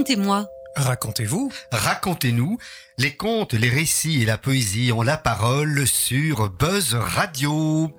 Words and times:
Racontez-moi. 0.00 0.48
Racontez-vous. 0.76 1.52
Racontez-nous. 1.70 2.56
Les 2.96 3.14
contes, 3.16 3.52
les 3.52 3.68
récits 3.68 4.22
et 4.22 4.24
la 4.24 4.38
poésie 4.38 4.92
ont 4.92 5.02
la 5.02 5.18
parole 5.18 5.86
sur 5.86 6.48
Buzz 6.48 6.94
Radio. 6.94 7.90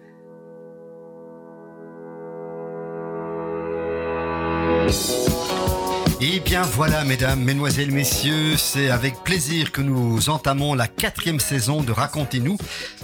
Et 6.24 6.40
bien 6.40 6.62
voilà, 6.62 7.04
mesdames, 7.04 7.42
mesdemoiselles, 7.42 7.90
messieurs, 7.90 8.56
c'est 8.56 8.92
avec 8.92 9.24
plaisir 9.24 9.72
que 9.72 9.82
nous 9.82 10.30
entamons 10.30 10.76
la 10.76 10.88
quatrième 10.88 11.40
saison 11.40 11.82
de 11.82 11.92
Racontez-nous, 11.92 12.60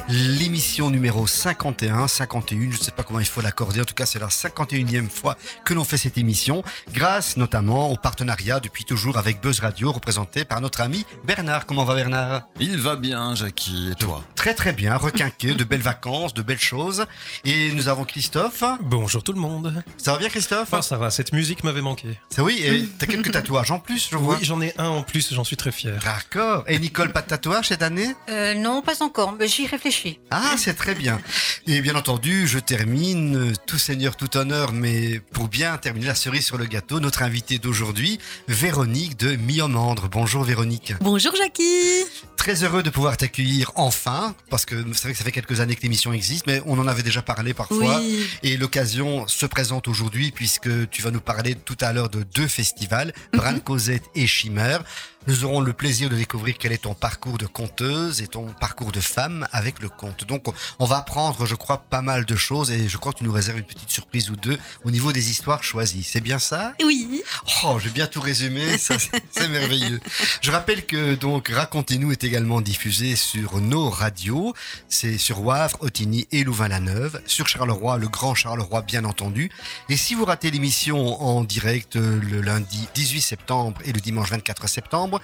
l'émission 0.08 0.92
numéro 0.92 1.26
51, 1.26 2.08
51, 2.08 2.60
je 2.70 2.78
ne 2.78 2.84
sais 2.84 2.92
pas 2.92 3.02
comment 3.02 3.20
il 3.20 3.26
faut 3.26 3.42
l'accorder, 3.42 3.82
en 3.82 3.86
tout 3.86 3.96
cas 3.96 4.06
c'est 4.06 4.20
la 4.20 4.28
51e 4.28 5.10
fois 5.10 5.36
que 5.66 5.74
l'on 5.74 5.84
fait 5.84 5.98
cette 5.98 6.20
émission, 6.20 6.62
grâce 6.94 7.38
notamment 7.38 7.90
au 7.90 7.96
partenariat 7.96 8.60
depuis 8.60 8.86
toujours 8.86 9.18
avec 9.18 9.42
Buzz 9.42 9.62
Radio, 9.62 9.92
représenté 9.92 10.46
par 10.46 10.62
notre 10.62 10.82
ami 10.82 11.04
Bernard. 11.26 11.66
Comment 11.66 11.86
va 11.86 11.96
Bernard? 11.96 12.44
Il 12.60 12.78
va 12.78 12.98
bien, 12.98 13.34
Jackie, 13.34 13.90
et 13.94 13.96
toi? 13.96 14.24
Très 14.36 14.54
très 14.54 14.74
bien, 14.74 14.96
requinqué, 14.96 15.56
de 15.56 15.64
belles 15.64 15.82
vacances, 15.82 16.36
de 16.36 16.44
belles 16.44 16.60
choses. 16.60 17.06
Et 17.46 17.72
nous 17.72 17.90
avons 17.90 18.06
Christophe. 18.06 18.64
Bonjour 18.82 19.24
tout 19.24 19.34
le 19.34 19.40
monde. 19.40 19.84
Ça 19.98 20.12
va 20.12 20.20
bien 20.20 20.30
Christophe? 20.30 20.70
Ah, 20.72 20.84
ça 20.84 20.98
va, 20.98 21.10
cette 21.10 21.34
musique 21.34 21.64
m'avait 21.64 21.82
manqué. 21.82 22.20
C'est 22.30 22.42
oui, 22.42 22.62
et 22.64 22.86
t'as 23.08 23.14
quelques 23.14 23.32
tatouages 23.38 23.72
en 23.72 23.80
plus, 23.80 24.08
je 24.12 24.18
vois. 24.18 24.36
Oui, 24.36 24.44
j'en 24.44 24.62
ai 24.62 24.74
un 24.78 24.88
en 24.88 25.04
plus, 25.04 25.34
j'en 25.34 25.44
suis 25.44 25.58
très 25.58 25.72
fier. 25.72 26.00
D'accord. 26.04 26.64
Et 26.68 26.80
Nicole, 26.80 27.12
pas 27.12 27.22
de 27.22 27.28
tatouage 27.28 27.68
cette 27.70 27.82
année? 27.82 28.16
Euh, 28.30 28.54
non, 28.54 28.82
pas 28.82 29.02
encore, 29.04 29.36
mais 29.38 29.48
j'y 29.48 29.68
réfléchis. 29.68 30.20
Ah, 30.32 30.56
c'est 30.58 30.76
très 30.76 30.96
bien. 30.96 31.20
Et 31.66 31.82
bien 31.82 31.96
entendu, 31.96 32.48
je 32.48 32.60
termine, 32.60 33.54
tout 33.66 33.78
seigneur, 33.78 34.16
tout 34.16 34.38
honneur, 34.38 34.72
mais 34.72 35.20
pour 35.32 35.48
bien 35.48 35.78
terminer 35.78 36.08
la 36.08 36.16
cerise 36.16 36.46
sur 36.46 36.58
le 36.58 36.66
gâteau, 36.66 37.00
notre 37.00 37.24
invitée 37.24 37.60
d'aujourd'hui, 37.60 38.20
Véronique 38.48 39.18
de 39.18 39.36
Miomandre. 39.36 40.10
Bonjour 40.10 40.44
Véronique. 40.44 40.94
Bonjour 41.02 41.34
Jackie. 41.36 42.06
Très 42.38 42.64
heureux 42.64 42.84
de 42.84 42.90
pouvoir 42.90 43.18
t'accueillir 43.18 43.72
enfin, 43.76 44.34
parce 44.50 44.66
que 44.66 44.76
c'est 44.94 45.04
vrai 45.04 45.12
que 45.12 45.18
ça 45.18 45.24
fait 45.24 45.32
quelques 45.32 45.60
années 45.60 45.76
que 45.76 45.82
l'émission 45.82 46.14
existe, 46.14 46.48
mais 46.48 46.62
on 46.66 46.80
en 46.80 46.88
avait 46.88 47.04
déjà 47.04 47.22
parlé 47.22 47.54
parfois. 47.54 48.00
Oui. 48.00 48.26
Et 48.44 48.58
l'occasion 48.58 49.28
se 49.28 49.46
présente 49.46 49.88
aujourd'hui 49.88 50.32
puisque 50.32 50.90
tu 50.90 51.02
vas 51.02 51.12
nous 51.12 51.20
parler 51.20 51.56
tout 51.56 51.78
à 51.82 51.92
l'heure 51.92 52.10
de 52.10 52.24
deux 52.24 52.48
festivals, 52.48 52.97
Bran 53.34 53.60
Cosette 53.60 54.06
et 54.16 54.28
Chimère. 54.28 54.84
Nous 55.28 55.44
aurons 55.44 55.60
le 55.60 55.74
plaisir 55.74 56.10
de 56.10 56.16
découvrir 56.16 56.56
quel 56.58 56.72
est 56.72 56.78
ton 56.84 56.94
parcours 56.94 57.38
de 57.38 57.46
conteuse 57.46 58.22
et 58.22 58.28
ton 58.28 58.48
parcours 58.48 58.92
de 58.94 59.00
femme 59.02 59.48
avec 59.52 59.82
le 59.82 59.90
conte. 59.90 60.26
Donc, 60.26 60.46
on 60.80 60.86
va 60.86 60.98
apprendre, 61.00 61.46
je 61.46 61.56
crois, 61.56 61.80
pas 61.90 62.02
mal 62.02 62.24
de 62.26 62.36
choses 62.38 62.72
et 62.72 62.88
je 62.88 62.98
crois 62.98 63.12
que 63.12 63.18
tu 63.20 63.24
nous 63.26 63.32
réserves 63.34 63.58
une 63.58 63.66
petite 63.66 63.90
surprise 63.90 64.30
ou 64.30 64.36
deux 64.38 64.58
au 64.86 64.92
niveau 64.92 65.12
des 65.12 65.30
histoires 65.30 65.64
choisies. 65.64 66.04
C'est 66.04 66.22
bien 66.22 66.40
ça? 66.40 66.74
Oui. 66.84 67.22
Oh, 67.66 67.78
j'ai 67.84 67.90
bien 67.90 68.08
tout 68.08 68.22
résumé, 68.22 68.78
ça 68.78 68.98
c'est- 69.00 69.22
c'est 69.32 69.50
merveilleux. 69.50 70.00
Je 70.42 70.50
rappelle 70.52 70.86
que 70.86 71.16
donc 71.16 71.50
Racontez-nous 71.50 72.12
est 72.12 72.24
également 72.24 72.62
diffusé 72.62 73.16
sur 73.18 73.60
nos 73.60 73.90
radios, 73.90 74.54
c'est 74.88 75.18
sur 75.18 75.42
Wavre, 75.42 75.78
Otigny 75.82 76.28
et 76.32 76.44
Louvain-la-Neuve, 76.44 77.22
sur 77.26 77.48
Charleroi, 77.48 77.98
le 77.98 78.08
Grand 78.08 78.34
Charleroi 78.36 78.82
bien 78.82 79.04
entendu. 79.06 79.50
Et 79.90 79.98
si 79.98 80.16
vous 80.16 80.24
ratez 80.26 80.52
l'émission 80.52 81.22
en 81.22 81.44
direct 81.44 81.96
euh, 81.98 82.20
le 82.22 82.42
lundi 82.42 82.88
18 82.96 83.22
septembre 83.22 83.82
et 83.84 83.92
le 83.92 84.00
dimanche 84.00 84.30
24 84.30 84.68
septembre, 84.70 85.17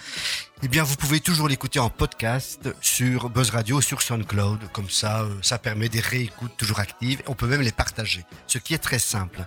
eh 0.62 0.68
bien 0.68 0.84
vous 0.84 0.96
pouvez 0.96 1.20
toujours 1.20 1.48
l'écouter 1.48 1.80
en 1.80 1.90
podcast 1.90 2.70
sur 2.82 3.30
Buzz 3.30 3.50
Radio, 3.50 3.82
sur 3.82 4.02
SoundCloud, 4.02 4.60
comme 4.72 4.90
ça 4.90 5.22
euh, 5.22 5.30
ça 5.42 5.58
permet 5.58 5.90
des 5.90 6.00
réécoutes 6.00 6.56
toujours 6.58 6.80
actives. 6.80 7.22
On 7.28 7.34
peut 7.34 7.48
même 7.48 7.62
les 7.62 7.72
partager, 7.72 8.24
ce 8.48 8.58
qui 8.58 8.74
est 8.74 8.78
très 8.80 9.00
simple. 9.00 9.46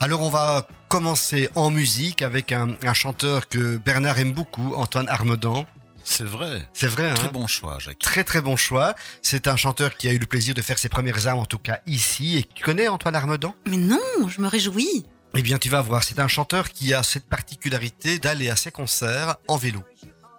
Alors 0.00 0.22
on 0.22 0.30
va 0.30 0.66
commencer 0.88 1.48
en 1.54 1.70
musique 1.70 2.22
avec 2.22 2.52
un, 2.52 2.76
un 2.82 2.94
chanteur 2.94 3.48
que 3.48 3.76
Bernard 3.76 4.18
aime 4.18 4.32
beaucoup, 4.32 4.74
Antoine 4.74 5.08
Armedan. 5.08 5.66
C'est 6.10 6.24
vrai. 6.24 6.66
C'est 6.72 6.86
vrai, 6.86 7.10
hein 7.10 7.14
Très 7.14 7.28
bon 7.28 7.46
choix, 7.46 7.78
Jackie. 7.78 7.98
Très 7.98 8.24
très 8.24 8.40
bon 8.40 8.56
choix. 8.56 8.94
C'est 9.20 9.46
un 9.46 9.56
chanteur 9.56 9.94
qui 9.94 10.08
a 10.08 10.12
eu 10.12 10.18
le 10.18 10.26
plaisir 10.26 10.54
de 10.54 10.62
faire 10.62 10.78
ses 10.78 10.88
premières 10.88 11.26
armes, 11.26 11.40
en 11.40 11.44
tout 11.44 11.58
cas 11.58 11.80
ici. 11.86 12.38
Et 12.38 12.44
tu 12.54 12.64
connais 12.64 12.88
Antoine 12.88 13.14
Armedan 13.14 13.54
Mais 13.66 13.76
non, 13.76 13.98
je 14.26 14.40
me 14.40 14.48
réjouis. 14.48 15.04
Eh 15.34 15.42
bien 15.42 15.58
tu 15.58 15.68
vas 15.68 15.82
voir, 15.82 16.02
c'est 16.02 16.18
un 16.18 16.28
chanteur 16.28 16.70
qui 16.70 16.94
a 16.94 17.02
cette 17.02 17.28
particularité 17.28 18.18
d'aller 18.18 18.50
à 18.50 18.56
ses 18.56 18.70
concerts 18.70 19.36
en 19.46 19.56
vélo. 19.56 19.82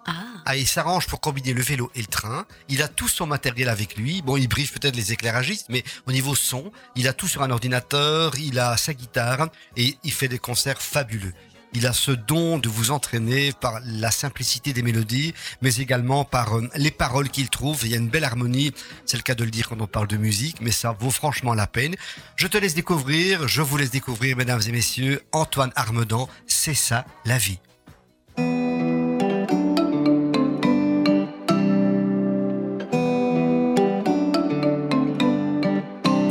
Ah. 0.06 0.12
Ah, 0.46 0.56
il 0.56 0.66
s'arrange 0.66 1.06
pour 1.06 1.20
combiner 1.20 1.52
le 1.52 1.62
vélo 1.62 1.90
et 1.94 2.00
le 2.00 2.06
train. 2.06 2.46
Il 2.68 2.82
a 2.82 2.88
tout 2.88 3.08
son 3.08 3.26
matériel 3.26 3.68
avec 3.68 3.96
lui. 3.96 4.22
Bon, 4.22 4.36
il 4.36 4.48
briefe 4.48 4.72
peut-être 4.72 4.96
les 4.96 5.12
éclairagistes, 5.12 5.66
mais 5.68 5.84
au 6.06 6.12
niveau 6.12 6.34
son, 6.34 6.72
il 6.96 7.06
a 7.06 7.12
tout 7.12 7.28
sur 7.28 7.42
un 7.42 7.50
ordinateur, 7.50 8.32
il 8.38 8.58
a 8.58 8.76
sa 8.76 8.94
guitare 8.94 9.48
et 9.76 9.96
il 10.02 10.12
fait 10.12 10.28
des 10.28 10.38
concerts 10.38 10.82
fabuleux. 10.82 11.34
Il 11.72 11.86
a 11.86 11.92
ce 11.92 12.10
don 12.10 12.58
de 12.58 12.68
vous 12.68 12.90
entraîner 12.90 13.52
par 13.52 13.80
la 13.84 14.10
simplicité 14.10 14.72
des 14.72 14.82
mélodies, 14.82 15.34
mais 15.62 15.76
également 15.76 16.24
par 16.24 16.56
euh, 16.56 16.68
les 16.74 16.90
paroles 16.90 17.28
qu'il 17.28 17.48
trouve. 17.48 17.82
Il 17.84 17.90
y 17.92 17.94
a 17.94 17.98
une 17.98 18.08
belle 18.08 18.24
harmonie, 18.24 18.72
c'est 19.06 19.16
le 19.16 19.22
cas 19.22 19.36
de 19.36 19.44
le 19.44 19.50
dire 19.50 19.68
quand 19.68 19.80
on 19.80 19.86
parle 19.86 20.08
de 20.08 20.16
musique, 20.16 20.60
mais 20.60 20.72
ça 20.72 20.96
vaut 20.98 21.10
franchement 21.10 21.54
la 21.54 21.68
peine. 21.68 21.94
Je 22.34 22.48
te 22.48 22.58
laisse 22.58 22.74
découvrir, 22.74 23.46
je 23.46 23.62
vous 23.62 23.76
laisse 23.76 23.92
découvrir, 23.92 24.36
mesdames 24.36 24.60
et 24.66 24.72
messieurs, 24.72 25.22
Antoine 25.30 25.72
Armedan, 25.76 26.28
c'est 26.46 26.74
ça 26.74 27.04
la 27.24 27.38
vie. 27.38 27.60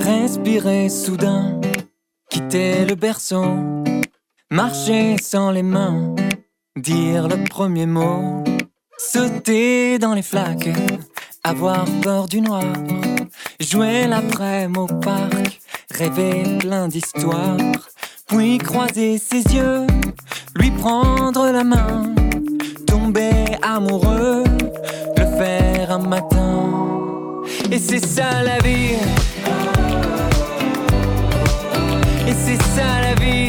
Respirer 0.03 0.89
soudain, 0.89 1.61
quitter 2.29 2.85
le 2.85 2.95
berceau, 2.95 3.78
marcher 4.51 5.15
sans 5.21 5.51
les 5.51 5.63
mains, 5.63 6.15
dire 6.75 7.27
le 7.27 7.43
premier 7.43 7.85
mot, 7.85 8.43
sauter 8.97 9.99
dans 9.99 10.13
les 10.13 10.21
flaques, 10.21 10.69
avoir 11.43 11.85
peur 12.01 12.27
du 12.27 12.41
noir, 12.41 12.63
jouer 13.59 14.07
l'après-midi 14.07 14.79
au 14.79 14.87
parc, 14.87 15.61
rêver 15.91 16.43
plein 16.59 16.87
d'histoires, 16.87 17.57
puis 18.27 18.57
croiser 18.57 19.17
ses 19.19 19.43
yeux, 19.43 19.85
lui 20.55 20.71
prendre 20.71 21.51
la 21.51 21.63
main, 21.63 22.13
tomber 22.87 23.57
amoureux, 23.61 24.43
le 25.17 25.25
faire 25.37 25.91
un 25.91 25.99
matin. 25.99 27.43
Et 27.71 27.77
c'est 27.77 28.03
ça 28.03 28.41
la 28.43 28.57
vie. 28.59 28.95
Et 32.27 32.33
c'est 32.33 32.61
ça 32.75 33.01
la 33.01 33.13
vie. 33.15 33.48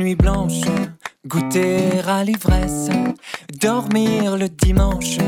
Nuits 0.00 0.14
blanches, 0.14 0.64
goûter 1.26 2.00
à 2.08 2.24
l'ivresse, 2.24 2.88
dormir 3.60 4.38
le 4.38 4.48
dimanche 4.48 5.18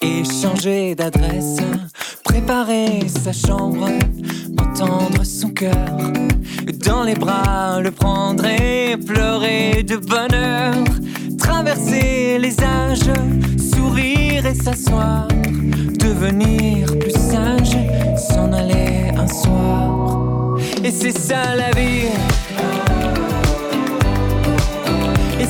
et 0.00 0.24
changer 0.24 0.96
d'adresse, 0.96 1.58
préparer 2.24 3.06
sa 3.06 3.32
chambre, 3.32 3.88
entendre 4.60 5.22
son 5.22 5.50
cœur 5.50 5.96
dans 6.84 7.04
les 7.04 7.14
bras, 7.14 7.80
le 7.80 7.92
prendre 7.92 8.44
et 8.46 8.96
pleurer 8.96 9.84
de 9.84 9.96
bonheur, 9.96 10.74
traverser 11.38 12.40
les 12.40 12.60
âges, 12.60 13.12
sourire 13.72 14.44
et 14.44 14.54
s'asseoir, 14.56 15.28
devenir 16.00 16.98
plus 16.98 17.12
sage, 17.12 17.76
s'en 18.16 18.52
aller 18.52 19.12
un 19.16 19.28
soir. 19.28 20.58
Et 20.82 20.90
c'est 20.90 21.16
ça 21.16 21.54
la 21.54 21.70
vie. 21.70 22.08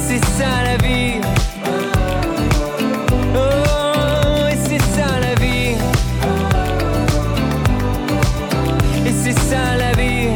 C'est 0.07 0.25
ça 0.39 0.63
la 0.65 0.77
vie. 0.77 1.21
Oh, 3.35 4.47
et 4.53 4.59
c'est 4.67 4.83
ça 4.97 5.21
la 5.21 5.35
vie. 5.43 5.77
Et 9.07 9.13
c'est 9.23 9.39
ça 9.51 9.77
la 9.79 9.93
vie. 10.01 10.35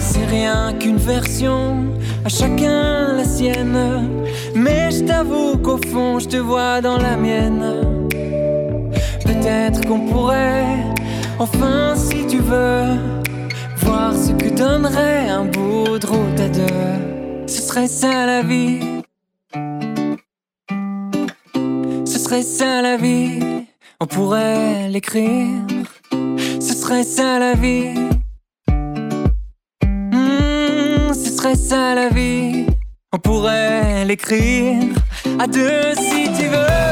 C'est 0.00 0.26
rien 0.26 0.72
qu'une 0.78 0.96
version, 0.96 1.76
à 2.24 2.28
chacun 2.28 3.16
la 3.16 3.24
sienne. 3.24 4.08
Mais 4.54 4.90
je 4.90 5.04
t'avoue 5.04 5.56
qu'au 5.58 5.78
fond, 5.92 6.18
je 6.18 6.28
te 6.28 6.36
vois 6.36 6.80
dans 6.80 6.98
la 6.98 7.16
mienne. 7.16 7.64
Peut-être 9.24 9.86
qu'on 9.86 10.00
pourrait, 10.00 10.66
enfin, 11.38 11.94
si 11.96 12.26
tu 12.26 12.38
veux, 12.38 13.19
ce 14.14 14.32
que 14.32 14.48
donnerait 14.48 15.28
un 15.28 15.44
de 15.44 16.06
route 16.06 16.40
à 16.40 16.48
deux. 16.48 17.46
Ce 17.46 17.62
serait 17.62 17.88
ça 17.88 18.26
la 18.26 18.42
vie. 18.42 18.80
Ce 22.06 22.18
serait 22.18 22.42
ça 22.42 22.82
la 22.82 22.96
vie. 22.96 23.40
On 24.00 24.06
pourrait 24.06 24.88
l'écrire. 24.88 25.62
Ce 26.60 26.74
serait 26.74 27.04
ça 27.04 27.38
la 27.38 27.54
vie. 27.54 27.94
Hmm, 29.82 31.12
ce 31.12 31.30
serait 31.36 31.56
ça 31.56 31.94
la 31.94 32.08
vie. 32.08 32.66
On 33.12 33.18
pourrait 33.18 34.04
l'écrire 34.04 34.82
à 35.38 35.46
deux 35.46 35.94
si 35.96 36.24
tu 36.36 36.46
veux. 36.48 36.89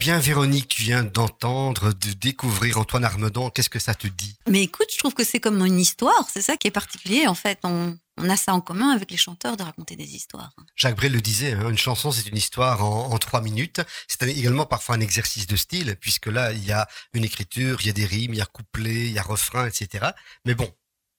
Bien, 0.00 0.18
Véronique, 0.18 0.68
tu 0.68 0.82
viens 0.82 1.04
d'entendre, 1.04 1.92
de 1.92 2.12
découvrir 2.14 2.78
Antoine 2.78 3.04
Armedan. 3.04 3.50
Qu'est-ce 3.50 3.68
que 3.68 3.78
ça 3.78 3.94
te 3.94 4.06
dit? 4.06 4.34
Mais 4.48 4.62
écoute, 4.62 4.86
je 4.90 4.96
trouve 4.96 5.12
que 5.12 5.24
c'est 5.24 5.40
comme 5.40 5.62
une 5.64 5.78
histoire. 5.78 6.26
C'est 6.32 6.40
ça 6.40 6.56
qui 6.56 6.68
est 6.68 6.70
particulier, 6.70 7.26
en 7.26 7.34
fait. 7.34 7.58
On, 7.64 7.94
on 8.16 8.30
a 8.30 8.36
ça 8.38 8.54
en 8.54 8.62
commun 8.62 8.92
avec 8.92 9.10
les 9.10 9.18
chanteurs 9.18 9.58
de 9.58 9.62
raconter 9.62 9.96
des 9.96 10.16
histoires. 10.16 10.52
Jacques 10.74 10.96
Brel 10.96 11.12
le 11.12 11.20
disait, 11.20 11.52
hein, 11.52 11.68
une 11.68 11.76
chanson, 11.76 12.12
c'est 12.12 12.26
une 12.26 12.38
histoire 12.38 12.82
en, 12.82 13.12
en 13.12 13.18
trois 13.18 13.42
minutes. 13.42 13.82
C'est 14.08 14.22
également 14.22 14.64
parfois 14.64 14.94
un 14.94 15.00
exercice 15.00 15.46
de 15.46 15.56
style, 15.56 15.94
puisque 16.00 16.26
là, 16.26 16.52
il 16.52 16.64
y 16.64 16.72
a 16.72 16.88
une 17.12 17.24
écriture, 17.24 17.82
il 17.82 17.86
y 17.88 17.90
a 17.90 17.92
des 17.92 18.06
rimes, 18.06 18.32
il 18.32 18.38
y 18.38 18.42
a 18.42 18.46
couplet, 18.46 19.06
il 19.06 19.12
y 19.12 19.18
a 19.18 19.22
refrain, 19.22 19.66
etc. 19.66 20.12
Mais 20.46 20.54
bon, 20.54 20.72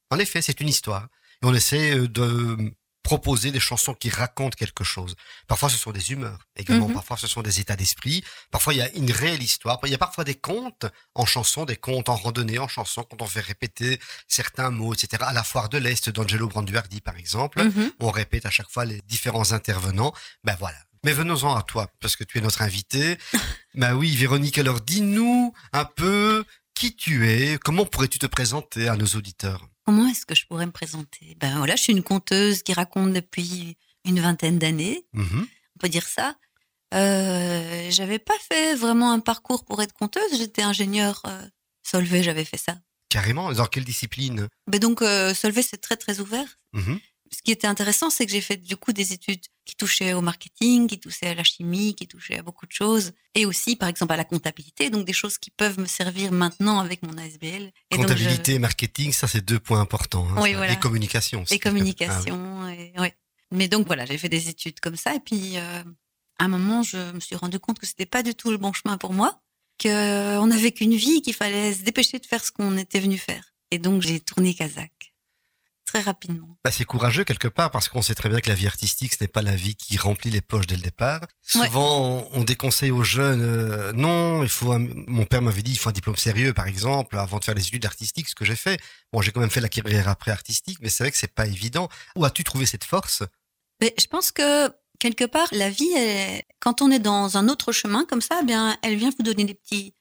en 0.10 0.18
effet, 0.18 0.42
c'est 0.42 0.60
une 0.60 0.69
histoire. 0.69 1.07
Et 1.44 1.45
on 1.45 1.54
essaie 1.54 1.95
euh, 1.95 2.07
de 2.07 2.74
proposer 3.03 3.51
des 3.51 3.59
chansons 3.59 3.94
qui 3.94 4.09
racontent 4.09 4.56
quelque 4.56 4.83
chose. 4.83 5.15
Parfois, 5.48 5.69
ce 5.69 5.77
sont 5.77 5.92
des 5.92 6.12
humeurs. 6.12 6.39
Également, 6.56 6.88
Mhm. 6.88 6.94
parfois, 6.94 7.18
ce 7.18 7.27
sont 7.27 7.42
des 7.42 7.59
états 7.59 7.75
d'esprit. 7.75 8.24
Parfois, 8.51 8.74
il 8.74 8.77
y 8.77 8.81
a 8.81 8.92
une 8.94 9.12
réelle 9.12 9.42
histoire. 9.42 9.80
Il 9.83 9.89
y 9.89 9.95
a 9.95 9.98
parfois 9.98 10.24
des 10.24 10.36
contes 10.36 10.86
en 11.15 11.25
chanson, 11.25 11.65
des 11.65 11.75
contes 11.77 12.09
en 12.09 12.15
randonnée, 12.15 12.59
en 12.59 12.68
chanson, 12.68 13.03
quand 13.03 13.21
on 13.21 13.25
fait 13.27 13.39
répéter 13.42 14.00
certains 14.27 14.69
mots, 14.69 14.94
etc. 14.94 15.24
À 15.25 15.33
la 15.33 15.44
foire 15.44 15.69
de 15.69 15.77
l'Est 15.77 16.09
d'Angelo 16.09 16.48
Branduardi, 16.48 17.01
par 17.01 17.18
exemple 17.18 17.63
Mhm. 17.63 17.92
on 18.00 18.12
répète 18.12 18.45
à 18.45 18.51
chaque 18.51 18.69
fois 18.69 18.86
les 18.86 19.01
différents 19.07 19.51
intervenants. 19.51 20.13
Ben 20.44 20.56
voilà. 20.59 20.77
Mais 21.04 21.13
venons-en 21.13 21.56
à 21.56 21.63
toi, 21.63 21.88
parce 22.00 22.15
que 22.15 22.24
tu 22.24 22.38
es 22.38 22.42
notre 22.42 22.62
invité. 22.62 23.18
ben 23.74 23.95
oui, 23.95 24.15
Véronique, 24.15 24.59
alors 24.59 24.80
dis-nous 24.81 25.51
un 25.74 25.86
peu 25.86 26.45
qui 26.75 26.95
tu 26.95 27.27
es, 27.30 27.57
comment 27.57 27.86
pourrais-tu 27.86 28.19
te 28.19 28.27
présenter 28.27 28.88
à 28.88 28.95
nos 28.95 29.07
auditeurs? 29.07 29.68
Comment 29.91 30.07
est-ce 30.07 30.25
que 30.25 30.35
je 30.35 30.47
pourrais 30.47 30.65
me 30.65 30.71
présenter? 30.71 31.35
Ben 31.41 31.57
voilà, 31.57 31.75
je 31.75 31.81
suis 31.81 31.91
une 31.91 32.01
conteuse 32.01 32.63
qui 32.63 32.71
raconte 32.71 33.11
depuis 33.11 33.75
une 34.05 34.21
vingtaine 34.21 34.57
d'années. 34.57 35.05
Mhm. 35.11 35.45
on 35.75 35.79
peut 35.79 35.89
dire 35.89 36.07
ça. 36.07 36.38
Euh, 36.93 37.88
j'avais 37.89 38.17
pas 38.17 38.38
fait 38.49 38.73
vraiment 38.73 39.11
un 39.11 39.19
parcours 39.19 39.65
pour 39.65 39.81
être 39.81 39.91
conteuse. 39.91 40.38
J'étais 40.38 40.61
ingénieur 40.61 41.21
euh, 41.25 41.45
Solvay, 41.83 42.23
j'avais 42.23 42.45
fait 42.45 42.55
ça. 42.55 42.77
Carrément, 43.09 43.51
dans 43.51 43.65
quelle 43.65 43.83
discipline? 43.83 44.47
Mais 44.71 44.79
donc 44.79 45.01
euh, 45.01 45.33
Solvay 45.33 45.61
c'est 45.61 45.81
très 45.81 45.97
très 45.97 46.21
ouvert. 46.21 46.57
Mhm. 46.71 46.97
Ce 47.33 47.42
qui 47.42 47.51
était 47.51 47.68
intéressant, 47.68 48.10
c'est 48.10 48.25
que 48.25 48.31
j'ai 48.31 48.42
fait 48.42 48.57
du 48.57 48.75
coup 48.75 48.92
des 48.92 49.13
études 49.13 49.42
qui 49.66 49.75
touchaient 49.75 50.13
au 50.13 50.22
marketing, 50.22 50.88
qui 50.88 51.00
touchaient 51.00 51.28
à 51.28 51.33
la 51.33 51.44
chimie, 51.45 51.95
qui 51.95 52.06
touchaient 52.07 52.38
à 52.38 52.44
beaucoup 52.44 52.66
de 52.66 52.72
choses, 52.74 53.13
et 53.36 53.45
aussi 53.45 53.75
par 53.78 53.88
exemple 53.88 54.12
à 54.13 54.18
la 54.18 54.25
comptabilité, 54.25 54.89
donc 54.89 55.06
des 55.06 55.13
choses 55.13 55.38
qui 55.38 55.50
peuvent 55.50 55.80
me 55.80 55.86
servir 55.86 56.31
maintenant 56.33 56.80
avec 56.80 57.04
mon 57.04 57.18
ASBL. 57.18 57.45
Et 57.54 57.62
donc, 57.62 57.72
je- 57.92 57.95
Comptabilité 57.98 58.54
et 58.56 58.60
marketing, 58.60 59.13
ça 59.13 59.28
c'est 59.28 59.39
deux 59.45 59.60
points 59.60 59.80
importants. 59.80 60.28
hein, 60.31 60.42
Oui, 60.42 60.54
voilà. 60.54 60.74
Et 60.74 60.80
communication 60.80 61.44
aussi. 61.44 61.54
et 61.54 61.60
communication. 61.60 62.68
et, 62.69 62.94
ouais. 63.00 63.16
Mais 63.51 63.68
donc 63.69 63.88
voilà, 63.88 64.06
j'ai 64.06 64.18
fait 64.18 64.30
des 64.30 64.50
études 64.50 64.80
comme 64.81 64.95
ça. 64.98 65.16
Et 65.16 65.19
puis, 65.22 65.57
euh, 65.57 65.83
à 66.39 66.44
un 66.45 66.48
moment, 66.50 66.83
je 66.83 66.98
me 67.13 67.19
suis 67.22 67.36
rendu 67.36 67.60
compte 67.60 67.80
que 67.80 67.86
c'était 67.86 68.06
pas 68.06 68.24
du 68.24 68.36
tout 68.36 68.51
le 68.51 68.57
bon 68.57 68.74
chemin 68.74 68.98
pour 68.98 69.13
moi, 69.13 69.42
qu'on 69.81 70.48
n'avait 70.48 70.72
qu'une 70.74 70.95
vie, 70.95 71.22
qu'il 71.22 71.33
fallait 71.33 71.74
se 71.74 71.81
dépêcher 71.83 72.19
de 72.19 72.25
faire 72.25 72.44
ce 72.44 72.51
qu'on 72.51 72.78
était 72.78 73.00
venu 73.00 73.18
faire. 73.18 73.54
Et 73.72 73.78
donc, 73.80 74.01
j'ai 74.01 74.19
tourné 74.19 74.54
Kazakh. 74.54 74.92
Très 75.91 76.01
rapidement. 76.01 76.57
Bah, 76.63 76.71
c'est 76.71 76.85
courageux 76.85 77.23
quelque 77.23 77.47
part 77.47 77.69
parce 77.71 77.89
qu'on 77.89 78.01
sait 78.01 78.15
très 78.15 78.29
bien 78.29 78.39
que 78.39 78.47
la 78.49 78.55
vie 78.55 78.67
artistique, 78.67 79.13
ce 79.13 79.23
n'est 79.23 79.27
pas 79.27 79.41
la 79.41 79.55
vie 79.55 79.75
qui 79.75 79.97
remplit 79.97 80.31
les 80.31 80.41
poches 80.41 80.67
dès 80.67 80.75
le 80.75 80.81
départ. 80.81 81.21
Souvent, 81.41 82.27
on, 82.33 82.39
on 82.39 82.43
déconseille 82.43 82.91
aux 82.91 83.03
jeunes, 83.03 83.41
euh, 83.41 83.91
non, 83.93 84.43
il 84.43 84.49
faut. 84.49 84.71
un- 84.71 84.88
mon 85.07 85.25
père 85.25 85.41
m'avait 85.41 85.63
dit, 85.63 85.71
il 85.71 85.77
faut 85.77 85.89
un 85.89 85.93
diplôme 85.93 86.15
sérieux, 86.15 86.53
par 86.53 86.67
exemple, 86.67 87.17
avant 87.17 87.39
de 87.39 87.43
faire 87.43 87.55
les 87.55 87.67
études 87.67 87.85
artistiques, 87.85 88.29
ce 88.29 88.35
que 88.35 88.45
j'ai 88.45 88.55
fait. 88.55 88.79
Bon, 89.11 89.21
j'ai 89.21 89.31
quand 89.31 89.41
même 89.41 89.49
fait 89.49 89.59
la 89.61 89.69
carrière 89.69 90.07
après 90.07 90.31
artistique, 90.31 90.77
mais 90.81 90.89
c'est 90.89 91.03
vrai 91.03 91.11
que 91.11 91.17
c'est 91.17 91.33
pas 91.33 91.45
évident. 91.47 91.89
Où 92.15 92.23
as-tu 92.25 92.44
trouvé 92.44 92.65
cette 92.65 92.83
force? 92.85 93.23
Mais 93.81 93.94
je 93.99 94.05
pense 94.05 94.31
que 94.31 94.69
quelque 94.99 95.25
part, 95.25 95.47
la 95.51 95.69
vie, 95.69 95.91
elle- 95.97 96.44
quand 96.59 96.81
on 96.81 96.91
est 96.91 96.99
dans 96.99 97.35
un 97.37 97.49
autre 97.49 97.71
chemin 97.71 98.05
comme 98.05 98.21
ça, 98.21 98.39
eh 98.41 98.45
bien, 98.45 98.77
elle 98.83 98.95
vient 98.95 99.09
vous 99.17 99.23
donner 99.23 99.44
des 99.45 99.55
petits. 99.55 99.94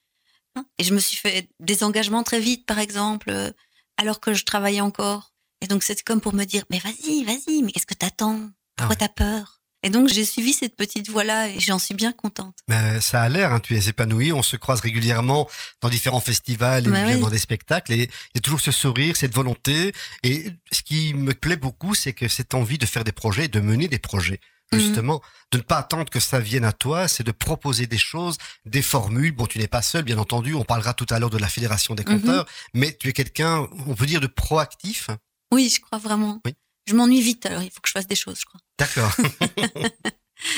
hein. 0.56 0.64
Et 0.78 0.84
je 0.84 0.93
me 0.94 1.00
suis 1.00 1.16
fait 1.16 1.48
des 1.60 1.82
engagements 1.82 2.22
très 2.22 2.38
vite, 2.40 2.66
par 2.66 2.78
exemple, 2.78 3.31
euh, 3.31 3.50
alors 3.96 4.20
que 4.20 4.34
je 4.34 4.44
travaillais 4.44 4.81
encore. 4.81 5.30
Et 5.60 5.66
donc, 5.66 5.82
c'était 5.82 6.02
comme 6.02 6.20
pour 6.20 6.34
me 6.34 6.44
dire, 6.44 6.64
mais 6.70 6.78
vas-y, 6.78 7.24
vas-y, 7.24 7.62
mais 7.62 7.72
qu'est-ce 7.72 7.86
que 7.86 7.94
t'attends? 7.94 8.50
Pourquoi 8.76 8.86
Ah 8.86 8.88
ouais. 8.88 8.96
t'as 8.96 9.08
peur? 9.08 9.56
Et 9.82 9.88
donc, 9.88 10.08
j'ai 10.08 10.26
suivi 10.26 10.52
cette 10.52 10.76
petite 10.76 11.08
voie-là 11.08 11.48
et 11.48 11.58
j'en 11.58 11.78
suis 11.78 11.94
bien 11.94 12.12
contente. 12.12 12.54
Ben, 12.68 13.00
ça 13.00 13.22
a 13.22 13.28
l'air, 13.30 13.52
hein, 13.52 13.60
tu 13.60 13.74
es 13.76 13.88
épanoui. 13.88 14.30
On 14.30 14.42
se 14.42 14.56
croise 14.56 14.80
régulièrement 14.80 15.48
dans 15.80 15.88
différents 15.88 16.20
festivals 16.20 16.86
et 16.86 16.90
Bah 16.90 17.04
bien 17.06 17.14
oui. 17.16 17.20
dans 17.22 17.30
des 17.30 17.38
spectacles. 17.38 17.92
Et 17.94 17.96
il 18.02 18.34
y 18.34 18.38
a 18.38 18.40
toujours 18.42 18.60
ce 18.60 18.72
sourire, 18.72 19.16
cette 19.16 19.34
volonté. 19.34 19.92
Et 20.22 20.48
ce 20.70 20.82
qui 20.82 21.14
me 21.14 21.32
plaît 21.32 21.56
beaucoup, 21.56 21.94
c'est 21.94 22.12
que 22.12 22.28
cette 22.28 22.52
envie 22.52 22.76
de 22.76 22.84
faire 22.84 23.04
des 23.04 23.12
projets, 23.12 23.48
de 23.48 23.60
mener 23.60 23.88
des 23.88 23.98
projets. 23.98 24.40
Mhm. 24.72 24.80
Justement, 24.80 25.22
de 25.50 25.56
ne 25.58 25.62
pas 25.62 25.78
attendre 25.78 26.10
que 26.10 26.20
ça 26.20 26.40
vienne 26.40 26.64
à 26.64 26.72
toi, 26.72 27.08
c'est 27.08 27.24
de 27.24 27.32
proposer 27.32 27.86
des 27.86 27.98
choses, 27.98 28.36
des 28.66 28.82
formules. 28.82 29.32
Bon, 29.32 29.46
tu 29.46 29.58
n'es 29.58 29.66
pas 29.66 29.82
seul, 29.82 30.04
bien 30.04 30.18
entendu. 30.18 30.52
On 30.54 30.62
parlera 30.64 30.92
tout 30.92 31.06
à 31.08 31.18
l'heure 31.18 31.30
de 31.30 31.38
la 31.38 31.48
Fédération 31.48 31.94
des 31.94 32.04
Mhm. 32.04 32.20
compteurs. 32.20 32.46
Mais 32.74 32.94
tu 33.00 33.08
es 33.08 33.12
quelqu'un, 33.14 33.66
on 33.86 33.94
peut 33.94 34.06
dire, 34.06 34.20
de 34.20 34.26
proactif. 34.26 35.08
Oui, 35.52 35.69
je 35.75 35.81
crois 35.81 35.99
vraiment. 35.99 36.41
Oui. 36.44 36.55
Je 36.87 36.94
m'ennuie 36.94 37.20
vite, 37.20 37.44
alors 37.47 37.62
il 37.62 37.70
faut 37.70 37.81
que 37.81 37.88
je 37.88 37.93
fasse 37.93 38.06
des 38.06 38.14
choses, 38.17 38.38
je 38.41 38.44
crois. 38.47 38.61
D'accord. 38.79 39.12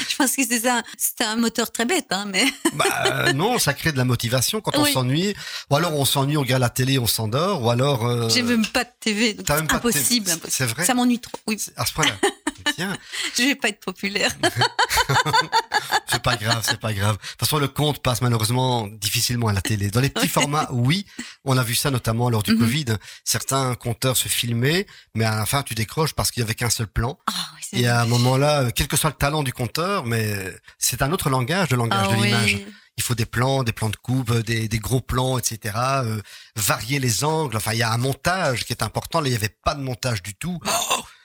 Je 0.08 0.14
pense 0.14 0.36
que 0.36 0.46
c'est 0.46 0.60
ça. 0.60 0.82
C'est 0.96 1.24
un 1.24 1.34
moteur 1.34 1.72
très 1.72 1.84
bête, 1.84 2.06
hein, 2.10 2.24
mais 2.26 2.44
Bah 2.74 2.84
euh, 3.06 3.32
non, 3.32 3.58
ça 3.58 3.74
crée 3.74 3.90
de 3.90 3.96
la 3.96 4.04
motivation 4.04 4.60
quand 4.60 4.76
on 4.78 4.84
s'ennuie. 4.84 5.34
Ou 5.70 5.74
alors 5.76 5.92
on 5.94 6.04
s'ennuie, 6.04 6.36
on 6.36 6.42
regarde 6.42 6.60
la 6.60 6.70
télé, 6.70 7.00
on 7.00 7.06
s'endort. 7.08 7.62
Ou 7.64 7.70
alors... 7.70 8.06
euh, 8.06 8.28
j'ai 8.28 8.42
même 8.42 8.64
pas 8.64 8.84
de 8.84 8.90
TV, 9.00 9.34
donc 9.34 9.46
t'as 9.46 9.54
c'est 9.56 9.60
même 9.62 9.66
pas 9.68 9.74
de 9.74 9.78
impossible, 9.88 10.26
TV. 10.26 10.36
impossible. 10.36 10.52
C'est 10.52 10.66
vrai 10.66 10.84
Ça 10.84 10.94
m'ennuie 10.94 11.18
trop. 11.18 11.36
Oui, 11.48 11.58
À 11.76 11.84
ce 11.84 11.92
point-là. 11.94 12.14
Tiens, 12.74 12.96
je 13.36 13.42
vais 13.42 13.54
pas 13.54 13.68
être 13.68 13.80
populaire. 13.80 14.30
c'est 16.08 16.22
pas 16.22 16.36
grave, 16.36 16.62
c'est 16.68 16.80
pas 16.80 16.92
grave. 16.92 17.16
De 17.16 17.20
toute 17.20 17.40
façon, 17.40 17.58
le 17.58 17.68
compte 17.68 18.02
passe 18.02 18.20
malheureusement 18.22 18.86
difficilement 18.88 19.48
à 19.48 19.52
la 19.52 19.60
télé. 19.60 19.90
Dans 19.90 20.00
les 20.00 20.10
petits 20.10 20.28
formats, 20.28 20.68
oui, 20.70 21.06
on 21.44 21.56
a 21.58 21.62
vu 21.62 21.74
ça 21.74 21.90
notamment 21.90 22.30
lors 22.30 22.42
du 22.42 22.52
Mhm. 22.52 22.58
Covid. 22.58 22.84
Certains 23.24 23.74
compteurs 23.74 24.16
se 24.16 24.28
filmaient, 24.28 24.86
mais 25.14 25.24
à 25.24 25.36
la 25.36 25.46
fin, 25.46 25.62
tu 25.62 25.74
décroches 25.74 26.12
parce 26.14 26.30
qu'il 26.30 26.40
y 26.40 26.44
avait 26.44 26.54
qu'un 26.54 26.70
seul 26.70 26.86
plan. 26.86 27.18
Ah, 27.26 27.32
oui, 27.72 27.80
Et 27.80 27.86
à 27.88 28.00
un 28.02 28.06
moment-là, 28.06 28.62
euh, 28.62 28.70
quel 28.74 28.88
que 28.88 28.96
soit 28.96 29.10
le 29.10 29.16
talent 29.16 29.42
du 29.42 29.52
compteur, 29.52 30.04
mais 30.04 30.52
c'est 30.78 31.02
un 31.02 31.12
autre 31.12 31.30
langage, 31.30 31.70
le 31.70 31.76
langage 31.76 32.06
Ah 32.10 32.14
de 32.14 32.20
oui. 32.20 32.26
l'image. 32.26 32.58
Il 32.98 33.02
faut 33.02 33.14
des 33.14 33.24
plans, 33.24 33.62
des 33.62 33.72
plans 33.72 33.88
de 33.88 33.96
coupe, 33.96 34.30
des, 34.40 34.68
des 34.68 34.78
gros 34.78 35.00
plans, 35.00 35.38
etc. 35.38 35.74
euh, 36.04 36.20
varier 36.56 36.98
les 36.98 37.24
angles. 37.24 37.56
Enfin, 37.56 37.72
il 37.72 37.78
y 37.78 37.82
a 37.82 37.90
un 37.90 37.96
montage 37.96 38.66
qui 38.66 38.72
est 38.74 38.82
important. 38.82 39.22
Là, 39.22 39.28
il 39.28 39.30
n'y 39.30 39.36
avait 39.36 39.48
pas 39.64 39.74
de 39.74 39.80
montage 39.80 40.22
du 40.22 40.34
tout. 40.34 40.60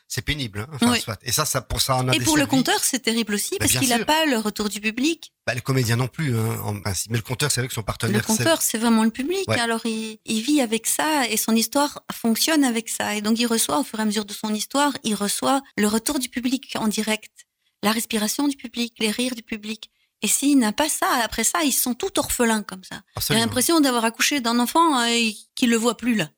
C'est 0.07 0.21
pénible. 0.21 0.59
Hein 0.59 0.67
enfin, 0.73 0.91
Oui. 0.93 1.01
soit. 1.01 1.19
Et 1.23 1.31
ça, 1.31 1.45
ça, 1.45 1.61
pour 1.61 1.81
ça, 1.81 1.97
on 1.97 2.07
a 2.07 2.15
Et 2.15 2.19
pour 2.19 2.37
le 2.37 2.45
compteur, 2.45 2.81
c'est 2.81 2.99
terrible 2.99 3.33
aussi 3.33 3.55
Mais 3.59 3.67
parce 3.67 3.77
qu'il 3.77 3.89
n'a 3.89 4.05
pas 4.05 4.25
le 4.25 4.37
retour 4.37 4.69
du 4.69 4.79
public. 4.79 5.33
Bah, 5.45 5.53
les 5.53 5.61
comédiens 5.61 5.97
non 5.97 6.07
plus, 6.07 6.37
hein, 6.37 6.59
en 6.63 6.79
principe. 6.79 7.11
Mais 7.11 7.17
le 7.17 7.23
compteur, 7.23 7.51
c'est 7.51 7.59
vrai 7.59 7.67
que 7.67 7.73
son 7.73 7.81
Le 7.81 7.85
partenaire, 7.85 8.21
c'est 8.21 8.37
compteur, 8.37 8.61
c'est 8.61 8.77
vraiment 8.77 9.03
le 9.03 9.11
public. 9.11 9.47
Ouais. 9.49 9.59
Alors, 9.59 9.85
il, 9.85 10.19
il 10.25 10.41
vit 10.41 10.61
avec 10.61 10.87
ça 10.87 11.27
et 11.27 11.35
son 11.35 11.53
histoire 11.55 12.03
fonctionne 12.13 12.63
avec 12.63 12.87
ça. 12.87 13.15
Et 13.15 13.21
donc, 13.21 13.37
il 13.37 13.47
reçoit, 13.47 13.79
au 13.79 13.83
fur 13.83 13.99
et 13.99 14.03
à 14.03 14.05
mesure 14.05 14.25
de 14.25 14.33
son 14.33 14.53
histoire, 14.53 14.93
il 15.03 15.15
reçoit 15.15 15.61
le 15.77 15.87
retour 15.87 16.19
du 16.19 16.29
public 16.29 16.75
en 16.79 16.87
direct, 16.87 17.45
la 17.83 17.91
respiration 17.91 18.47
du 18.47 18.55
public, 18.55 18.93
les 18.99 19.11
rires 19.11 19.35
du 19.35 19.43
public. 19.43 19.91
Et 20.21 20.27
s'il 20.27 20.57
n'a 20.57 20.71
pas 20.71 20.89
ça, 20.89 21.07
après 21.23 21.43
ça, 21.43 21.63
ils 21.63 21.73
sont 21.73 21.93
tout 21.93 22.17
orphelins 22.17 22.63
comme 22.63 22.83
ça. 22.83 23.01
J'ai 23.27 23.35
l'impression 23.35 23.79
d'avoir 23.81 24.03
accouché 24.05 24.39
d'un 24.41 24.57
enfant 24.59 24.99
euh, 24.99 25.05
et 25.09 25.35
qu'il 25.55 25.69
le 25.69 25.77
voit 25.77 25.95
plus 25.95 26.15
là. 26.15 26.29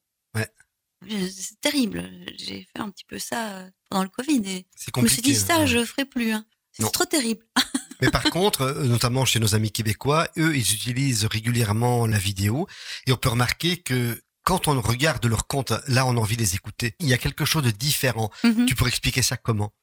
Ouais. 1.02 1.30
C'est 1.30 1.60
terrible. 1.62 2.10
J'ai 2.38 2.68
fait 2.74 2.80
un 2.82 2.90
petit 2.90 3.06
peu 3.06 3.20
ça 3.20 3.50
euh, 3.58 3.70
pendant 3.90 4.04
le 4.04 4.10
Covid 4.10 4.42
et 4.46 4.68
C'est 4.76 4.92
je 4.96 5.02
me 5.02 5.08
suis 5.08 5.22
dit 5.22 5.36
ça, 5.36 5.58
hein. 5.60 5.66
je 5.66 5.84
ferai 5.86 6.06
plus. 6.06 6.32
hein. 6.32 6.46
C'est 6.72 6.92
trop 6.92 7.06
terrible. 7.06 7.46
Mais 8.02 8.10
par 8.10 8.24
contre, 8.24 8.62
euh, 8.62 8.84
notamment 8.86 9.26
chez 9.26 9.40
nos 9.40 9.56
amis 9.56 9.72
québécois, 9.72 10.28
eux, 10.38 10.56
ils 10.56 10.74
utilisent 10.74 11.26
régulièrement 11.26 12.06
la 12.08 12.18
vidéo. 12.18 12.68
Et 13.08 13.12
on 13.12 13.18
peut 13.18 13.30
remarquer 13.30 13.78
que 13.82 14.22
quand 14.44 14.68
on 14.68 14.80
regarde 14.82 15.26
leur 15.26 15.48
compte, 15.48 15.74
là, 15.88 16.06
on 16.06 16.12
a 16.16 16.20
envie 16.20 16.38
de 16.38 16.42
les 16.42 16.56
écouter. 16.56 16.96
Il 17.00 17.08
y 17.08 17.14
a 17.14 17.18
quelque 17.18 17.44
chose 17.46 17.64
de 17.64 17.72
différent. 17.72 18.32
Mhm. 18.44 18.66
Tu 18.66 18.76
pourrais 18.76 18.90
expliquer 18.90 19.22
ça 19.22 19.36
comment? 19.38 19.74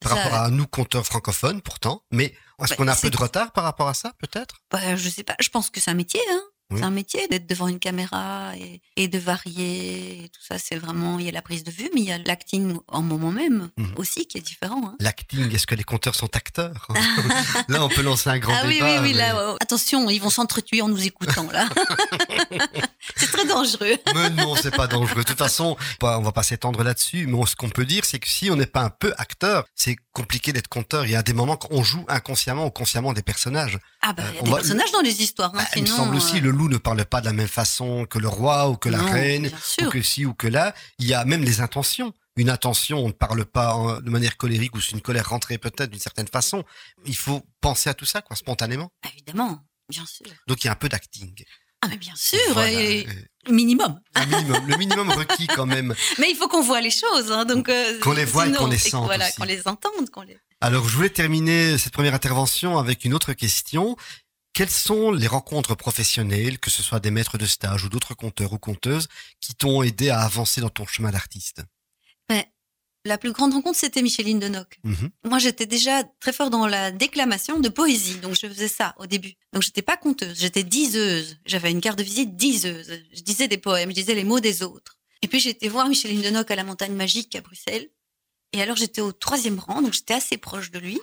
Par 0.00 0.12
Ça- 0.12 0.22
rapport 0.22 0.38
à 0.38 0.50
nous, 0.50 0.66
compteurs 0.66 1.06
francophones, 1.06 1.60
pourtant. 1.62 2.02
Mais 2.10 2.24
est-ce 2.62 2.70
Ouais, 2.72 2.76
qu'on 2.76 2.88
a 2.88 2.92
un 2.92 2.96
peu 2.96 3.10
de 3.10 3.16
retard 3.16 3.52
par 3.52 3.64
rapport 3.64 3.88
à 3.88 3.94
ça, 3.94 4.12
peut-être? 4.18 4.56
Bah, 4.70 4.96
je 4.96 5.08
sais 5.08 5.22
pas. 5.22 5.36
Je 5.40 5.48
pense 5.48 5.70
que 5.70 5.80
c'est 5.80 5.90
un 5.90 5.94
métier. 5.94 6.20
Hein. 6.30 6.40
Oui. 6.72 6.78
C'est 6.78 6.84
un 6.84 6.90
métier 6.90 7.28
d'être 7.28 7.46
devant 7.46 7.68
une 7.68 7.78
caméra 7.78 8.52
et, 8.56 8.80
et 8.96 9.08
de 9.08 9.18
varier. 9.18 10.24
Et 10.24 10.28
tout 10.28 10.40
ça, 10.46 10.56
c'est 10.58 10.76
vraiment. 10.76 11.18
Il 11.18 11.26
y 11.26 11.28
a 11.28 11.32
la 11.32 11.42
prise 11.42 11.64
de 11.64 11.70
vue, 11.70 11.90
mais 11.94 12.00
il 12.00 12.06
y 12.08 12.12
a 12.12 12.18
l'acting 12.18 12.76
en 12.88 13.02
moment 13.02 13.30
même 13.30 13.70
Mhm. 13.78 13.94
aussi 13.96 14.26
qui 14.26 14.38
est 14.38 14.42
différent. 14.42 14.82
hein. 14.86 14.96
L'acting, 15.00 15.54
est-ce 15.54 15.66
que 15.66 15.74
les 15.74 15.84
conteurs 15.84 16.14
sont 16.14 16.34
acteurs 16.36 16.88
Là, 17.68 17.84
on 17.84 17.88
peut 17.88 18.02
lancer 18.02 18.30
un 18.30 18.38
grand 18.38 18.54
Ah 18.54 18.62
oui, 18.66 18.74
débat. 18.74 18.86
oui, 18.86 18.98
oui, 19.02 19.12
mais- 19.12 19.18
là, 19.18 19.52
oh, 19.52 19.56
attention, 19.60 20.08
ils 20.10 20.18
vont 20.20 20.30
s'entretuer 20.30 20.82
en 20.82 20.88
nous 20.88 21.04
écoutant, 21.06 21.48
là. 21.52 21.68
c'est 23.16 23.30
très 23.30 23.46
dangereux. 23.46 23.96
Mais 24.14 24.30
non, 24.30 24.54
c'est 24.56 24.74
pas 24.74 24.86
dangereux. 24.86 25.22
De 25.22 25.26
toute 25.28 25.38
façon, 25.38 25.76
on 26.02 26.20
va 26.20 26.32
pas 26.32 26.42
s'étendre 26.42 26.82
là-dessus. 26.82 27.26
Mais 27.26 27.44
ce 27.46 27.56
qu'on 27.56 27.68
peut 27.70 27.84
dire, 27.84 28.04
c'est 28.04 28.18
que 28.18 28.28
si 28.28 28.50
on 28.50 28.56
n'est 28.56 28.66
pas 28.66 28.82
un 28.82 28.90
peu 28.90 29.12
acteur, 29.18 29.64
c'est 29.74 29.96
compliqué 30.12 30.52
d'être 30.52 30.68
conteur. 30.68 31.04
Il 31.04 31.10
y 31.12 31.16
a 31.16 31.22
des 31.22 31.32
moments 31.32 31.56
qu'on 31.56 31.82
joue 31.82 32.04
inconsciemment 32.08 32.66
ou 32.66 32.70
consciemment 32.70 33.12
des 33.12 33.22
personnages. 33.22 33.78
Ah, 34.02 34.12
bah, 34.12 34.22
il 34.30 34.34
y 34.34 34.36
Euh, 34.36 34.38
a 34.38 34.42
on 34.42 34.44
des 34.44 34.50
va- 34.50 34.56
personnages 34.58 34.92
dans 34.92 35.00
les 35.00 35.22
histoires, 35.22 35.50
hein, 35.54 35.58
Bah, 35.58 35.68
il 35.76 35.82
me 35.82 35.86
semble 35.86 36.14
aussi, 36.16 36.36
euh, 36.38 36.40
le 36.40 36.52
loup 36.62 36.68
ne 36.68 36.78
parle 36.78 37.04
pas 37.04 37.20
de 37.20 37.26
la 37.26 37.32
même 37.32 37.48
façon 37.48 38.06
que 38.06 38.18
le 38.18 38.28
roi 38.28 38.68
ou 38.70 38.76
que 38.76 38.88
la 38.88 38.98
non, 38.98 39.10
reine, 39.12 39.50
ou 39.82 39.88
que 39.88 40.02
ci 40.02 40.24
ou 40.26 40.34
que 40.34 40.46
là. 40.46 40.74
Il 40.98 41.06
y 41.06 41.14
a 41.14 41.24
même 41.24 41.42
les 41.44 41.60
intentions. 41.60 42.12
Une 42.36 42.48
intention, 42.48 42.98
on 42.98 43.08
ne 43.08 43.12
parle 43.12 43.44
pas 43.44 43.74
en- 43.74 44.00
de 44.00 44.08
manière 44.10 44.36
colérique 44.36 44.74
ou 44.74 44.80
c'est 44.80 44.92
une 44.92 45.02
colère 45.02 45.28
rentrée 45.28 45.58
peut-être 45.58 45.90
d'une 45.90 46.00
certaine 46.00 46.28
façon. 46.28 46.64
Il 47.04 47.16
faut 47.16 47.42
penser 47.60 47.90
à 47.90 47.94
tout 47.94 48.06
ça, 48.06 48.22
quoi, 48.22 48.36
spontanément. 48.36 48.90
Évidemment, 49.12 49.60
bien 49.88 50.06
sûr. 50.06 50.26
Donc 50.46 50.62
il 50.64 50.66
y 50.66 50.70
a 50.70 50.72
un 50.72 50.76
peu 50.76 50.88
d'acting. 50.88 51.34
Ah, 51.84 51.88
mais 51.88 51.96
bien 51.96 52.14
sûr, 52.14 52.38
Voilà. 52.52 52.70
et 52.72 53.06
minimum. 53.50 53.98
le 54.14 54.76
minimum 54.78 55.10
requis 55.10 55.48
quand 55.48 55.66
même. 55.66 55.94
Mais 56.18 56.30
il 56.30 56.36
faut 56.36 56.46
qu'on 56.48 56.62
voit 56.62 56.80
les 56.80 56.92
choses, 56.92 57.32
hein, 57.32 57.44
donc. 57.44 57.68
euh, 57.68 57.98
Qu'on 57.98 58.12
les 58.12 58.24
voit 58.24 58.46
et 58.46 58.52
qu'on 58.52 58.68
les 58.68 58.78
sente 58.78 59.04
Voilà, 59.06 59.30
qu'on 59.32 59.42
les 59.44 59.66
entende, 59.66 60.08
qu'on 60.12 60.22
les. 60.22 60.38
Alors, 60.60 60.88
je 60.88 60.94
voulais 60.94 61.10
terminer 61.10 61.76
cette 61.78 61.92
première 61.92 62.14
intervention 62.14 62.78
avec 62.78 63.04
une 63.04 63.14
autre 63.14 63.32
question. 63.32 63.96
Quelles 64.52 64.70
sont 64.70 65.12
les 65.12 65.26
rencontres 65.26 65.74
professionnelles, 65.74 66.58
que 66.58 66.70
ce 66.70 66.82
soit 66.82 67.00
des 67.00 67.10
maîtres 67.10 67.38
de 67.38 67.46
stage 67.46 67.84
ou 67.84 67.88
d'autres 67.88 68.14
conteurs 68.14 68.52
ou 68.52 68.58
conteuses, 68.58 69.08
qui 69.40 69.54
t'ont 69.54 69.82
aidé 69.82 70.10
à 70.10 70.20
avancer 70.20 70.60
dans 70.60 70.68
ton 70.68 70.86
chemin 70.86 71.10
d'artiste? 71.10 71.62
La 73.04 73.18
plus 73.18 73.32
grande 73.32 73.52
rencontre, 73.52 73.78
c'était 73.78 74.00
Micheline 74.00 74.38
Denoc. 74.38 74.78
Mhm. 74.84 75.10
Moi, 75.24 75.38
j'étais 75.40 75.66
déjà 75.66 76.04
très 76.20 76.32
fort 76.32 76.50
dans 76.50 76.68
la 76.68 76.92
déclamation 76.92 77.58
de 77.58 77.68
poésie, 77.68 78.18
donc 78.18 78.36
je 78.40 78.46
faisais 78.46 78.68
ça 78.68 78.94
au 78.98 79.06
début. 79.06 79.34
Donc, 79.52 79.62
j'étais 79.62 79.82
pas 79.82 79.96
conteuse, 79.96 80.38
j'étais 80.38 80.62
diseuse. 80.62 81.38
J'avais 81.44 81.72
une 81.72 81.80
carte 81.80 81.98
de 81.98 82.04
visite 82.04 82.36
diseuse. 82.36 83.02
Je 83.12 83.22
disais 83.22 83.48
des 83.48 83.58
poèmes, 83.58 83.90
je 83.90 83.96
disais 83.96 84.14
les 84.14 84.22
mots 84.22 84.38
des 84.38 84.62
autres. 84.62 84.98
Et 85.20 85.26
puis, 85.26 85.40
j'ai 85.40 85.50
été 85.50 85.68
voir 85.68 85.88
Micheline 85.88 86.22
Denoc 86.22 86.50
à 86.52 86.56
la 86.56 86.62
Montagne 86.62 86.94
Magique 86.94 87.34
à 87.34 87.40
Bruxelles. 87.40 87.90
Et 88.52 88.62
alors, 88.62 88.76
j'étais 88.76 89.00
au 89.00 89.10
troisième 89.10 89.58
rang, 89.58 89.82
donc 89.82 89.94
j'étais 89.94 90.14
assez 90.14 90.36
proche 90.36 90.70
de 90.70 90.78
lui. 90.78 91.00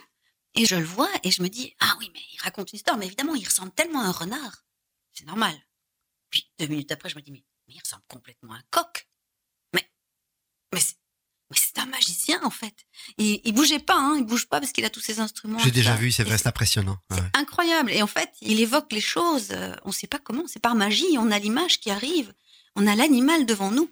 Et 0.55 0.65
je 0.65 0.75
le 0.75 0.83
vois 0.85 1.09
et 1.23 1.31
je 1.31 1.41
me 1.43 1.47
dis, 1.49 1.73
ah 1.79 1.95
oui, 1.99 2.09
mais 2.13 2.21
il 2.33 2.39
raconte 2.41 2.71
une 2.71 2.77
histoire, 2.77 2.97
mais 2.97 3.05
évidemment, 3.05 3.35
il 3.35 3.45
ressemble 3.45 3.71
tellement 3.71 4.01
à 4.01 4.05
un 4.05 4.11
renard. 4.11 4.65
C'est 5.13 5.25
normal. 5.25 5.55
Puis, 6.29 6.49
deux 6.59 6.67
minutes 6.67 6.91
après, 6.91 7.09
je 7.09 7.15
me 7.15 7.21
dis, 7.21 7.31
mais, 7.31 7.43
mais 7.67 7.75
il 7.75 7.79
ressemble 7.79 8.03
complètement 8.07 8.53
à 8.53 8.57
un 8.57 8.63
coq. 8.71 9.07
Mais, 9.73 9.89
mais 10.73 10.79
c'est, 10.79 10.95
mais 11.51 11.57
c'est 11.57 11.77
un 11.79 11.85
magicien, 11.85 12.41
en 12.43 12.49
fait. 12.49 12.75
Et 13.17 13.47
il 13.47 13.53
bougeait 13.53 13.79
pas, 13.79 13.95
hein, 13.97 14.15
il 14.17 14.25
bouge 14.25 14.47
pas 14.47 14.59
parce 14.59 14.71
qu'il 14.71 14.85
a 14.85 14.89
tous 14.89 14.99
ses 15.01 15.19
instruments. 15.19 15.59
J'ai 15.59 15.71
déjà 15.71 15.95
vu, 15.95 16.11
c'est 16.11 16.23
vrai, 16.23 16.37
c'est 16.37 16.47
impressionnant. 16.47 16.97
Ouais. 17.11 17.17
incroyable. 17.33 17.91
Et 17.91 18.01
en 18.01 18.07
fait, 18.07 18.31
il 18.41 18.59
évoque 18.59 18.91
les 18.91 19.01
choses. 19.01 19.51
euh, 19.51 19.75
On 19.83 19.89
ne 19.89 19.93
sait 19.93 20.07
pas 20.07 20.19
comment. 20.19 20.45
C'est 20.47 20.59
par 20.59 20.75
magie. 20.75 21.17
On 21.17 21.31
a 21.31 21.39
l'image 21.39 21.79
qui 21.79 21.89
arrive. 21.91 22.33
On 22.75 22.87
a 22.87 22.95
l'animal 22.95 23.45
devant 23.45 23.71
nous. 23.71 23.91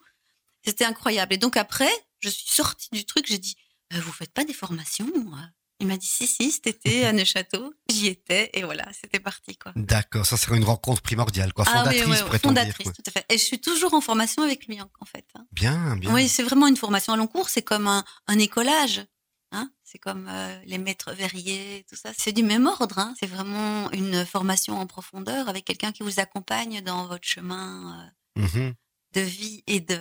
C'était 0.65 0.85
incroyable. 0.85 1.33
Et 1.33 1.37
donc 1.37 1.55
après, 1.57 1.91
je 2.19 2.29
suis 2.29 2.49
sortie 2.49 2.89
du 2.91 3.05
truc. 3.05 3.25
J'ai 3.27 3.37
dit, 3.39 3.55
Euh, 3.93 4.01
vous 4.01 4.11
faites 4.11 4.33
pas 4.33 4.43
des 4.43 4.53
formations 4.53 5.07
euh 5.15 5.47
Il 5.79 5.87
m'a 5.87 5.97
dit, 5.97 6.07
si, 6.07 6.25
si, 6.27 6.51
cet 6.51 6.65
été 6.67 7.05
à 7.05 7.13
Neuchâtel. 7.13 7.61
J'y 7.89 8.07
étais. 8.07 8.49
Et 8.53 8.63
voilà, 8.63 8.87
c'était 8.99 9.19
parti, 9.19 9.55
quoi. 9.57 9.73
D'accord, 9.75 10.25
ça 10.25 10.35
serait 10.37 10.57
une 10.57 10.63
rencontre 10.63 11.01
primordiale, 11.03 11.53
quoi. 11.53 11.65
Fondatrice, 11.65 12.01
ah, 12.05 12.09
oui, 12.09 12.17
pourrait-on 12.25 12.51
dire. 12.51 12.63
fondatrice, 12.63 12.93
tout 12.93 13.03
à 13.05 13.11
fait. 13.11 13.25
Et 13.29 13.37
je 13.37 13.43
suis 13.43 13.59
toujours 13.61 13.93
en 13.93 14.01
formation 14.01 14.41
avec 14.41 14.65
lui, 14.67 14.81
en 14.81 14.89
fait. 15.05 15.25
hein. 15.35 15.45
Bien, 15.51 15.95
bien. 15.97 16.13
Oui, 16.13 16.27
c'est 16.27 16.43
vraiment 16.43 16.65
une 16.67 16.77
formation 16.77 17.13
à 17.13 17.17
long 17.17 17.27
cours. 17.27 17.49
C'est 17.49 17.61
comme 17.61 17.87
un, 17.87 18.03
un 18.27 18.39
écolage. 18.39 19.05
Hein 19.53 19.71
c'est 19.83 19.97
comme 19.99 20.27
euh, 20.29 20.59
les 20.65 20.77
maîtres 20.77 21.13
verriers, 21.13 21.85
tout 21.89 21.95
ça. 21.95 22.09
C'est 22.17 22.33
du 22.33 22.43
même 22.43 22.67
ordre. 22.67 22.99
Hein 22.99 23.13
c'est 23.17 23.27
vraiment 23.27 23.89
une 23.91 24.25
formation 24.25 24.77
en 24.77 24.85
profondeur 24.87 25.47
avec 25.47 25.63
quelqu'un 25.63 25.93
qui 25.93 26.03
vous 26.03 26.19
accompagne 26.19 26.81
dans 26.81 27.07
votre 27.07 27.25
chemin 27.25 28.11
euh, 28.37 28.41
Mhm. 28.41 28.73
de 29.13 29.21
vie 29.21 29.63
et 29.67 29.79
de. 29.79 29.97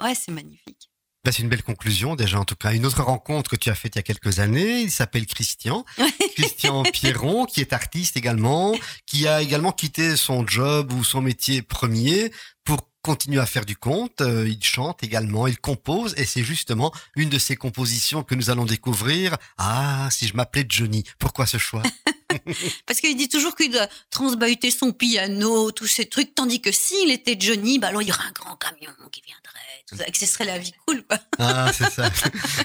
Ouais, 0.00 0.14
c'est 0.14 0.30
magnifique. 0.30 0.90
Bah, 1.26 1.32
c'est 1.32 1.42
une 1.42 1.48
belle 1.48 1.64
conclusion, 1.64 2.14
déjà, 2.14 2.38
en 2.38 2.44
tout 2.44 2.54
cas. 2.54 2.72
Une 2.72 2.86
autre 2.86 3.02
rencontre 3.02 3.50
que 3.50 3.56
tu 3.56 3.68
as 3.68 3.74
faite 3.74 3.96
il 3.96 3.98
y 3.98 3.98
a 3.98 4.04
quelques 4.04 4.38
années, 4.38 4.82
il 4.82 4.92
s'appelle 4.92 5.26
Christian. 5.26 5.84
Christian 6.36 6.84
Pierron, 6.84 7.46
qui 7.46 7.60
est 7.60 7.72
artiste 7.72 8.16
également, 8.16 8.76
qui 9.06 9.26
a 9.26 9.42
également 9.42 9.72
quitté 9.72 10.14
son 10.14 10.46
job 10.46 10.92
ou 10.92 11.02
son 11.02 11.22
métier 11.22 11.62
premier 11.62 12.30
pour 12.62 12.88
continuer 13.06 13.40
à 13.40 13.46
faire 13.46 13.64
du 13.64 13.76
conte. 13.76 14.20
Euh, 14.20 14.48
il 14.48 14.62
chante 14.62 15.02
également, 15.02 15.46
il 15.46 15.58
compose, 15.58 16.14
et 16.16 16.24
c'est 16.24 16.42
justement 16.42 16.92
une 17.14 17.28
de 17.28 17.38
ses 17.38 17.54
compositions 17.56 18.24
que 18.24 18.34
nous 18.34 18.50
allons 18.50 18.64
découvrir. 18.64 19.36
Ah, 19.58 20.08
si 20.10 20.26
je 20.26 20.34
m'appelais 20.34 20.66
Johnny, 20.68 21.04
pourquoi 21.18 21.46
ce 21.46 21.56
choix? 21.56 21.82
Parce 22.86 23.00
qu'il 23.00 23.16
dit 23.16 23.28
toujours 23.28 23.54
qu'il 23.54 23.70
doit 23.70 23.88
transbahuter 24.10 24.70
son 24.70 24.92
piano, 24.92 25.70
tous 25.70 25.86
ces 25.86 26.06
trucs, 26.06 26.34
tandis 26.34 26.60
que 26.60 26.72
s'il 26.72 27.10
était 27.10 27.36
Johnny, 27.38 27.78
bah 27.78 27.88
alors 27.88 28.02
il 28.02 28.08
y 28.08 28.12
aurait 28.12 28.26
un 28.26 28.32
grand 28.32 28.56
camion 28.56 28.90
qui 29.12 29.22
viendrait, 29.22 29.84
tout 29.88 29.96
ça, 29.96 30.06
et 30.06 30.12
que 30.12 30.18
ce 30.18 30.26
serait 30.26 30.44
la 30.44 30.58
vie 30.58 30.72
cool, 30.86 31.02
quoi. 31.04 31.18
Ah, 31.38 31.70
c'est 31.72 31.90
ça. 31.90 32.10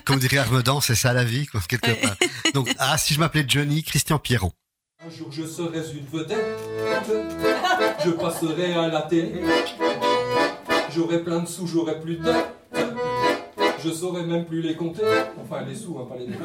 Comme 0.05 0.19
dirait 0.19 0.37
Armedan, 0.37 0.81
c'est 0.81 0.95
ça 0.95 1.13
la 1.13 1.23
vie, 1.23 1.45
quoi, 1.45 1.61
quelque 1.67 1.91
part. 2.01 2.15
Donc, 2.53 2.73
ah, 2.79 2.97
si 2.97 3.13
je 3.13 3.19
m'appelais 3.19 3.45
Johnny, 3.47 3.83
Christian 3.83 4.19
Pierron. 4.19 4.51
Un 5.03 5.09
jour 5.09 5.31
je 5.31 5.45
serai 5.47 5.79
une 5.79 6.05
vedette, 6.05 6.59
je 8.05 8.11
passerai 8.11 8.73
à 8.73 8.87
la 8.87 9.01
télé. 9.03 9.41
J'aurai 10.93 11.19
plein 11.19 11.39
de 11.39 11.47
sous, 11.47 11.67
j'aurai 11.67 11.99
plus 11.99 12.17
de. 12.17 12.31
Je 13.83 13.89
saurais 13.89 14.23
même 14.23 14.45
plus 14.45 14.61
les 14.61 14.75
compter. 14.75 15.03
Enfin, 15.41 15.63
les 15.67 15.75
sous, 15.75 15.97
hein, 15.97 16.07
pas 16.07 16.17
les 16.17 16.27
dettes. 16.27 16.37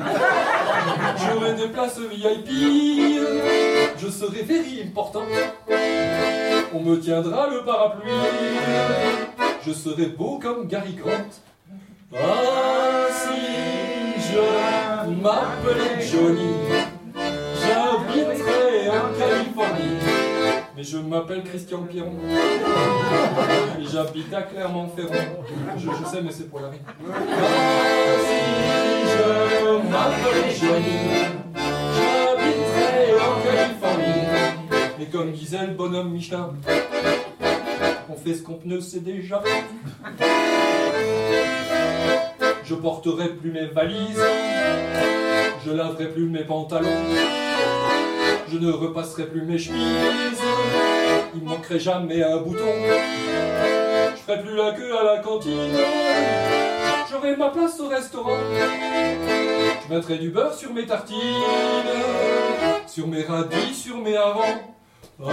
J'aurai 1.19 1.55
des 1.55 1.69
places 1.69 1.99
VIP. 1.99 2.49
Je 3.99 4.09
serai 4.09 4.43
very 4.43 4.83
important. 4.83 5.25
On 6.73 6.81
me 6.81 6.99
tiendra 6.99 7.49
le 7.51 7.65
parapluie. 7.65 8.11
Je 9.67 9.73
serai 9.73 10.07
beau 10.07 10.39
comme 10.41 10.67
Gary 10.67 10.95
Grant. 10.95 11.29
Ah, 12.15 13.09
si 13.11 14.23
je 14.33 15.11
m'appelais 15.23 16.01
Johnny. 16.07 16.55
J'habiterai 17.61 18.89
en 18.91 19.13
Californie, 19.19 19.56
mais 20.77 20.83
je 20.83 20.99
m'appelle 20.99 21.43
Christian 21.43 21.83
Pierron. 21.85 22.17
Et 23.81 23.85
j'habite 23.91 24.33
à 24.35 24.43
Clermont-Ferrand. 24.43 25.43
Je, 25.79 26.11
sais, 26.11 26.23
mais 26.23 26.31
c'est 26.31 26.51
pour 26.51 26.61
la 26.61 26.69
rime. 26.69 26.81
Si 28.27 28.37
je 29.11 29.89
m'appelais 29.89 30.55
Johnny, 30.55 30.99
j'habiterai 31.97 33.15
en 33.21 33.41
Californie. 33.43 34.27
Mais 34.99 35.07
comme 35.07 35.33
disait 35.33 35.67
le 35.67 35.73
bonhomme 35.73 36.11
Michelin, 36.11 36.51
on 38.11 38.15
fait 38.17 38.35
ce 38.35 38.43
qu'on 38.43 38.61
ne 38.65 38.81
sait 38.81 39.01
déjà. 39.01 39.43
Je 42.65 42.75
porterai 42.75 43.29
plus 43.31 43.51
mes 43.53 43.67
valises. 43.67 44.23
Je 45.65 45.73
laverai 45.73 46.11
plus 46.11 46.29
mes 46.29 46.45
pantalons. 46.45 46.89
Je 48.49 48.59
ne 48.59 48.71
repasserai 48.71 49.27
plus 49.27 49.43
mes 49.43 49.59
chemises. 49.59 50.36
Il 51.37 51.43
me 51.43 51.51
manquerait 51.51 51.79
jamais 51.79 52.23
un 52.23 52.39
bouton. 52.39 52.65
Je 54.11 54.17
ferai 54.23 54.43
plus 54.43 54.57
la 54.57 54.73
queue 54.73 54.97
à 54.97 55.05
la 55.05 55.19
cantine. 55.19 55.77
J'aurai 57.11 57.37
ma 57.37 57.51
place 57.51 57.79
au 57.79 57.89
restaurant. 57.89 58.39
Je 59.83 59.95
mettrai 59.95 60.17
du 60.17 60.31
beurre 60.31 60.55
sur 60.55 60.73
mes 60.73 60.87
tartines. 60.87 61.19
Sur 62.87 63.07
mes 63.09 63.23
radis, 63.23 63.75
sur 63.75 63.99
mes 63.99 64.17
harengs. 64.17 64.63
Ah, 65.23 65.29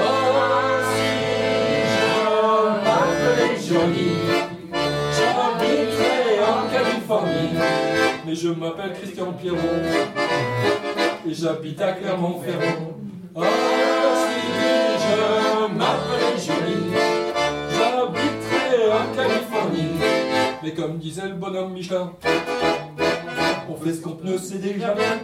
si 0.94 1.06
je 1.94 2.06
m'appelais 2.84 3.56
Johnny. 3.66 4.12
J'habiterai 5.16 6.40
en 6.44 6.68
Californie. 6.70 7.58
Mais 8.26 8.36
je 8.36 8.50
m'appelle 8.50 8.94
Christian 8.94 9.32
Pierron 9.34 9.58
et 11.26 11.34
j'habite 11.34 11.82
à 11.82 11.94
Clermont-Ferrand. 11.94 12.98
Si 13.36 13.83
je 15.74 15.78
m'appelais 15.78 16.38
Johnny, 16.38 16.92
j'habiterai 17.72 18.92
en 18.92 19.16
Californie. 19.16 20.00
Mais 20.62 20.74
comme 20.74 20.98
disait 20.98 21.28
le 21.28 21.36
bonhomme 21.36 21.74
Michelin, 21.74 22.14
on 23.70 23.76
fait 23.76 23.94
ce 23.94 24.02
qu'on 24.02 24.18
ne 24.24 24.38
sait 24.38 24.60
déjà 24.60 24.94
bien. 24.94 25.20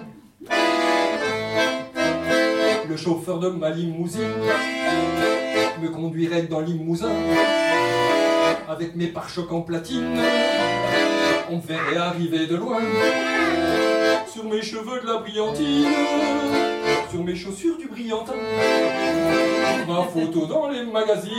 Le 2.87 2.97
chauffeur 2.97 3.39
de 3.39 3.49
ma 3.49 3.69
limousine 3.69 4.23
me 5.81 5.89
conduirait 5.89 6.43
dans 6.43 6.59
Limousin 6.59 7.11
avec 8.67 8.95
mes 8.95 9.07
pare-chocs 9.07 9.51
en 9.51 9.61
platine. 9.61 10.19
On 11.51 11.57
me 11.57 11.61
verrait 11.61 11.97
arriver 11.97 12.47
de 12.47 12.55
loin 12.55 12.79
sur 14.27 14.45
mes 14.45 14.61
cheveux 14.61 15.01
de 15.01 15.07
la 15.07 15.17
brillantine. 15.17 15.85
sur 17.11 17.23
mes 17.23 17.35
chaussures 17.35 17.77
du 17.77 17.87
brillantin. 17.87 18.33
Ma 19.87 20.03
photo 20.03 20.45
dans 20.45 20.69
les 20.69 20.83
magazines, 20.83 21.33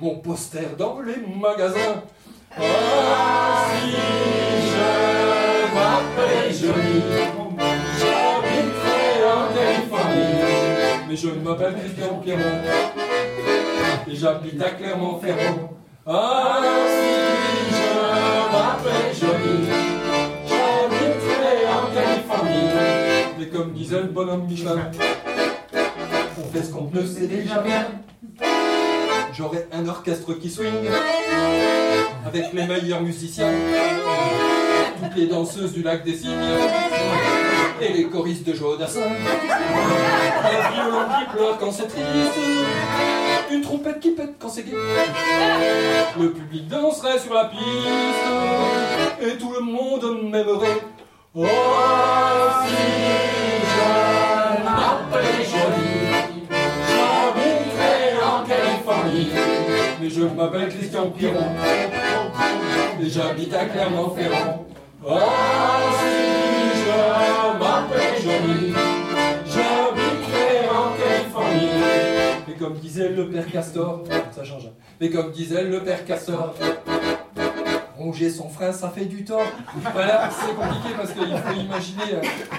mon 0.00 0.16
poster 0.16 0.68
dans 0.78 1.00
les 1.00 1.16
magasins. 1.40 2.02
Ah, 2.56 3.66
si 3.70 3.90
je 4.70 5.74
m'appelais 5.74 6.52
Johnny, 6.52 7.02
j'habiterais 7.98 9.16
en 9.32 9.44
Californie. 9.54 10.36
Mais 11.08 11.16
je 11.16 11.28
m'appelle 11.28 11.74
Christian 11.78 12.20
Pierron, 12.22 12.58
et 14.06 14.14
j'habite 14.14 14.62
à 14.62 14.70
Clermont-Ferrand. 14.70 15.70
Ah, 16.06 16.60
si 16.86 17.74
je 17.74 17.88
m'appelais 18.52 19.12
Johnny, 19.18 19.56
j'habiterais 20.46 21.60
en 21.72 21.86
Californie. 21.94 22.68
Mais 23.38 23.48
comme 23.48 23.72
disait 23.72 24.02
le 24.02 24.08
bonhomme 24.08 24.46
Michelin, 24.46 24.90
on 26.44 26.52
fait 26.52 26.62
ce 26.64 26.70
qu'on 26.70 26.84
peut, 26.84 27.04
c'est 27.06 27.26
déjà 27.26 27.58
bien. 27.60 27.86
J'aurai 29.32 29.66
un 29.72 29.88
orchestre 29.88 30.34
qui 30.34 30.50
swing 30.50 30.88
avec 32.26 32.52
les 32.52 32.66
meilleurs 32.66 33.02
musiciens, 33.02 33.50
toutes 35.02 35.16
les 35.16 35.26
danseuses 35.26 35.72
du 35.72 35.82
lac 35.82 36.04
des 36.04 36.16
Cygnes 36.16 36.30
et 37.80 37.92
les 37.92 38.04
choristes 38.04 38.46
de 38.46 38.54
Jodassin. 38.54 39.00
Un 39.00 40.70
violon 40.72 41.04
qui 41.18 41.36
pleure 41.36 41.58
quand 41.58 41.72
c'est 41.72 41.88
triste, 41.88 42.38
une 43.50 43.60
trompette 43.60 44.00
qui 44.00 44.10
pète 44.12 44.34
quand 44.38 44.48
c'est 44.48 44.62
gai. 44.62 44.76
Le 46.18 46.32
public 46.32 46.68
danserait 46.68 47.18
sur 47.18 47.34
la 47.34 47.46
piste 47.46 47.62
et 49.20 49.36
tout 49.36 49.52
le 49.52 49.60
monde 49.60 50.30
m'aimerait. 50.30 50.80
Oh, 51.34 51.44
je 60.28 60.34
m'appelle 60.34 60.68
Christian 60.68 61.10
Piron 61.10 61.40
j'habite 63.08 63.52
à 63.54 63.66
Clermont-Ferrand. 63.66 64.64
Oh, 65.06 65.18
si 65.98 66.80
je 66.80 67.58
m'appelais 67.58 68.22
Johnny, 68.22 68.72
j'habiterais 69.46 70.68
en 70.70 70.96
Californie. 70.96 71.68
Mais 72.48 72.54
comme 72.54 72.74
disait 72.74 73.10
le 73.10 73.28
père 73.28 73.50
Castor, 73.50 74.04
ça 74.34 74.44
change. 74.44 74.66
hein. 74.66 74.72
Mais 75.00 75.10
comme 75.10 75.30
disait 75.32 75.64
le 75.64 75.80
père 75.80 76.04
Castor, 76.06 76.54
ronger 77.96 78.30
son 78.30 78.48
frein, 78.48 78.72
ça 78.72 78.90
fait 78.90 79.04
du 79.04 79.24
tort. 79.24 79.46
Voilà, 79.92 80.28
c'est 80.30 80.54
compliqué 80.54 80.94
parce 80.96 81.12
qu'il 81.12 81.36
faut 81.38 81.60
imaginer 81.60 82.02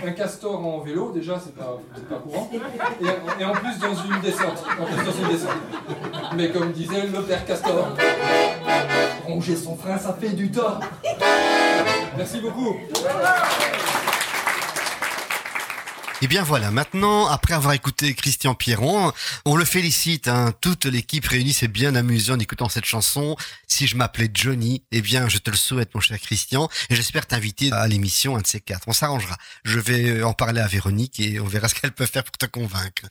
un, 0.04 0.08
un 0.08 0.12
castor 0.12 0.66
en 0.66 0.80
vélo, 0.80 1.12
déjà, 1.12 1.40
c'est 1.44 1.56
pas, 1.56 1.78
pas 2.10 2.16
courant. 2.16 2.50
Et, 3.02 3.42
et 3.42 3.46
en 3.46 3.52
plus 3.52 3.78
dans 3.80 3.94
une 3.94 4.22
descente. 4.22 4.64
En 4.80 4.86
plus 4.86 5.04
dans 5.04 5.12
une 5.12 5.28
descente. 5.28 5.58
Mais 6.36 6.50
comme 6.52 6.72
disait 6.72 7.08
le 7.08 7.22
père 7.22 7.46
Castor, 7.46 7.90
ronger 9.26 9.56
son 9.56 9.76
frein, 9.76 9.98
ça 9.98 10.16
fait 10.20 10.30
du 10.30 10.52
tort. 10.52 10.80
Merci 12.18 12.40
beaucoup. 12.40 12.76
Et 16.22 16.28
bien 16.28 16.44
voilà, 16.44 16.72
maintenant, 16.72 17.28
après 17.28 17.54
avoir 17.54 17.74
écouté 17.74 18.14
Christian 18.14 18.56
Pierron, 18.56 19.12
on 19.44 19.58
le 19.58 19.66
félicite, 19.66 20.30
hein, 20.30 20.54
toute 20.62 20.86
l'équipe 20.86 21.26
réunie 21.26 21.52
s'est 21.52 21.68
bien 21.68 21.94
amusée 21.94 22.32
en 22.32 22.40
écoutant 22.40 22.70
cette 22.70 22.86
chanson. 22.86 23.36
Si 23.68 23.86
je 23.86 23.98
m'appelais 23.98 24.30
Johnny, 24.34 24.84
eh 24.92 25.02
bien, 25.02 25.28
je 25.28 25.40
te 25.40 25.52
le 25.52 25.58
souhaite, 25.58 25.94
mon 25.94 26.00
cher 26.00 26.18
Christian, 26.18 26.70
et 26.90 26.96
j'espère 26.96 27.26
t'inviter 27.26 27.74
à 27.74 27.86
l'émission, 27.88 28.38
un 28.38 28.42
de 28.42 28.48
ces 28.48 28.62
quatre. 28.62 28.88
On 28.88 28.94
s'arrangera. 28.94 29.36
Je 29.66 29.78
vais 29.78 30.24
en 30.24 30.34
parler 30.34 30.62
à 30.62 30.68
Véronique 30.68 31.20
et 31.20 31.42
on 31.42 31.48
verra 31.48 31.68
ce 31.68 31.76
qu'elle 31.76 31.92
peut 31.92 32.06
faire 32.06 32.24
pour 32.24 32.38
te 32.38 32.46
convaincre. 32.46 33.04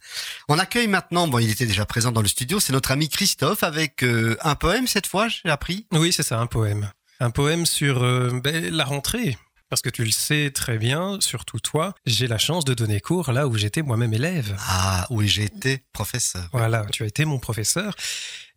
On 0.48 0.58
accueille 0.58 0.88
maintenant, 0.88 1.28
bon, 1.28 1.40
il 1.40 1.50
était 1.50 1.66
déjà 1.66 1.84
présent 1.84 2.10
dans 2.10 2.22
le 2.22 2.28
studio, 2.28 2.58
c'est 2.58 2.72
notre 2.72 2.90
ami 2.90 3.10
Christophe 3.10 3.64
avec 3.64 4.02
euh, 4.02 4.38
un 4.40 4.54
poème 4.54 4.86
cette 4.86 5.06
fois, 5.06 5.28
j'ai 5.28 5.50
appris. 5.50 5.86
Oui, 5.92 6.10
c'est 6.10 6.22
ça, 6.22 6.38
un 6.38 6.46
poème. 6.46 6.90
Un 7.20 7.30
poème 7.30 7.66
sur 7.66 8.02
euh, 8.02 8.40
ben, 8.42 8.74
la 8.74 8.84
rentrée. 8.84 9.36
Parce 9.74 9.82
que 9.82 9.90
tu 9.90 10.04
le 10.04 10.12
sais 10.12 10.52
très 10.54 10.78
bien, 10.78 11.20
surtout 11.20 11.58
toi, 11.58 11.96
j'ai 12.06 12.28
la 12.28 12.38
chance 12.38 12.64
de 12.64 12.74
donner 12.74 13.00
cours 13.00 13.32
là 13.32 13.48
où 13.48 13.56
j'étais 13.56 13.82
moi-même 13.82 14.14
élève. 14.14 14.54
Ah, 14.60 15.04
oui, 15.10 15.26
j'ai 15.26 15.42
été 15.42 15.84
professeur. 15.92 16.48
Voilà, 16.52 16.86
tu 16.92 17.02
as 17.02 17.06
été 17.06 17.24
mon 17.24 17.40
professeur. 17.40 17.96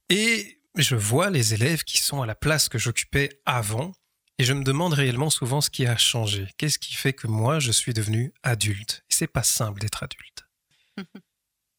Et 0.09 0.61
je 0.75 0.95
vois 0.95 1.31
les 1.31 1.55
élèves 1.55 1.83
qui 1.83 1.97
sont 1.97 2.21
à 2.21 2.27
la 2.27 2.35
place 2.35 2.69
que 2.69 2.77
j'occupais 2.77 3.41
avant. 3.47 3.93
Et 4.37 4.43
je 4.43 4.53
me 4.53 4.63
demande 4.63 4.93
réellement 4.93 5.31
souvent 5.31 5.59
ce 5.59 5.71
qui 5.71 5.87
a 5.87 5.97
changé. 5.97 6.47
Qu'est-ce 6.59 6.77
qui 6.77 6.93
fait 6.93 7.13
que 7.13 7.25
moi, 7.25 7.57
je 7.57 7.71
suis 7.71 7.95
devenu 7.95 8.31
adulte? 8.43 9.03
Et 9.09 9.13
c'est 9.15 9.25
pas 9.25 9.41
simple 9.41 9.81
d'être 9.81 10.03
adulte. 10.03 10.45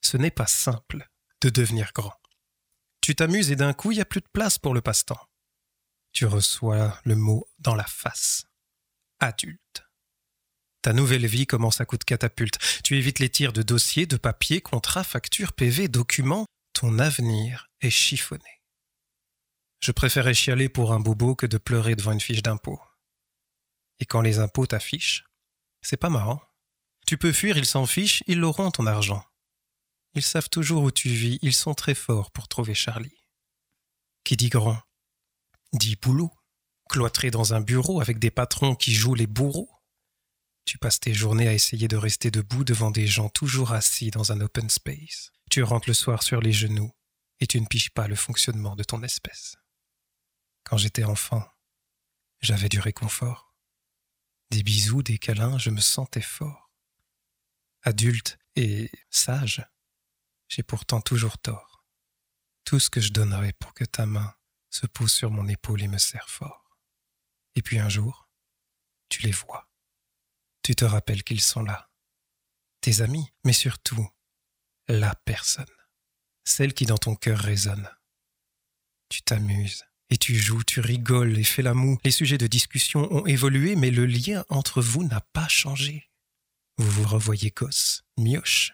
Ce 0.00 0.16
n'est 0.16 0.32
pas 0.32 0.48
simple 0.48 1.08
de 1.42 1.48
devenir 1.48 1.92
grand. 1.94 2.14
Tu 3.00 3.14
t'amuses 3.14 3.52
et 3.52 3.56
d'un 3.56 3.72
coup, 3.72 3.92
il 3.92 3.98
n'y 3.98 4.02
a 4.02 4.04
plus 4.04 4.20
de 4.20 4.28
place 4.32 4.58
pour 4.58 4.74
le 4.74 4.80
passe-temps. 4.80 5.28
Tu 6.10 6.26
reçois 6.26 6.98
le 7.04 7.14
mot 7.14 7.46
dans 7.60 7.76
la 7.76 7.86
face. 7.86 8.47
Adulte. 9.20 9.84
Ta 10.82 10.92
nouvelle 10.92 11.26
vie 11.26 11.46
commence 11.46 11.80
à 11.80 11.84
coup 11.84 11.96
de 11.96 12.04
catapulte. 12.04 12.58
Tu 12.84 12.96
évites 12.96 13.18
les 13.18 13.28
tirs 13.28 13.52
de 13.52 13.62
dossiers, 13.62 14.06
de 14.06 14.16
papiers, 14.16 14.60
contrats, 14.60 15.04
factures, 15.04 15.52
PV, 15.52 15.88
documents. 15.88 16.46
Ton 16.72 16.98
avenir 16.98 17.68
est 17.80 17.90
chiffonné. 17.90 18.62
Je 19.80 19.92
préférais 19.92 20.34
chialer 20.34 20.68
pour 20.68 20.92
un 20.92 21.00
bobo 21.00 21.34
que 21.34 21.46
de 21.46 21.58
pleurer 21.58 21.96
devant 21.96 22.12
une 22.12 22.20
fiche 22.20 22.42
d'impôt. 22.42 22.80
Et 23.98 24.06
quand 24.06 24.20
les 24.20 24.38
impôts 24.38 24.66
t'affichent, 24.66 25.24
c'est 25.82 25.96
pas 25.96 26.10
marrant. 26.10 26.40
Tu 27.06 27.18
peux 27.18 27.32
fuir, 27.32 27.56
ils 27.56 27.66
s'en 27.66 27.86
fichent, 27.86 28.22
ils 28.26 28.38
l'auront 28.38 28.70
ton 28.70 28.86
argent. 28.86 29.24
Ils 30.14 30.22
savent 30.22 30.48
toujours 30.48 30.84
où 30.84 30.90
tu 30.90 31.08
vis, 31.08 31.38
ils 31.42 31.54
sont 31.54 31.74
très 31.74 31.94
forts 31.94 32.30
pour 32.30 32.48
trouver 32.48 32.74
Charlie. 32.74 33.24
Qui 34.24 34.36
dit 34.36 34.48
grand 34.48 34.80
Dit 35.72 35.96
boulot, 35.96 36.32
cloîtré 36.88 37.30
dans 37.30 37.54
un 37.54 37.60
bureau 37.60 38.00
avec 38.00 38.18
des 38.18 38.30
patrons 38.30 38.74
qui 38.74 38.92
jouent 38.92 39.14
les 39.14 39.26
bourreaux. 39.26 39.70
Tu 40.64 40.78
passes 40.78 41.00
tes 41.00 41.14
journées 41.14 41.48
à 41.48 41.54
essayer 41.54 41.88
de 41.88 41.96
rester 41.96 42.30
debout 42.30 42.64
devant 42.64 42.90
des 42.90 43.06
gens 43.06 43.28
toujours 43.28 43.72
assis 43.72 44.10
dans 44.10 44.32
un 44.32 44.40
open 44.40 44.68
space. 44.68 45.30
Tu 45.50 45.62
rentres 45.62 45.88
le 45.88 45.94
soir 45.94 46.22
sur 46.22 46.40
les 46.40 46.52
genoux 46.52 46.92
et 47.40 47.46
tu 47.46 47.60
ne 47.60 47.66
piges 47.66 47.90
pas 47.90 48.08
le 48.08 48.16
fonctionnement 48.16 48.76
de 48.76 48.82
ton 48.82 49.02
espèce. 49.02 49.56
Quand 50.64 50.76
j'étais 50.76 51.04
enfant, 51.04 51.46
j'avais 52.40 52.68
du 52.68 52.80
réconfort. 52.80 53.54
Des 54.50 54.62
bisous, 54.62 55.02
des 55.02 55.18
câlins, 55.18 55.58
je 55.58 55.70
me 55.70 55.80
sentais 55.80 56.20
fort. 56.20 56.70
Adulte 57.82 58.38
et 58.56 58.90
sage, 59.10 59.64
j'ai 60.48 60.62
pourtant 60.62 61.00
toujours 61.00 61.38
tort. 61.38 61.86
Tout 62.64 62.80
ce 62.80 62.90
que 62.90 63.00
je 63.00 63.12
donnerais 63.12 63.54
pour 63.54 63.72
que 63.72 63.84
ta 63.84 64.04
main 64.04 64.34
se 64.70 64.86
pose 64.86 65.12
sur 65.12 65.30
mon 65.30 65.48
épaule 65.48 65.82
et 65.82 65.88
me 65.88 65.98
serre 65.98 66.28
fort. 66.28 66.67
Et 67.58 67.62
puis 67.62 67.80
un 67.80 67.88
jour, 67.88 68.30
tu 69.08 69.22
les 69.22 69.32
vois. 69.32 69.68
Tu 70.62 70.76
te 70.76 70.84
rappelles 70.84 71.24
qu'ils 71.24 71.40
sont 71.40 71.64
là. 71.64 71.90
Tes 72.80 73.00
amis, 73.00 73.32
mais 73.44 73.52
surtout, 73.52 74.08
la 74.86 75.16
personne. 75.16 75.66
Celle 76.44 76.72
qui 76.72 76.86
dans 76.86 76.98
ton 76.98 77.16
cœur 77.16 77.40
résonne. 77.40 77.90
Tu 79.08 79.22
t'amuses 79.22 79.84
et 80.08 80.16
tu 80.16 80.36
joues, 80.36 80.62
tu 80.62 80.78
rigoles 80.78 81.36
et 81.36 81.42
fais 81.42 81.62
la 81.62 81.74
moue. 81.74 81.98
Les 82.04 82.12
sujets 82.12 82.38
de 82.38 82.46
discussion 82.46 83.12
ont 83.12 83.26
évolué, 83.26 83.74
mais 83.74 83.90
le 83.90 84.06
lien 84.06 84.44
entre 84.50 84.80
vous 84.80 85.02
n'a 85.02 85.20
pas 85.20 85.48
changé. 85.48 86.12
Vous 86.76 86.88
vous 86.88 87.08
revoyez 87.08 87.50
gosse, 87.50 88.04
mioche. 88.16 88.72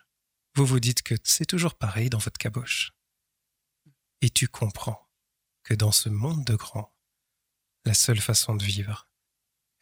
Vous 0.57 0.66
vous 0.66 0.79
dites 0.79 1.01
que 1.01 1.14
c'est 1.25 1.47
toujours 1.47 1.77
pareil 1.77 2.11
dans 2.11 2.18
votre 2.18 2.37
caboche. 2.37 2.92
Et 4.20 4.29
tu 4.29 4.47
comprends 4.47 5.09
que 5.62 5.73
dans 5.73 5.90
ce 5.90 6.11
monde 6.11 6.44
de 6.44 6.55
grands, 6.55 6.93
la 7.85 7.94
seule 7.94 8.20
façon 8.20 8.55
de 8.55 8.64
vivre 8.64 9.09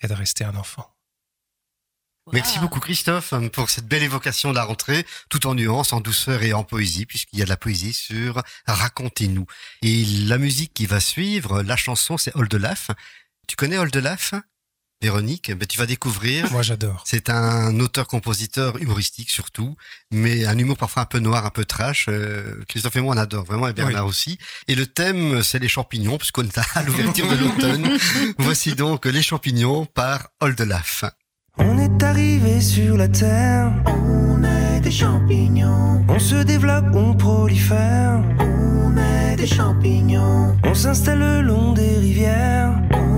est 0.01 0.09
de 0.09 0.15
rester 0.15 0.45
un 0.45 0.57
enfant. 0.57 0.93
Merci 2.33 2.61
beaucoup 2.61 2.79
Christophe 2.79 3.35
pour 3.53 3.69
cette 3.69 3.89
belle 3.89 4.05
évocation 4.05 4.51
de 4.51 4.55
la 4.55 4.63
rentrée, 4.63 5.05
tout 5.29 5.45
en 5.49 5.57
nuance, 5.57 5.93
en 5.93 6.01
douceur 6.01 6.45
et 6.45 6.53
en 6.53 6.63
poésie, 6.63 7.05
puisqu'il 7.05 7.41
y 7.41 7.43
a 7.43 7.45
de 7.45 7.51
la 7.51 7.57
poésie 7.57 7.93
sur 7.93 8.43
Racontez-nous. 8.67 9.47
Et 9.83 10.05
la 10.05 10.39
musique 10.39 10.73
qui 10.73 10.87
va 10.87 11.01
suivre, 11.01 11.63
la 11.63 11.77
chanson, 11.77 12.17
c'est 12.17 12.35
Oldelaf. 12.37 12.93
Tu 13.49 13.57
connais 13.57 13.77
Oldelaf 13.77 14.35
Véronique, 15.03 15.51
ben, 15.51 15.67
tu 15.67 15.79
vas 15.79 15.87
découvrir. 15.87 16.51
Moi, 16.53 16.63
j'adore. 16.63 17.03
C'est 17.05 17.29
un 17.29 17.81
auteur-compositeur 17.81 18.81
humoristique 18.81 19.31
surtout, 19.31 19.77
mais 20.13 20.47
un 20.47 20.57
humour 20.57 20.77
parfois 20.77 21.03
un 21.03 21.07
peu 21.07 21.19
noir, 21.19 21.45
un 21.45 21.51
peu 21.51 21.65
trash. 21.65 22.07
Euh, 22.09 22.63
Christophe 22.69 22.95
et 22.95 23.01
moi, 23.01 23.17
on 23.17 23.19
adore 23.19 23.45
vraiment, 23.45 23.67
et 23.67 23.73
Bernard 23.73 24.07
aussi. 24.07 24.39
Et 24.69 24.77
le 24.77 24.87
thème, 24.87 25.43
c'est 25.43 25.59
les 25.59 25.67
champignons, 25.67 26.19
puisqu'on 26.19 26.45
est 26.45 26.57
à 26.57 26.83
l'ouverture 26.85 27.27
de 27.29 27.35
l'automne. 27.43 27.99
Voici 28.39 28.75
donc 28.77 29.07
les 29.07 29.23
champignons 29.23 29.87
par 29.87 30.29
Oldelaf. 30.41 31.05
On 31.59 31.79
est 31.79 32.03
arrivé 32.03 32.61
sur 32.61 32.97
la 32.97 33.09
terre, 33.09 33.73
on 33.87 34.43
est 34.45 34.81
des 34.81 34.91
champignons. 34.91 36.05
On 36.09 36.19
se 36.19 36.37
développe, 36.37 36.95
on 36.95 37.15
prolifère, 37.15 38.23
on 38.39 38.97
est 38.97 39.37
des 39.37 39.47
champignons. 39.47 40.57
On 40.65 40.75
s'installe 40.75 41.19
le 41.19 41.43
long 41.43 41.73
des 41.73 41.99
rivières, 41.99 42.81
on 42.93 43.12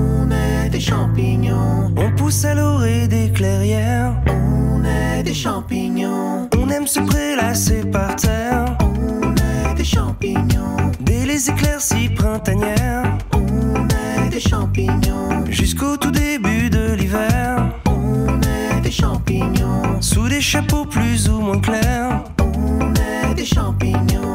des 0.75 0.81
champignons. 0.81 1.95
On 1.97 2.11
pousse 2.17 2.45
à 2.45 2.53
l'orée 2.53 3.07
des 3.07 3.31
clairières. 3.31 4.13
On 4.27 4.83
est 4.85 5.23
des 5.23 5.33
champignons. 5.33 6.49
On 6.59 6.69
aime 6.69 6.89
se 6.89 6.99
prélasser 6.99 7.83
par 7.93 8.17
terre. 8.17 8.77
On 8.81 9.23
est 9.37 9.75
des 9.77 9.85
champignons. 9.85 10.91
Dès 10.99 11.27
les 11.27 11.49
éclaircies 11.49 12.09
printanières. 12.09 13.05
On 13.35 13.87
est 13.87 14.29
des 14.31 14.41
champignons. 14.41 15.45
Jusqu'au 15.49 15.97
tout 15.97 16.11
début 16.11 16.69
de 16.71 16.95
l'hiver. 16.95 17.69
On 17.87 18.41
est 18.41 18.81
des 18.81 18.91
champignons. 18.91 20.01
Sous 20.01 20.29
des 20.29 20.41
chapeaux 20.41 20.87
plus 20.87 21.29
ou 21.29 21.41
moins 21.41 21.61
clairs. 21.61 22.25
On 22.41 22.93
est 22.95 23.35
des 23.35 23.47
champignons. 23.47 24.35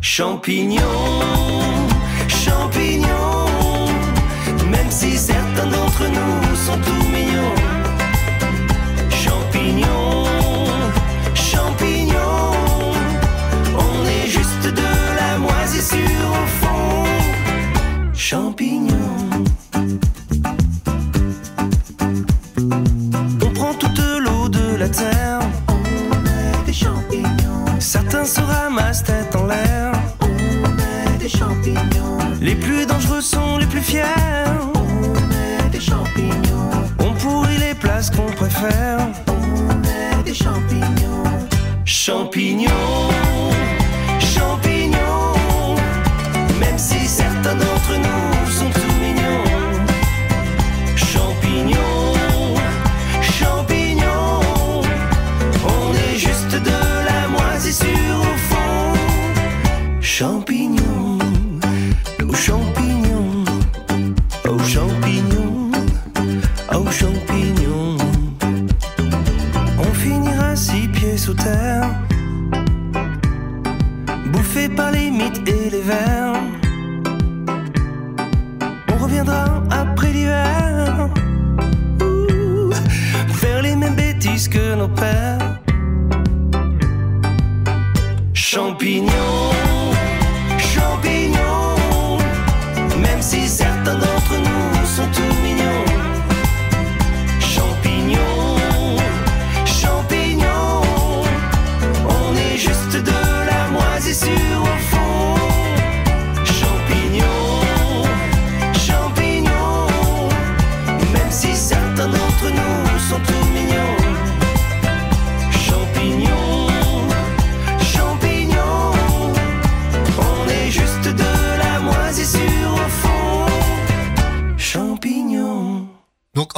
Champignons, 0.00 0.78
champignons. 2.28 3.33
Même 4.84 4.92
si 4.92 5.16
certains 5.16 5.66
d'entre 5.66 6.04
nous 6.08 6.54
sont 6.54 6.76
tout 6.76 7.08
mignons. 7.08 7.54
Champignons, 9.08 10.26
champignons. 11.34 12.52
On 13.78 14.04
est 14.04 14.28
juste 14.28 14.66
de 14.66 14.90
la 15.16 15.38
moisissure 15.38 16.28
au 16.28 16.46
fond. 16.60 17.04
Champignons. 18.12 18.63
Places 38.48 38.60
qu'on 38.60 38.93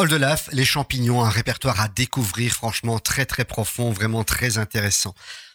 Donc 0.07 0.13
Oldelaf, 0.13 0.49
les 0.53 0.65
champignons, 0.65 1.25
un 1.25 1.29
répertoire 1.29 1.81
à 1.81 1.89
découvrir, 1.89 2.53
franchement 2.53 3.01
très 3.01 3.27
très 3.27 3.45
profond, 3.45 3.91
vraiment 3.91 4.23
très 4.23 4.57
intéressant. 4.57 5.15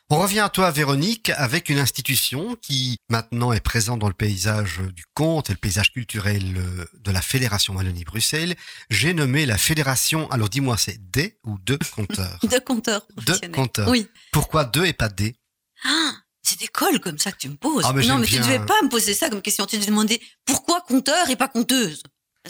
On 0.09 0.19
revient 0.19 0.41
à 0.41 0.49
toi 0.49 0.71
Véronique 0.71 1.29
avec 1.37 1.69
une 1.69 1.79
institution 1.79 2.57
qui 2.61 2.97
maintenant 3.09 3.53
est 3.53 3.61
présente 3.61 3.99
dans 3.99 4.09
le 4.09 4.13
paysage 4.13 4.79
du 4.93 5.05
conte 5.13 5.49
et 5.49 5.53
le 5.53 5.57
paysage 5.57 5.93
culturel 5.93 6.57
euh, 6.57 6.85
de 6.99 7.11
la 7.11 7.21
Fédération 7.21 7.75
Wallonie-Bruxelles. 7.75 8.55
J'ai 8.89 9.13
nommé 9.13 9.45
la 9.45 9.57
Fédération, 9.57 10.29
alors 10.31 10.49
dis-moi 10.49 10.75
c'est 10.75 10.99
des 11.11 11.37
ou 11.45 11.57
deux 11.59 11.79
compteurs 11.95 12.37
De 12.43 12.59
compteurs 12.59 13.07
Deux 13.25 13.39
compteurs. 13.53 13.87
Oui. 13.87 14.09
Pourquoi 14.33 14.65
deux 14.65 14.85
et 14.85 14.91
pas 14.91 15.07
des 15.07 15.37
Ah, 15.85 16.11
c'est 16.43 16.59
des 16.59 16.67
cols 16.67 16.99
comme 16.99 17.19
ça 17.19 17.31
que 17.31 17.37
tu 17.37 17.47
me 17.47 17.55
poses. 17.55 17.85
Ah, 17.87 17.93
mais 17.93 18.05
non, 18.05 18.17
mais 18.17 18.27
tu 18.27 18.33
bien. 18.33 18.41
devais 18.41 18.65
pas 18.65 18.81
me 18.83 18.89
poser 18.89 19.13
ça 19.13 19.29
comme 19.29 19.41
question. 19.41 19.65
Tu 19.65 19.77
devais 19.77 19.85
demander 19.87 20.21
pourquoi 20.45 20.81
compteur 20.81 21.29
et 21.29 21.37
pas 21.37 21.47
compteuse. 21.47 22.03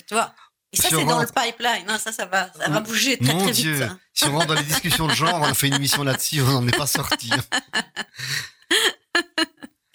Tu 0.08 0.16
vois? 0.16 0.34
Et 0.74 0.78
ça, 0.78 0.88
Si 0.90 0.96
c'est 0.96 1.04
dans 1.06 1.20
le 1.20 1.28
pipeline. 1.28 1.86
Non, 1.86 1.98
ça, 1.98 2.12
ça 2.14 2.26
va, 2.26 2.52
ça 2.54 2.70
va 2.70 2.80
bouger 2.80 3.18
très, 3.18 3.34
Mon 3.34 3.44
très 3.44 3.52
Dieu, 3.52 3.74
vite. 3.74 3.92
si 4.14 4.24
on 4.26 4.32
rentre 4.32 4.48
dans 4.48 4.54
les 4.54 4.64
discussions 4.64 5.06
de 5.08 5.14
genre, 5.14 5.36
on 5.42 5.44
a 5.44 5.54
fait 5.54 5.68
une 5.68 5.74
émission 5.74 6.04
là-dessus, 6.04 6.42
on 6.42 6.62
n'en 6.62 6.68
est 6.68 6.78
pas 6.78 6.88
sorti. 6.88 7.30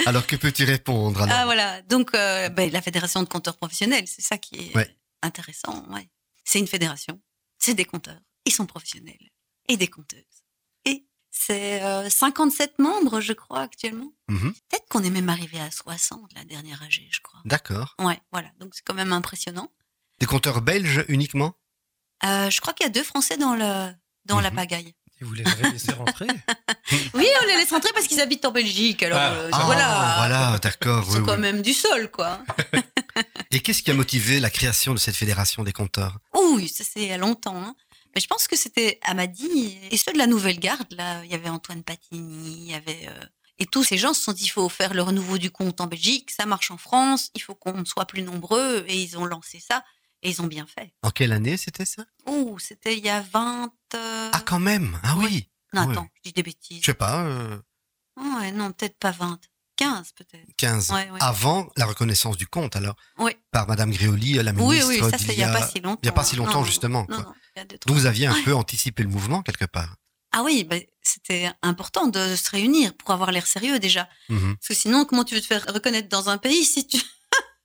Alors 0.07 0.27
que 0.27 0.37
peux-tu 0.37 0.65
répondre 0.65 1.23
alors? 1.23 1.35
Ah, 1.37 1.45
voilà. 1.47 1.83
Donc, 1.83 2.15
euh, 2.15 2.49
ben, 2.51 2.71
la 2.71 2.81
fédération 2.83 3.23
de 3.23 3.29
compteurs 3.29 3.57
professionnels, 3.57 4.05
c'est 4.07 4.23
ça 4.23 4.39
qui 4.39 4.57
est 4.57 4.77
Ouais. 4.77 4.89
intéressant. 5.23 5.85
Ouais. 5.91 6.09
C'est 6.45 6.61
une 6.61 6.69
fédération. 6.69 7.21
C'est 7.59 7.75
des 7.75 7.85
compteurs. 7.85 8.21
Ils 8.45 8.53
sont 8.53 8.67
professionnels. 8.67 9.31
Et 9.69 9.77
des 9.77 9.89
compteuses. 9.89 10.23
Et 10.85 11.07
c'est 11.33 11.83
euh, 11.83 12.09
57 12.09 12.79
membres, 12.79 13.21
je 13.21 13.33
crois, 13.33 13.61
actuellement. 13.63 14.13
Mhm. 14.29 14.53
Peut-être 14.69 14.87
qu'on 14.89 15.03
est 15.03 15.11
même 15.11 15.29
arrivé 15.29 15.59
à 15.59 15.71
60, 15.73 16.31
la 16.37 16.45
dernière 16.45 16.81
AG, 16.85 17.03
je 17.11 17.21
crois. 17.21 17.41
D'accord. 17.45 17.97
Ouais, 17.99 18.21
voilà. 18.31 18.49
Donc, 18.61 18.75
c'est 18.77 18.85
quand 18.85 18.95
même 18.95 19.13
impressionnant. 19.13 19.73
Des 20.21 20.27
compteurs 20.27 20.63
belges 20.63 21.05
uniquement? 21.09 21.55
Euh, 22.25 22.49
je 22.51 22.61
crois 22.61 22.73
qu'il 22.73 22.85
y 22.85 22.89
a 22.89 22.93
deux 22.93 23.03
Français 23.03 23.37
dans, 23.37 23.55
le, 23.55 23.93
dans 24.25 24.41
la 24.41 24.51
Mhm. 24.51 24.57
pagaille. 24.57 24.95
Et 25.21 25.25
vous 25.25 25.33
les 25.35 25.47
avez 25.47 25.71
laissés 25.71 25.93
rentrer? 25.93 26.27
Oui, 27.15 27.27
on 27.43 27.47
les 27.47 27.57
laisse 27.57 27.71
rentrer 27.71 27.91
parce 27.95 28.07
qu'ils 28.07 28.21
habitent 28.21 28.45
en 28.45 28.53
Belgique. 28.53 29.03
Alors, 29.03 29.19
Ah. 29.19 29.33
euh, 29.33 29.51
Ah, 29.53 29.63
voilà. 29.65 30.15
voilà, 30.19 30.59
d'accord. 30.63 31.05
Ils 31.09 31.13
sont 31.15 31.19
oui, 31.21 31.27
quand 31.27 31.39
même 31.39 31.63
du 31.63 31.73
sol, 31.73 32.11
quoi. 32.11 32.43
Et 33.51 33.61
qu'est-ce 33.61 33.83
qui 33.83 33.91
a 33.91 33.95
motivé 33.95 34.41
la 34.41 34.51
création 34.51 34.93
de 34.95 34.99
cette 34.99 35.17
fédération 35.17 35.65
des 35.65 35.73
compteurs? 35.73 36.19
Oui, 36.35 36.69
ça 36.69 36.85
c'est 36.85 37.01
il 37.03 37.09
y 37.09 37.13
a 37.13 37.19
longtemps. 37.19 37.57
hein. 37.57 37.75
Mais 38.15 38.21
je 38.21 38.27
pense 38.27 38.47
que 38.49 38.57
c'était 38.57 38.99
Amadi 39.03 39.79
et 39.91 39.97
ceux 39.97 40.13
de 40.13 40.19
la 40.19 40.27
nouvelle 40.27 40.59
garde. 40.59 40.87
Là, 40.93 41.23
il 41.25 41.31
y 41.31 41.35
avait 41.35 41.49
Antoine 41.51 41.83
Patini, 41.83 42.65
il 42.67 42.71
y 42.71 42.75
avait 42.75 43.09
euh, 43.09 43.25
et 43.59 43.67
tous 43.67 43.85
ces 43.85 43.97
gens 43.99 44.13
se 44.15 44.23
sont 44.23 44.33
dit 44.33 44.45
il 44.45 44.49
faut 44.51 44.69
faire 44.69 44.93
le 44.95 45.03
renouveau 45.03 45.39
du 45.39 45.51
compte 45.51 45.81
en 45.81 45.87
Belgique, 45.87 46.31
ça 46.31 46.45
marche 46.47 46.71
en 46.71 46.77
France, 46.79 47.31
il 47.35 47.41
faut 47.43 47.55
qu'on 47.55 47.85
soit 47.87 48.07
plus 48.07 48.23
nombreux 48.23 48.85
et 48.89 48.97
ils 49.01 49.17
ont 49.19 49.25
lancé 49.25 49.61
ça 49.67 49.83
et 50.23 50.31
ils 50.31 50.43
ont 50.43 50.47
bien 50.47 50.67
fait. 50.67 50.93
En 51.03 51.11
quelle 51.11 51.33
année 51.33 51.57
c'était 51.57 51.85
ça? 51.85 52.05
Oh, 52.27 52.57
c'était 52.59 52.97
il 52.97 53.05
y 53.05 53.09
a 53.09 53.21
20 53.21 53.73
euh, 53.95 54.31
Ah, 54.33 54.41
quand 54.41 54.59
même 54.61 54.99
Ah 55.03 55.17
oui 55.19 55.49
Non, 55.73 55.87
ouais. 55.87 55.93
attends, 55.93 56.09
je 56.17 56.23
dis 56.23 56.33
des 56.33 56.43
bêtises. 56.43 56.81
Je 56.81 56.87
sais 56.87 56.95
pas, 56.95 57.25
euh, 57.25 57.59
Oh, 58.19 58.39
ouais, 58.41 58.51
non, 58.53 58.73
peut-être 58.73 58.99
pas 58.99 59.11
20. 59.11 59.39
15 59.77 60.13
peut-être. 60.13 60.47
15. 60.57 60.91
Ouais, 60.91 61.11
ouais. 61.11 61.19
Avant 61.21 61.69
la 61.77 61.85
reconnaissance 61.85 62.39
du 62.39 62.47
compte, 62.47 62.77
alors? 62.77 62.97
Oui. 63.19 63.33
Par 63.51 63.69
Madame 63.69 63.91
Gréoli, 63.91 64.33
la 64.35 64.53
Oui, 64.53 64.63
ministre 64.63 64.89
oui, 64.89 64.99
ça 65.11 65.17
d'il 65.19 65.27
c'est 65.27 65.33
il 65.35 65.39
y 65.39 65.43
a 65.43 65.53
pas 65.53 65.67
si 65.67 65.81
longtemps. 65.81 66.01
il 66.03 66.07
y 66.07 66.09
a 66.09 66.13
pas 66.13 66.25
si 66.25 66.35
hein. 66.35 66.39
longtemps, 66.39 66.53
Non, 66.53 66.61
non, 66.61 66.65
justement, 66.65 67.01
Non, 67.11 67.17
quoi. 67.17 67.25
non, 67.25 67.33
il 67.55 67.59
y 67.59 67.63
a 67.63 67.65
deux, 67.67 67.79
Donc 67.87 67.95
vous 67.97 68.07
aviez 68.07 68.27
un 68.27 68.43
peu 68.43 68.55
anticipé 68.55 69.03
le 69.03 69.11
mouvement 69.11 69.43
quelque 69.43 69.67
part. 69.67 69.97
Ah 70.33 70.43
oui, 70.43 70.65
ben, 70.65 70.83
c'était 71.03 71.51
important 71.63 72.07
de 72.07 72.37
se 72.37 72.51
réunir 72.51 72.95
pour 72.97 73.11
avoir 73.11 73.33
l'air 73.33 73.47
sérieux 73.47 73.79
déjà. 73.79 74.09
Mhm. 74.31 74.57
Parce 74.57 74.69
que 74.69 74.75
sinon, 74.75 75.05
comment 75.05 75.25
tu 75.25 75.35
veux 75.35 75.41
te 75.43 75.47
faire 75.47 75.65
reconnaître 75.73 76.09
dans 76.09 76.31
un 76.31 76.39
pays 76.39 76.65
si 76.65 76.87
tu 76.87 76.99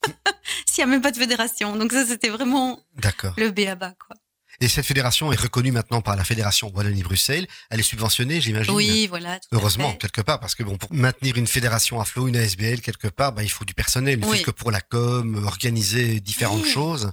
s'il 0.65 0.83
n'y 0.85 0.89
a 0.89 0.93
même 0.93 1.01
pas 1.01 1.11
de 1.11 1.17
fédération 1.17 1.75
Donc 1.75 1.91
ça, 1.91 2.05
c'était 2.05 2.29
vraiment 2.29 2.79
D'accord. 2.95 3.33
le 3.37 3.51
béaba, 3.51 3.93
quoi. 4.05 4.15
Et 4.59 4.67
cette 4.67 4.85
fédération 4.85 5.31
est 5.31 5.39
reconnue 5.41 5.71
maintenant 5.71 6.01
par 6.01 6.15
la 6.15 6.23
Fédération 6.23 6.71
Wallonie-Bruxelles. 6.75 7.47
Elle 7.71 7.79
est 7.79 7.83
subventionnée, 7.83 8.39
j'imagine 8.41 8.73
Oui, 8.75 9.07
voilà. 9.07 9.39
tout 9.39 9.47
à 9.51 9.55
Heureusement, 9.57 9.91
fait. 9.93 9.97
quelque 9.97 10.21
part, 10.21 10.39
parce 10.39 10.53
que 10.53 10.61
bon, 10.61 10.77
pour 10.77 10.93
maintenir 10.93 11.35
une 11.37 11.47
fédération 11.47 11.99
à 11.99 12.05
flot, 12.05 12.27
une 12.27 12.35
ASBL, 12.35 12.81
quelque 12.81 13.07
part, 13.07 13.31
bah, 13.33 13.41
il 13.41 13.49
faut 13.49 13.65
du 13.65 13.73
personnel. 13.73 14.19
Il 14.21 14.25
Oui. 14.27 14.37
faut 14.39 14.43
que 14.45 14.51
pour 14.51 14.69
la 14.69 14.81
com, 14.81 15.43
organiser 15.47 16.19
différentes 16.19 16.61
Oui. 16.63 16.69
choses. 16.69 17.11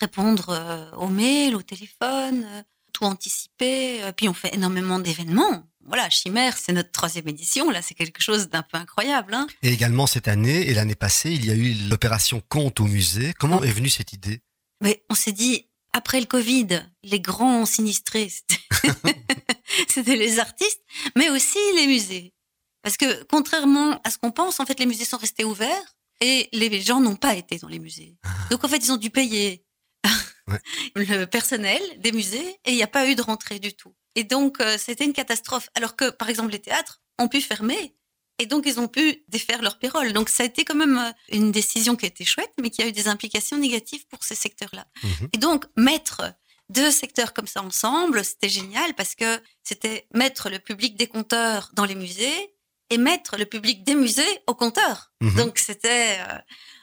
Répondre 0.00 0.48
euh, 0.48 0.90
aux 0.96 1.08
mails, 1.08 1.56
au 1.56 1.62
téléphone, 1.62 2.44
euh, 2.46 2.62
tout 2.94 3.04
anticiper. 3.04 4.02
Euh, 4.04 4.12
puis 4.12 4.28
on 4.30 4.34
fait 4.34 4.54
énormément 4.54 4.98
d'événements. 4.98 5.64
Voilà, 5.86 6.08
Chimère, 6.10 6.56
c'est 6.56 6.72
notre 6.72 6.92
troisième 6.92 7.28
édition. 7.28 7.70
Là, 7.70 7.82
c'est 7.82 7.94
quelque 7.94 8.22
chose 8.22 8.48
d'un 8.48 8.62
peu 8.62 8.76
incroyable. 8.76 9.34
Hein 9.34 9.46
Et 9.62 9.70
également 9.72 10.06
cette 10.06 10.28
année 10.28 10.68
et 10.68 10.74
l'année 10.74 10.94
passée, 10.94 11.32
il 11.32 11.44
y 11.44 11.50
a 11.50 11.54
eu 11.54 11.74
l'opération 11.88 12.40
Compte 12.48 12.80
au 12.80 12.84
musée. 12.86 13.32
Comment 13.38 13.62
est 13.62 13.70
venue 13.72 13.88
cette 13.90 14.12
idée? 14.12 14.40
Mais 14.80 15.04
on 15.10 15.14
s'est 15.14 15.32
dit, 15.32 15.68
après 15.92 16.20
le 16.20 16.26
Covid, 16.26 16.68
les 17.02 17.20
grands 17.20 17.66
sinistrés, 17.66 18.28
c'était- 18.28 18.62
c'était 19.88 20.16
les 20.16 20.38
artistes, 20.38 20.80
mais 21.16 21.30
aussi 21.30 21.58
les 21.76 21.86
musées. 21.86 22.32
Parce 22.82 22.96
que 22.96 23.22
contrairement 23.24 24.00
à 24.04 24.10
ce 24.10 24.18
qu'on 24.18 24.32
pense, 24.32 24.60
en 24.60 24.66
fait, 24.66 24.78
les 24.80 24.86
musées 24.86 25.04
sont 25.04 25.16
restés 25.18 25.44
ouverts 25.44 25.96
et 26.20 26.48
les 26.52 26.80
gens 26.80 27.00
n'ont 27.00 27.16
pas 27.16 27.34
été 27.34 27.58
dans 27.58 27.68
les 27.68 27.78
musées. 27.78 28.16
Donc 28.50 28.64
en 28.64 28.68
fait, 28.68 28.78
ils 28.78 28.92
ont 28.92 28.96
dû 28.96 29.10
payer 29.10 29.64
Ouais. 30.48 30.58
le 30.96 31.24
personnel 31.26 31.80
des 31.98 32.10
musées 32.10 32.56
et 32.64 32.72
il 32.72 32.74
n'y 32.74 32.82
a 32.82 32.88
pas 32.88 33.08
eu 33.08 33.14
de 33.14 33.22
rentrée 33.22 33.60
du 33.60 33.72
tout. 33.74 33.94
Et 34.14 34.24
donc 34.24 34.60
euh, 34.60 34.76
c'était 34.78 35.04
une 35.04 35.12
catastrophe. 35.12 35.68
Alors 35.74 35.96
que 35.96 36.10
par 36.10 36.28
exemple 36.28 36.52
les 36.52 36.60
théâtres 36.60 37.00
ont 37.18 37.28
pu 37.28 37.40
fermer 37.40 37.94
et 38.38 38.46
donc 38.46 38.64
ils 38.66 38.80
ont 38.80 38.88
pu 38.88 39.24
défaire 39.28 39.62
leur 39.62 39.78
pérole. 39.78 40.12
Donc 40.12 40.28
ça 40.28 40.42
a 40.42 40.46
été 40.46 40.64
quand 40.64 40.74
même 40.74 40.98
euh, 40.98 41.12
une 41.30 41.52
décision 41.52 41.96
qui 41.96 42.06
a 42.06 42.08
été 42.08 42.24
chouette, 42.24 42.52
mais 42.60 42.70
qui 42.70 42.82
a 42.82 42.86
eu 42.86 42.92
des 42.92 43.08
implications 43.08 43.56
négatives 43.56 44.06
pour 44.08 44.24
ces 44.24 44.34
secteurs-là. 44.34 44.86
Mhm. 45.02 45.28
Et 45.32 45.38
donc 45.38 45.64
mettre 45.76 46.34
deux 46.68 46.90
secteurs 46.90 47.34
comme 47.34 47.46
ça 47.46 47.62
ensemble, 47.62 48.24
c'était 48.24 48.48
génial 48.48 48.94
parce 48.94 49.14
que 49.14 49.40
c'était 49.62 50.06
mettre 50.14 50.48
le 50.48 50.58
public 50.58 50.96
des 50.96 51.06
compteurs 51.06 51.70
dans 51.74 51.84
les 51.84 51.94
musées 51.94 52.54
et 52.90 52.98
mettre 52.98 53.36
le 53.36 53.46
public 53.46 53.84
des 53.84 53.94
musées 53.94 54.40
au 54.46 54.54
compteur. 54.54 55.12
Mhm. 55.20 55.36
Donc 55.36 55.58
c'était 55.58 56.18
euh, 56.20 56.38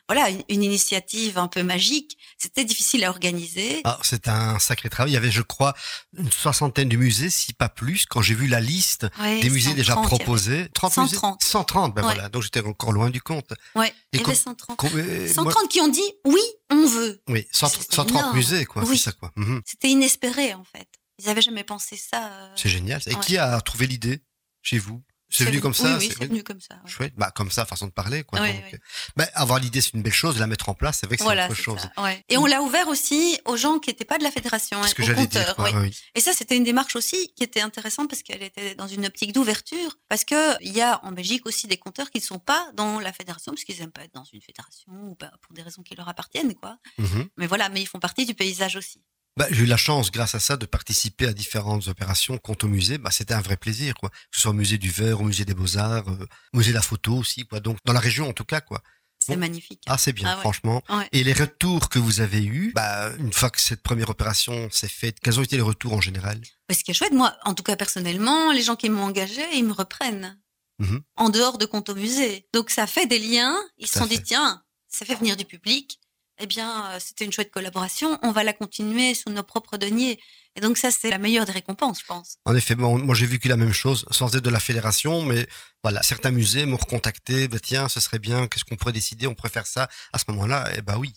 voilà 0.09 0.29
une, 0.29 0.43
une 0.49 0.63
initiative 0.63 1.37
un 1.37 1.47
peu 1.47 1.61
magique. 1.63 2.17
C'était 2.37 2.65
difficile 2.65 3.03
à 3.03 3.09
organiser. 3.11 3.81
Ah, 3.83 3.99
c'est 4.01 4.27
un 4.27 4.57
sacré 4.59 4.89
travail. 4.89 5.11
Il 5.11 5.13
y 5.13 5.17
avait, 5.17 5.29
je 5.31 5.41
crois, 5.43 5.75
une 6.17 6.31
soixantaine 6.31 6.89
de 6.89 6.97
musées, 6.97 7.29
si 7.29 7.53
pas 7.53 7.69
plus, 7.69 8.05
quand 8.07 8.21
j'ai 8.21 8.33
vu 8.33 8.47
la 8.47 8.59
liste 8.59 9.05
Ouais, 9.19 9.39
des 9.39 9.49
musées 9.49 9.73
déjà 9.75 9.93
130, 9.93 10.07
proposés. 10.19 10.67
30 10.73 10.97
musées 10.97 11.15
130. 11.15 11.43
130, 11.43 11.93
ben 11.95 12.01
Ouais. 12.01 12.13
voilà. 12.13 12.29
Donc 12.29 12.41
j'étais 12.43 12.61
encore 12.61 12.91
loin 12.91 13.09
du 13.11 13.21
compte. 13.21 13.53
Ouais, 13.75 13.89
Et 14.11 14.17
il 14.17 14.21
y 14.21 14.23
avait 14.23 14.33
130. 14.35 14.77
Com- 14.77 14.89
euh, 14.95 15.27
130 15.27 15.43
moi- 15.53 15.67
qui 15.69 15.79
ont 15.81 15.87
dit 15.87 16.01
oui, 16.25 16.41
on 16.71 16.87
veut. 16.87 17.21
oui, 17.29 17.45
100 17.51 17.67
C'est 17.69 17.77
130 17.93 18.09
énorme. 18.09 18.35
musées, 18.35 18.65
quoi. 18.65 18.83
Oui. 18.85 18.97
C'est 18.97 19.03
ça, 19.05 19.11
quoi. 19.11 19.31
Mhm. 19.35 19.61
C'était 19.65 19.89
inespéré 19.89 20.53
en 20.55 20.63
fait. 20.63 20.87
Ils 21.19 21.25
n'avaient 21.25 21.41
jamais 21.41 21.63
pensé 21.63 21.97
ça. 21.97 22.31
euh, 22.31 22.49
C'est 22.55 22.69
génial. 22.69 23.01
Et 23.05 23.13
Ouais. 23.13 23.19
qui 23.21 23.37
a 23.37 23.59
trouvé 23.61 23.85
l'idée 23.85 24.23
chez 24.63 24.79
vous? 24.79 25.03
C'est 25.29 25.45
venu 25.45 25.61
comme 25.61 25.73
ça 25.73 25.97
Oui, 25.97 26.07
oui, 26.07 26.15
c'est- 26.17 26.25
venu 26.25 26.43
comme 26.43 26.59
ça. 26.59 26.75
ouais. 26.83 26.89
Chouette. 26.89 27.13
Bah, 27.15 27.31
comme 27.35 27.51
ça, 27.51 27.65
façon 27.65 27.85
de 27.87 27.91
parler, 27.91 28.23
quoi. 28.23 28.39
Ouais, 28.41 28.53
Donc, 28.53 28.63
ouais. 28.63 28.71
euh, 28.73 28.77
bah, 29.15 29.27
avoir 29.35 29.59
l'idée, 29.59 29.79
c'est 29.81 29.93
une 29.93 30.01
belle 30.01 30.11
chose. 30.13 30.39
La 30.39 30.47
mettre 30.47 30.69
en 30.69 30.73
place, 30.73 30.97
c'est 30.99 31.05
vrai 31.07 31.17
que 31.17 31.21
c'est 31.21 31.25
Voilà, 31.25 31.45
autre 31.45 31.55
chose. 31.55 31.79
ça. 31.79 32.13
Et 32.29 32.37
on 32.37 32.45
l'a 32.45 32.61
ouvert 32.61 32.87
aussi 32.87 33.39
aux 33.45 33.55
gens 33.57 33.79
qui 33.79 33.89
n'étaient 33.89 34.05
pas 34.05 34.17
de 34.17 34.23
la 34.23 34.31
fédération, 34.31 34.81
hein, 34.81 34.87
ce 34.87 34.95
que 34.95 35.03
aux 35.03 35.05
dire. 35.05 35.15
compteurs. 35.15 35.55
oui. 35.59 35.69
Oui. 35.75 35.97
Et 36.15 36.21
ça, 36.21 36.33
c'était 36.33 36.57
une 36.57 36.63
démarche 36.63 36.95
aussi 36.95 37.31
qui 37.35 37.43
était 37.43 37.61
intéressante 37.61 38.09
parce 38.09 38.23
qu'elle 38.23 38.41
était 38.43 38.73
dans 38.75 38.87
une 38.87 39.05
optique 39.05 39.31
d'ouverture. 39.33 39.97
Parce 40.09 40.23
que 40.25 40.61
il 40.63 40.73
y 40.73 40.81
a 40.81 40.99
en 41.05 41.11
Belgique 41.11 41.45
aussi 41.45 41.67
des 41.67 41.77
compteurs 41.77 42.09
qui 42.09 42.17
ne 42.19 42.23
sont 42.23 42.39
pas 42.39 42.67
dans 42.75 42.99
la 42.99 43.13
fédération 43.13 43.51
parce 43.51 43.63
qu'ils 43.63 43.79
n'aiment 43.79 43.91
pas 43.91 44.03
être 44.03 44.13
dans 44.15 44.23
une 44.33 44.41
fédération 44.41 44.91
ou 45.03 45.15
pas 45.15 45.31
pour 45.41 45.53
des 45.53 45.61
raisons 45.61 45.83
qui 45.83 45.95
leur 45.95 46.09
appartiennent, 46.09 46.55
quoi. 46.55 46.77
Mhm. 46.97 47.29
Mais 47.37 47.45
voilà, 47.47 47.69
mais 47.69 47.81
ils 47.81 47.87
font 47.87 47.99
partie 47.99 48.25
du 48.25 48.33
paysage 48.33 48.75
aussi. 48.75 49.01
Bah, 49.39 49.47
j'ai 49.51 49.63
eu 49.63 49.67
la 49.67 49.77
chance, 49.77 50.11
grâce 50.11 50.35
à 50.35 50.39
ça, 50.41 50.57
de 50.57 50.65
participer 50.65 51.25
à 51.25 51.31
différentes 51.33 51.87
opérations 51.87 52.37
quant 52.37 52.57
au 52.61 52.67
musée. 52.67 52.97
Bah, 52.97 53.09
c'était 53.09 53.33
un 53.33 53.39
vrai 53.41 53.55
plaisir, 53.55 53.93
quoi. 53.95 54.09
Que 54.09 54.15
ce 54.33 54.41
soit 54.41 54.51
au 54.51 54.53
musée 54.53 54.77
du 54.77 54.89
verre, 54.91 55.21
au 55.21 55.23
musée 55.23 55.45
des 55.45 55.53
beaux-arts, 55.53 56.09
euh, 56.09 56.27
au 56.53 56.57
musée 56.57 56.71
de 56.71 56.75
la 56.75 56.81
photo 56.81 57.15
aussi, 57.15 57.45
quoi. 57.45 57.61
Donc, 57.61 57.77
dans 57.85 57.93
la 57.93 58.01
région, 58.01 58.27
en 58.27 58.33
tout 58.33 58.43
cas, 58.43 58.59
quoi. 58.59 58.83
C'est 59.17 59.33
Bon. 59.35 59.39
magnifique. 59.39 59.81
Ah, 59.87 59.97
c'est 59.97 60.11
bien, 60.11 60.27
Ah 60.29 60.35
ouais. 60.35 60.41
franchement. 60.41 60.83
Ouais. 60.89 61.07
Et 61.13 61.23
les 61.23 61.31
retours 61.31 61.87
que 61.87 61.99
vous 61.99 62.19
avez 62.19 62.43
eus, 62.43 62.73
bah, 62.75 63.11
une 63.17 63.31
fois 63.31 63.49
que 63.49 63.61
cette 63.61 63.81
première 63.81 64.09
opération 64.09 64.69
s'est 64.71 64.87
faite, 64.89 65.19
quels 65.21 65.39
ont 65.39 65.43
été 65.43 65.55
les 65.55 65.61
retours 65.61 65.93
en 65.93 66.01
général? 66.01 66.41
Mais 66.67 66.75
ce 66.75 66.83
qui 66.83 66.91
est 66.91 66.93
chouette, 66.93 67.13
moi, 67.13 67.37
en 67.45 67.53
tout 67.53 67.63
cas 67.63 67.75
personnellement, 67.77 68.51
les 68.51 68.61
gens 68.61 68.75
qui 68.75 68.89
m'ont 68.89 69.03
engagé, 69.03 69.41
ils 69.53 69.63
me 69.65 69.71
reprennent. 69.73 70.37
Mhm. 70.79 71.01
En 71.17 71.29
dehors 71.29 71.57
de 71.57 71.65
compte 71.65 71.89
au 71.89 71.95
musée. 71.95 72.47
Donc 72.53 72.69
ça 72.69 72.87
fait 72.87 73.05
des 73.05 73.19
liens. 73.19 73.55
Ils 73.77 73.87
se 73.87 73.99
sont 73.99 74.05
dit, 74.05 74.21
tiens, 74.21 74.63
ça 74.87 75.05
fait 75.05 75.15
venir 75.15 75.35
du 75.35 75.43
public. 75.45 75.98
Eh 76.39 76.47
bien, 76.47 76.85
euh, 76.91 76.97
c'était 76.99 77.25
une 77.25 77.31
chouette 77.31 77.51
collaboration. 77.51 78.17
On 78.23 78.31
va 78.31 78.43
la 78.43 78.53
continuer 78.53 79.13
sous 79.13 79.29
nos 79.29 79.43
propres 79.43 79.77
deniers. 79.77 80.19
Et 80.55 80.61
donc 80.61 80.77
ça, 80.77 80.89
c'est 80.91 81.09
la 81.09 81.17
meilleure 81.17 81.45
des 81.45 81.51
récompenses, 81.51 81.99
je 82.01 82.05
pense. 82.05 82.37
En 82.45 82.55
effet, 82.55 82.75
bon, 82.75 82.97
moi 82.97 83.13
j'ai 83.15 83.25
vécu 83.27 83.47
la 83.47 83.57
même 83.57 83.73
chose, 83.73 84.05
sans 84.11 84.35
être 84.35 84.43
de 84.43 84.49
la 84.49 84.59
fédération, 84.59 85.21
mais 85.23 85.47
voilà, 85.83 86.01
certains 86.01 86.31
musées 86.31 86.65
m'ont 86.65 86.77
recontacté, 86.77 87.47
bah, 87.47 87.59
tiens, 87.61 87.87
ce 87.87 87.99
serait 87.99 88.19
bien, 88.19 88.47
qu'est-ce 88.47 88.65
qu'on 88.65 88.75
pourrait 88.75 88.91
décider, 88.93 89.27
on 89.27 89.35
pourrait 89.35 89.49
faire 89.49 89.67
ça 89.67 89.87
à 90.11 90.17
ce 90.17 90.25
moment-là, 90.29 90.75
et 90.75 90.81
bah 90.81 90.95
oui, 90.97 91.13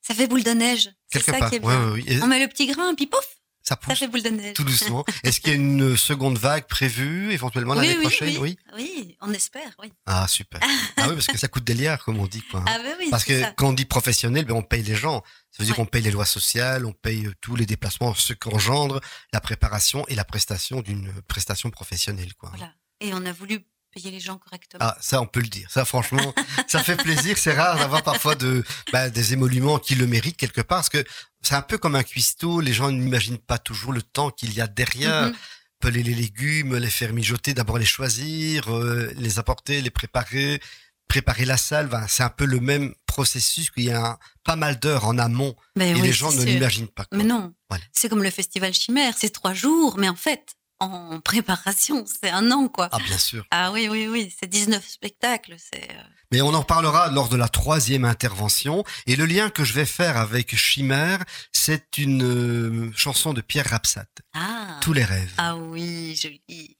Ça 0.00 0.14
fait 0.14 0.28
boule 0.28 0.44
de 0.44 0.52
neige. 0.52 0.88
C'est 1.12 1.18
quelque 1.18 1.32
ça 1.32 1.38
part. 1.38 1.50
qui 1.50 1.56
est 1.56 1.60
Ouais, 1.60 1.76
bien. 1.76 1.90
ouais, 1.90 2.02
ouais. 2.02 2.12
Et 2.12 2.22
On 2.22 2.28
met 2.28 2.38
le 2.38 2.46
petit 2.48 2.66
grain, 2.68 2.94
puis 2.94 3.06
pouf, 3.08 3.26
ça 3.68 3.74
ça 3.74 3.76
pousse 3.76 3.98
fait 3.98 4.06
boule 4.08 4.22
de 4.22 4.28
neige. 4.28 4.54
tout 4.54 4.64
doucement. 4.64 5.04
Est-ce 5.24 5.40
qu'il 5.40 5.50
y 5.50 5.52
a 5.52 5.56
une 5.56 5.96
seconde 5.96 6.38
vague 6.38 6.66
prévue, 6.66 7.32
éventuellement 7.32 7.74
Oui, 7.74 7.86
l'année 7.86 7.96
oui, 7.98 8.02
prochaine? 8.02 8.38
oui. 8.38 8.56
Oui, 8.76 9.16
on 9.20 9.32
espère, 9.32 9.70
oui. 9.82 9.92
Ah, 10.06 10.28
super. 10.28 10.60
ah 10.62 11.08
oui, 11.08 11.14
parce 11.14 11.26
que 11.26 11.36
ça 11.38 11.48
coûte 11.48 11.64
des 11.64 11.74
liards, 11.74 12.04
comme 12.04 12.18
on 12.20 12.26
dit, 12.26 12.42
quoi. 12.42 12.64
Ah 12.68 12.78
ben 12.78 12.94
oui, 12.98 13.08
Parce 13.10 13.24
que 13.24 13.40
ça. 13.40 13.52
quand 13.56 13.68
on 13.68 13.72
dit 13.72 13.84
professionnel, 13.86 14.44
ben 14.44 14.54
on 14.54 14.62
paye 14.62 14.82
les 14.82 14.94
gens. 14.94 15.22
Ça 15.50 15.62
veut 15.62 15.64
dire 15.64 15.72
Ouais. 15.78 15.84
qu'on 15.84 15.90
paye 15.90 16.02
les 16.02 16.10
lois 16.10 16.26
sociales, 16.26 16.86
on 16.86 16.92
paye 16.92 17.26
euh, 17.26 17.34
tous 17.40 17.56
les 17.56 17.66
déplacements, 17.66 18.14
ce 18.14 18.32
qu'engendre 18.34 19.00
la 19.32 19.40
préparation 19.40 20.06
et 20.08 20.14
la 20.14 20.24
prestation 20.24 20.80
d'une 20.82 21.10
prestation 21.28 21.70
professionnelle, 21.70 22.34
quoi. 22.34 22.50
Voilà. 22.50 22.72
Et 23.00 23.12
on 23.14 23.24
a 23.26 23.32
voulu 23.32 23.60
payer 23.96 24.10
les 24.10 24.20
gens 24.20 24.36
correctement. 24.38 24.78
Ah, 24.84 24.96
ça, 25.00 25.20
on 25.22 25.26
peut 25.26 25.40
le 25.40 25.46
dire. 25.48 25.68
Ça, 25.70 25.84
franchement, 25.86 26.34
ça 26.68 26.82
fait 26.82 26.96
plaisir. 26.96 27.38
C'est 27.38 27.54
rare 27.54 27.78
d'avoir 27.78 28.02
parfois 28.02 28.34
de, 28.34 28.62
bah, 28.92 29.08
des 29.10 29.32
émoluments 29.32 29.78
qui 29.78 29.94
le 29.94 30.06
méritent 30.06 30.36
quelque 30.36 30.60
part, 30.60 30.78
parce 30.78 30.90
que 30.90 31.04
c'est 31.42 31.54
un 31.54 31.62
peu 31.62 31.78
comme 31.78 31.96
un 31.96 32.02
cuistot. 32.02 32.60
Les 32.60 32.72
gens 32.74 32.90
n'imaginent 32.90 33.38
pas 33.38 33.58
toujours 33.58 33.92
le 33.92 34.02
temps 34.02 34.30
qu'il 34.30 34.52
y 34.52 34.60
a 34.60 34.66
derrière. 34.66 35.28
Mhm. 35.28 35.34
Peler 35.80 36.02
les 36.02 36.14
légumes, 36.14 36.76
les 36.76 36.90
faire 36.90 37.12
mijoter, 37.12 37.52
d'abord 37.54 37.78
les 37.78 37.84
choisir, 37.84 38.74
euh, 38.74 39.12
les 39.16 39.38
apporter, 39.38 39.82
les 39.82 39.90
préparer, 39.90 40.60
préparer 41.06 41.44
la 41.44 41.56
salle. 41.58 41.86
Ben, 41.88 42.06
c'est 42.08 42.22
un 42.22 42.30
peu 42.30 42.46
le 42.46 42.60
même 42.60 42.94
processus 43.06 43.70
qu'il 43.70 43.84
y 43.84 43.90
a 43.92 44.04
un- 44.12 44.18
pas 44.42 44.56
mal 44.56 44.78
d'heures 44.78 45.04
en 45.06 45.18
amont 45.18 45.54
Ben 45.76 45.88
et 45.88 45.94
oui, 45.94 46.00
les 46.08 46.12
gens 46.12 46.32
ne 46.32 46.42
l'imaginent 46.44 46.88
pas. 46.88 47.04
quoi. 47.04 47.18
Mais 47.18 47.24
non, 47.24 47.52
Voilà. 47.68 47.84
c'est 47.92 48.08
comme 48.08 48.22
le 48.22 48.30
festival 48.30 48.72
Chimère, 48.72 49.14
c'est 49.18 49.28
trois 49.30 49.52
jours, 49.54 49.96
mais 49.98 50.08
en 50.08 50.16
fait, 50.16 50.55
en 50.80 51.20
préparation, 51.20 52.04
c'est 52.06 52.30
un 52.30 52.50
an, 52.50 52.68
quoi. 52.68 52.88
Ah, 52.92 52.98
bien 52.98 53.18
sûr. 53.18 53.44
Ah 53.50 53.72
oui, 53.72 53.88
oui, 53.90 54.06
oui, 54.08 54.34
c'est 54.38 54.46
19 54.46 54.86
spectacles, 54.86 55.56
c'est... 55.58 55.90
euh, 55.90 56.02
Mais 56.32 56.42
on 56.42 56.52
en 56.54 56.60
reparlera 56.60 57.10
lors 57.10 57.28
de 57.28 57.36
la 57.36 57.48
troisième 57.48 58.04
intervention. 58.04 58.84
Et 59.06 59.16
le 59.16 59.26
lien 59.26 59.48
que 59.50 59.64
je 59.64 59.72
vais 59.72 59.86
faire 59.86 60.16
avec 60.16 60.54
Chimère, 60.56 61.24
c'est 61.52 61.98
une 61.98 62.22
euh, 62.22 62.92
chanson 62.94 63.32
de 63.32 63.40
Pierre 63.40 63.66
Rapsat, 63.70 64.06
Ah, 64.34 64.78
Tous 64.82 64.92
les 64.92 65.04
rêves. 65.04 65.32
ah 65.38 65.56
oui, 65.56 66.14
joli. 66.16 66.76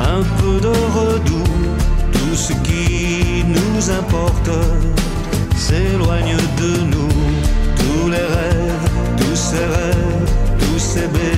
Un 0.00 0.22
peu 0.38 0.60
de 0.60 0.68
redoux, 0.68 1.44
tout 2.12 2.34
ce 2.34 2.52
qui 2.52 3.44
nous 3.46 3.90
importe 3.90 4.50
s'éloigne 5.56 6.36
de 6.58 6.72
nous. 6.92 7.08
Tous 7.78 8.10
les 8.10 8.16
rêves, 8.16 8.90
tous 9.16 9.36
ces 9.36 9.64
rêves, 9.64 10.30
tous 10.58 10.78
ces 10.78 11.06
baisers 11.08 11.35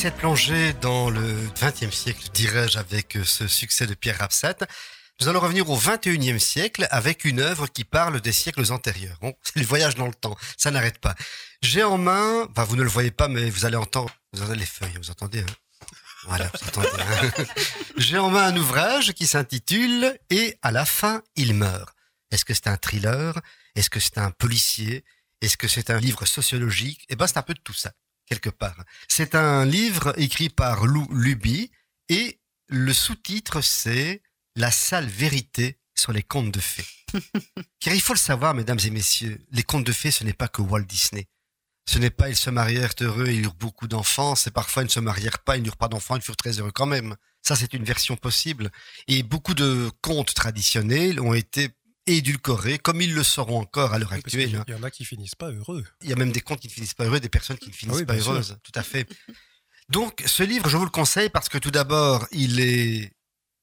cette 0.00 0.16
plongée 0.16 0.72
dans 0.80 1.10
le 1.10 1.36
XXe 1.60 1.94
siècle, 1.94 2.30
dirais-je, 2.32 2.78
avec 2.78 3.18
euh, 3.18 3.24
ce 3.24 3.46
succès 3.46 3.86
de 3.86 3.92
Pierre 3.92 4.16
Rapsat, 4.16 4.56
nous 5.20 5.28
allons 5.28 5.40
revenir 5.40 5.68
au 5.68 5.76
XXIe 5.76 6.40
siècle 6.40 6.88
avec 6.90 7.26
une 7.26 7.38
œuvre 7.38 7.66
qui 7.66 7.84
parle 7.84 8.18
des 8.22 8.32
siècles 8.32 8.72
antérieurs. 8.72 9.18
Bon, 9.20 9.34
c'est 9.42 9.58
le 9.60 9.66
voyage 9.66 9.96
dans 9.96 10.06
le 10.06 10.14
temps, 10.14 10.38
ça 10.56 10.70
n'arrête 10.70 10.96
pas. 11.00 11.14
J'ai 11.60 11.82
en 11.82 11.98
main, 11.98 12.48
enfin 12.50 12.64
vous 12.64 12.76
ne 12.76 12.82
le 12.82 12.88
voyez 12.88 13.10
pas, 13.10 13.28
mais 13.28 13.50
vous 13.50 13.66
allez 13.66 13.76
entendre, 13.76 14.08
vous 14.32 14.40
entendez 14.40 14.60
les 14.60 14.64
feuilles, 14.64 14.96
vous 14.96 15.10
entendez 15.10 15.40
hein 15.40 15.54
Voilà, 16.24 16.50
vous 16.58 16.68
entendez. 16.68 16.88
hein 16.98 17.44
J'ai 17.98 18.16
en 18.16 18.30
main 18.30 18.44
un 18.44 18.56
ouvrage 18.56 19.12
qui 19.12 19.26
s'intitule 19.26 20.18
Et 20.30 20.56
à 20.62 20.70
la 20.70 20.86
fin, 20.86 21.20
il 21.36 21.52
meurt. 21.52 21.94
Est-ce 22.30 22.46
que 22.46 22.54
c'est 22.54 22.68
un 22.68 22.78
thriller? 22.78 23.38
Est-ce 23.74 23.90
que 23.90 24.00
c'est 24.00 24.16
un 24.16 24.30
policier? 24.30 25.04
Est-ce 25.42 25.58
que 25.58 25.68
c'est 25.68 25.90
un 25.90 26.00
livre 26.00 26.24
sociologique? 26.24 27.04
Eh 27.10 27.16
ben, 27.16 27.26
c'est 27.26 27.36
un 27.36 27.42
peu 27.42 27.52
de 27.52 27.60
tout 27.60 27.74
ça 27.74 27.92
quelque 28.30 28.50
part. 28.50 28.84
C'est 29.08 29.34
un 29.34 29.66
livre 29.66 30.14
écrit 30.16 30.48
par 30.48 30.86
Lou 30.86 31.06
Luby 31.12 31.70
et 32.08 32.40
le 32.68 32.92
sous-titre 32.92 33.60
c'est 33.60 34.22
La 34.54 34.70
sale 34.70 35.08
vérité 35.08 35.78
sur 35.96 36.12
les 36.12 36.22
contes 36.22 36.52
de 36.52 36.60
fées. 36.60 36.86
Car 37.80 37.92
il 37.92 38.00
faut 38.00 38.14
le 38.14 38.18
savoir, 38.18 38.54
mesdames 38.54 38.78
et 38.84 38.90
messieurs, 38.90 39.44
les 39.50 39.64
contes 39.64 39.84
de 39.84 39.92
fées, 39.92 40.12
ce 40.12 40.24
n'est 40.24 40.32
pas 40.32 40.48
que 40.48 40.62
Walt 40.62 40.84
Disney. 40.84 41.26
Ce 41.86 41.98
n'est 41.98 42.10
pas 42.10 42.28
ils 42.28 42.36
se 42.36 42.50
marièrent 42.50 42.94
heureux 43.00 43.26
et 43.26 43.34
ils 43.34 43.44
eurent 43.44 43.54
beaucoup 43.54 43.88
d'enfants, 43.88 44.36
c'est 44.36 44.52
parfois 44.52 44.82
ils 44.82 44.86
ne 44.86 44.90
se 44.90 45.00
marièrent 45.00 45.40
pas, 45.40 45.56
ils 45.56 45.62
n'eurent 45.62 45.76
pas 45.76 45.88
d'enfants, 45.88 46.14
ils 46.14 46.22
furent 46.22 46.36
très 46.36 46.60
heureux 46.60 46.70
quand 46.72 46.86
même. 46.86 47.16
Ça, 47.42 47.56
c'est 47.56 47.72
une 47.74 47.84
version 47.84 48.16
possible. 48.16 48.70
Et 49.08 49.22
beaucoup 49.24 49.54
de 49.54 49.90
contes 50.02 50.34
traditionnels 50.34 51.20
ont 51.20 51.34
été 51.34 51.70
édulcorés, 52.16 52.78
comme 52.78 53.00
ils 53.00 53.14
le 53.14 53.22
seront 53.24 53.60
encore 53.60 53.92
à 53.92 53.98
l'heure 53.98 54.10
Oui, 54.12 54.18
actuelle. 54.18 54.56
hein. 54.56 54.64
y 54.68 54.74
en 54.74 54.82
a 54.82 54.90
qui 54.90 55.04
finissent 55.04 55.34
pas 55.34 55.50
heureux. 55.50 55.84
Il 56.02 56.08
y 56.10 56.12
a 56.12 56.16
même 56.16 56.32
des 56.32 56.40
contes 56.40 56.60
qui 56.60 56.68
ne 56.68 56.72
finissent 56.72 56.94
pas 56.94 57.04
heureux, 57.04 57.20
des 57.20 57.28
personnes 57.28 57.58
qui 57.58 57.68
ne 57.68 57.74
finissent 57.74 57.96
oui, 57.98 58.04
pas 58.04 58.18
sûr. 58.18 58.32
heureuses. 58.32 58.58
Tout 58.62 58.72
à 58.74 58.82
fait. 58.82 59.06
Donc, 59.88 60.22
ce 60.26 60.42
livre, 60.42 60.68
je 60.68 60.76
vous 60.76 60.84
le 60.84 60.90
conseille 60.90 61.30
parce 61.30 61.48
que 61.48 61.58
tout 61.58 61.70
d'abord, 61.70 62.26
il 62.32 62.60
est, 62.60 63.12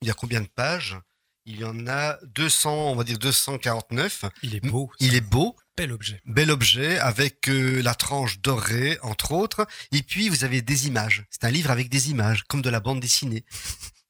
il 0.01 0.07
y 0.07 0.12
a 0.12 0.13
combien 0.13 0.41
de 0.41 0.47
pages? 0.47 0.97
Il 1.45 1.60
y 1.62 1.63
en 1.63 1.88
a 1.88 2.17
200, 2.36 2.91
on 2.91 2.95
va 2.95 3.05
dire 3.05 3.17
249. 3.19 4.25
Il 4.43 4.55
est 4.55 4.60
beau. 4.60 4.91
Il 4.99 5.15
est 5.15 5.21
beau, 5.21 5.55
bel 5.77 5.93
objet. 5.93 6.19
bel 6.25 6.51
objet 6.51 6.99
avec 6.99 7.47
euh, 7.47 7.81
la 7.81 7.95
tranche 7.95 8.39
dorée, 8.41 8.97
entre 9.01 9.31
autres. 9.31 9.65
Et 9.93 10.03
puis, 10.03 10.27
vous 10.27 10.43
avez 10.43 10.62
des 10.62 10.88
images. 10.88 11.23
C'est 11.29 11.45
un 11.45 11.49
livre 11.51 11.71
avec 11.71 11.88
des 11.88 12.10
images, 12.10 12.43
comme 12.49 12.62
de 12.62 12.69
la 12.69 12.81
bande 12.81 12.99
dessinée. 12.99 13.45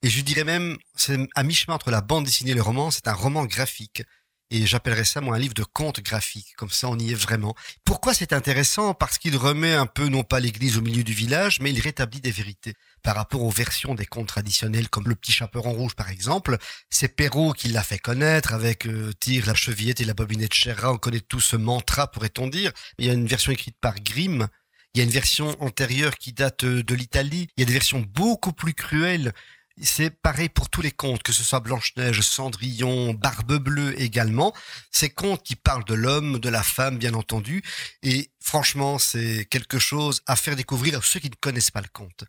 Et 0.01 0.09
je 0.09 0.21
dirais 0.21 0.43
même, 0.45 0.77
c'est 0.95 1.19
à 1.35 1.43
mi-chemin 1.43 1.75
entre 1.75 1.91
la 1.91 2.01
bande 2.01 2.23
dessinée 2.25 2.51
et 2.51 2.55
le 2.55 2.61
roman, 2.63 2.89
c'est 2.89 3.07
un 3.07 3.13
roman 3.13 3.45
graphique. 3.45 4.01
Et 4.49 4.65
j'appellerais 4.65 5.03
ça, 5.03 5.19
moi, 5.19 5.35
un 5.35 5.39
livre 5.39 5.53
de 5.53 5.65
contes 5.65 5.99
graphiques. 5.99 6.53
Comme 6.55 6.69
ça, 6.69 6.87
on 6.87 6.97
y 6.97 7.11
est 7.11 7.15
vraiment. 7.15 7.53
Pourquoi 7.83 8.13
c'est 8.13 8.31
intéressant? 8.31 8.93
Parce 8.93 9.17
qu'il 9.17 9.35
remet 9.35 9.73
un 9.73 9.85
peu, 9.85 10.07
non 10.07 10.23
pas 10.23 10.39
l'église 10.39 10.77
au 10.77 10.81
milieu 10.81 11.03
du 11.03 11.13
village, 11.13 11.59
mais 11.59 11.71
il 11.71 11.81
rétablit 11.81 12.21
des 12.21 12.31
vérités. 12.31 12.73
Par 13.03 13.15
rapport 13.15 13.43
aux 13.43 13.49
versions 13.49 13.93
des 13.93 14.05
contes 14.05 14.27
traditionnels, 14.27 14.89
comme 14.89 15.09
Le 15.09 15.15
Petit 15.15 15.33
Chaperon 15.33 15.73
Rouge, 15.73 15.95
par 15.95 16.09
exemple, 16.09 16.57
c'est 16.89 17.13
Perrault 17.13 17.51
qui 17.51 17.67
l'a 17.67 17.83
fait 17.83 17.99
connaître 17.99 18.53
avec 18.53 18.87
euh, 18.87 19.11
Tire, 19.19 19.47
la 19.47 19.53
chevillette 19.53 19.99
et 19.99 20.05
la 20.05 20.13
bobinette 20.13 20.53
Cherra. 20.53 20.93
On 20.93 20.97
connaît 20.97 21.19
tout 21.19 21.41
ce 21.41 21.57
mantra, 21.57 22.09
pourrait-on 22.09 22.47
dire. 22.47 22.71
Il 22.99 23.05
y 23.05 23.09
a 23.09 23.13
une 23.13 23.27
version 23.27 23.51
écrite 23.51 23.75
par 23.81 23.95
Grimm. 23.99 24.47
Il 24.93 24.99
y 24.99 25.01
a 25.01 25.03
une 25.03 25.11
version 25.11 25.55
antérieure 25.61 26.17
qui 26.17 26.31
date 26.31 26.63
euh, 26.63 26.83
de 26.83 26.95
l'Italie. 26.95 27.49
Il 27.57 27.61
y 27.61 27.63
a 27.63 27.65
des 27.65 27.73
versions 27.73 27.99
beaucoup 27.99 28.53
plus 28.53 28.73
cruelles. 28.73 29.33
C'est 29.81 30.09
pareil 30.09 30.49
pour 30.49 30.69
tous 30.69 30.81
les 30.81 30.91
contes, 30.91 31.21
que 31.21 31.31
ce 31.31 31.43
soit 31.43 31.59
Blanche-Neige, 31.59 32.21
Cendrillon, 32.21 33.13
Barbe 33.13 33.57
Bleue 33.57 33.99
également. 34.01 34.53
Ces 34.91 35.09
contes 35.09 35.43
qui 35.43 35.55
parlent 35.55 35.85
de 35.85 35.93
l'homme, 35.93 36.39
de 36.39 36.49
la 36.49 36.63
femme, 36.63 36.97
bien 36.97 37.13
entendu. 37.13 37.61
Et 38.01 38.31
franchement, 38.39 38.97
c'est 38.97 39.45
quelque 39.45 39.77
chose 39.77 40.21
à 40.25 40.35
faire 40.35 40.55
découvrir 40.55 40.97
à 40.97 41.01
ceux 41.03 41.19
qui 41.19 41.29
ne 41.29 41.35
connaissent 41.35 41.71
pas 41.71 41.81
le 41.81 41.89
conte. 41.93 42.23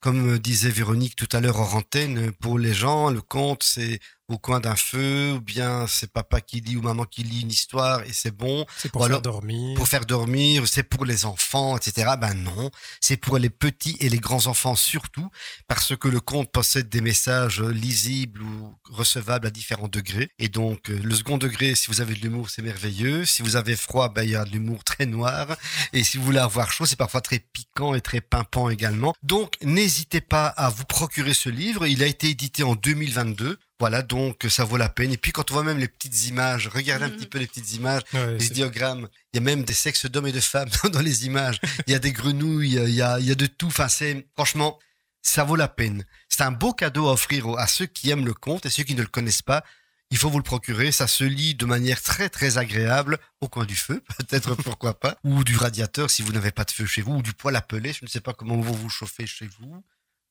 Comme 0.00 0.38
disait 0.38 0.70
Véronique 0.70 1.16
tout 1.16 1.28
à 1.32 1.40
l'heure 1.40 1.58
en 1.58 1.78
antenne, 1.78 2.32
pour 2.32 2.58
les 2.58 2.74
gens, 2.74 3.10
le 3.10 3.22
conte, 3.22 3.62
c'est 3.62 3.98
au 4.28 4.38
coin 4.38 4.60
d'un 4.60 4.76
feu, 4.76 5.32
ou 5.32 5.40
bien 5.40 5.86
c'est 5.86 6.12
papa 6.12 6.40
qui 6.40 6.60
lit 6.60 6.76
ou 6.76 6.82
maman 6.82 7.04
qui 7.04 7.22
lit 7.22 7.40
une 7.40 7.50
histoire 7.50 8.02
et 8.02 8.12
c'est 8.12 8.30
bon. 8.30 8.66
C'est 8.76 8.92
pour 8.92 9.00
Ou 9.00 9.04
faire 9.04 9.12
alors, 9.12 9.22
dormir. 9.22 9.76
Pour 9.76 9.88
faire 9.88 10.04
dormir, 10.04 10.68
c'est 10.68 10.82
pour 10.82 11.06
les 11.06 11.24
enfants, 11.24 11.76
etc. 11.78 12.12
Ben 12.20 12.34
non, 12.34 12.70
c'est 13.00 13.16
pour 13.16 13.38
les 13.38 13.48
petits 13.48 13.96
et 14.00 14.10
les 14.10 14.18
grands 14.18 14.46
enfants 14.46 14.76
surtout, 14.76 15.30
parce 15.66 15.96
que 15.96 16.08
le 16.08 16.20
conte 16.20 16.52
possède 16.52 16.88
des 16.90 17.00
messages 17.00 17.62
lisibles 17.62 18.42
ou 18.42 18.76
recevables 18.90 19.46
à 19.46 19.50
différents 19.50 19.88
degrés. 19.88 20.30
Et 20.38 20.48
donc, 20.48 20.90
euh, 20.90 21.00
le 21.02 21.14
second 21.14 21.38
degré, 21.38 21.74
si 21.74 21.86
vous 21.88 22.02
avez 22.02 22.14
de 22.14 22.20
l'humour, 22.20 22.50
c'est 22.50 22.62
merveilleux. 22.62 23.24
Si 23.24 23.42
vous 23.42 23.56
avez 23.56 23.76
froid, 23.76 24.10
ben 24.10 24.24
il 24.24 24.30
y 24.30 24.36
a 24.36 24.44
de 24.44 24.50
l'humour 24.50 24.84
très 24.84 25.06
noir. 25.06 25.56
Et 25.94 26.04
si 26.04 26.18
vous 26.18 26.24
voulez 26.24 26.38
avoir 26.38 26.70
chaud, 26.70 26.84
c'est 26.84 26.96
parfois 26.96 27.22
très 27.22 27.38
piquant 27.38 27.94
et 27.94 28.02
très 28.02 28.20
pimpant 28.20 28.68
également. 28.68 29.14
Donc, 29.22 29.54
n'hésitez 29.62 30.20
pas 30.20 30.48
à 30.48 30.68
vous 30.68 30.84
procurer 30.84 31.32
ce 31.34 31.48
livre. 31.48 31.86
Il 31.86 32.02
a 32.02 32.06
été 32.06 32.28
édité 32.28 32.62
en 32.62 32.74
2022. 32.74 33.58
Voilà, 33.80 34.02
donc 34.02 34.44
ça 34.48 34.64
vaut 34.64 34.76
la 34.76 34.88
peine. 34.88 35.12
Et 35.12 35.16
puis 35.16 35.30
quand 35.30 35.50
on 35.50 35.54
voit 35.54 35.62
même 35.62 35.78
les 35.78 35.86
petites 35.88 36.26
images, 36.26 36.66
regardez 36.68 37.04
un 37.04 37.08
Mhm. 37.10 37.16
petit 37.16 37.26
peu 37.26 37.38
les 37.38 37.46
petites 37.46 37.72
images, 37.74 38.02
Ouais, 38.12 38.36
les 38.38 38.48
diagrammes. 38.48 39.08
Il 39.32 39.36
y 39.36 39.38
a 39.38 39.42
même 39.42 39.62
des 39.62 39.72
sexes 39.74 40.06
d'hommes 40.06 40.26
et 40.26 40.32
de 40.32 40.40
femmes 40.40 40.68
dans 40.92 41.00
les 41.00 41.26
images. 41.26 41.60
Il 41.86 41.92
y 41.92 41.94
a 41.94 41.98
des 42.00 42.12
grenouilles, 42.12 42.74
il 42.74 42.90
y 42.94 43.02
a, 43.02 43.20
il 43.20 43.26
y 43.26 43.30
a 43.30 43.34
de 43.36 43.46
tout. 43.46 43.68
Enfin, 43.68 43.86
c'est 43.88 44.26
franchement, 44.34 44.78
ça 45.22 45.44
vaut 45.44 45.54
la 45.56 45.68
peine. 45.68 46.04
C'est 46.28 46.42
un 46.42 46.50
beau 46.50 46.72
cadeau 46.72 47.08
à 47.08 47.12
offrir 47.12 47.48
à 47.56 47.66
ceux 47.68 47.86
qui 47.86 48.10
aiment 48.10 48.26
le 48.26 48.34
conte 48.34 48.66
et 48.66 48.70
ceux 48.70 48.82
qui 48.82 48.94
ne 48.96 49.02
le 49.02 49.08
connaissent 49.08 49.42
pas. 49.42 49.64
Il 50.10 50.16
faut 50.16 50.30
vous 50.30 50.38
le 50.38 50.42
procurer, 50.44 50.90
ça 50.90 51.06
se 51.06 51.22
lit 51.22 51.54
de 51.54 51.66
manière 51.66 52.00
très 52.02 52.30
très 52.30 52.56
agréable 52.56 53.18
au 53.42 53.48
coin 53.48 53.66
du 53.66 53.76
feu, 53.76 54.02
peut-être 54.18 54.54
pourquoi 54.54 54.98
pas, 54.98 55.18
ou 55.22 55.44
du 55.44 55.54
radiateur 55.56 56.10
si 56.10 56.22
vous 56.22 56.32
n'avez 56.32 56.50
pas 56.50 56.64
de 56.64 56.70
feu 56.70 56.86
chez 56.86 57.02
vous, 57.02 57.16
ou 57.16 57.22
du 57.22 57.34
poêle 57.34 57.56
à 57.56 57.60
peler, 57.60 57.92
je 57.92 58.04
ne 58.04 58.08
sais 58.08 58.20
pas 58.22 58.32
comment 58.32 58.56
vous 58.56 58.72
vous 58.74 58.88
chauffez 58.88 59.26
chez 59.26 59.46
vous. 59.60 59.84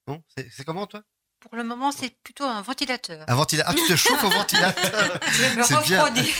Non 0.08 0.24
C'est 0.36 0.50
c'est 0.52 0.64
comment 0.66 0.88
toi? 0.88 1.04
Pour 1.40 1.56
le 1.56 1.64
moment, 1.64 1.92
c'est 1.92 2.16
plutôt 2.24 2.46
un 2.46 2.62
ventilateur. 2.62 3.24
Un 3.28 3.36
ventilateur. 3.36 3.74
Ah, 3.76 3.80
tu 3.80 3.88
te 3.88 3.96
chauffes 3.96 4.24
au 4.24 4.30
ventilateur 4.30 5.20
Je 5.32 5.58
me 5.58 5.64
refroidis. 5.64 6.34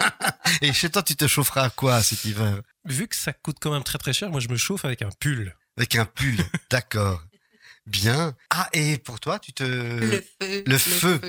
Et 0.62 0.72
chez 0.72 0.90
toi, 0.90 1.02
tu 1.02 1.14
te 1.14 1.26
chaufferas 1.26 1.64
à 1.64 1.70
quoi 1.70 2.02
cet 2.02 2.24
hiver 2.24 2.60
Vu 2.84 3.06
que 3.06 3.16
ça 3.16 3.32
coûte 3.32 3.58
quand 3.60 3.72
même 3.72 3.84
très 3.84 3.98
très 3.98 4.12
cher, 4.12 4.28
moi 4.28 4.40
je 4.40 4.48
me 4.48 4.56
chauffe 4.56 4.84
avec 4.84 5.02
un 5.02 5.10
pull. 5.20 5.54
Avec 5.76 5.94
un 5.94 6.04
pull, 6.04 6.36
d'accord. 6.70 7.22
Bien. 7.86 8.34
Ah, 8.50 8.68
et 8.72 8.98
pour 8.98 9.20
toi, 9.20 9.38
tu 9.38 9.52
te... 9.52 9.62
Le 9.62 10.20
feu. 10.20 10.64
le 10.66 10.78
feu. 10.78 11.20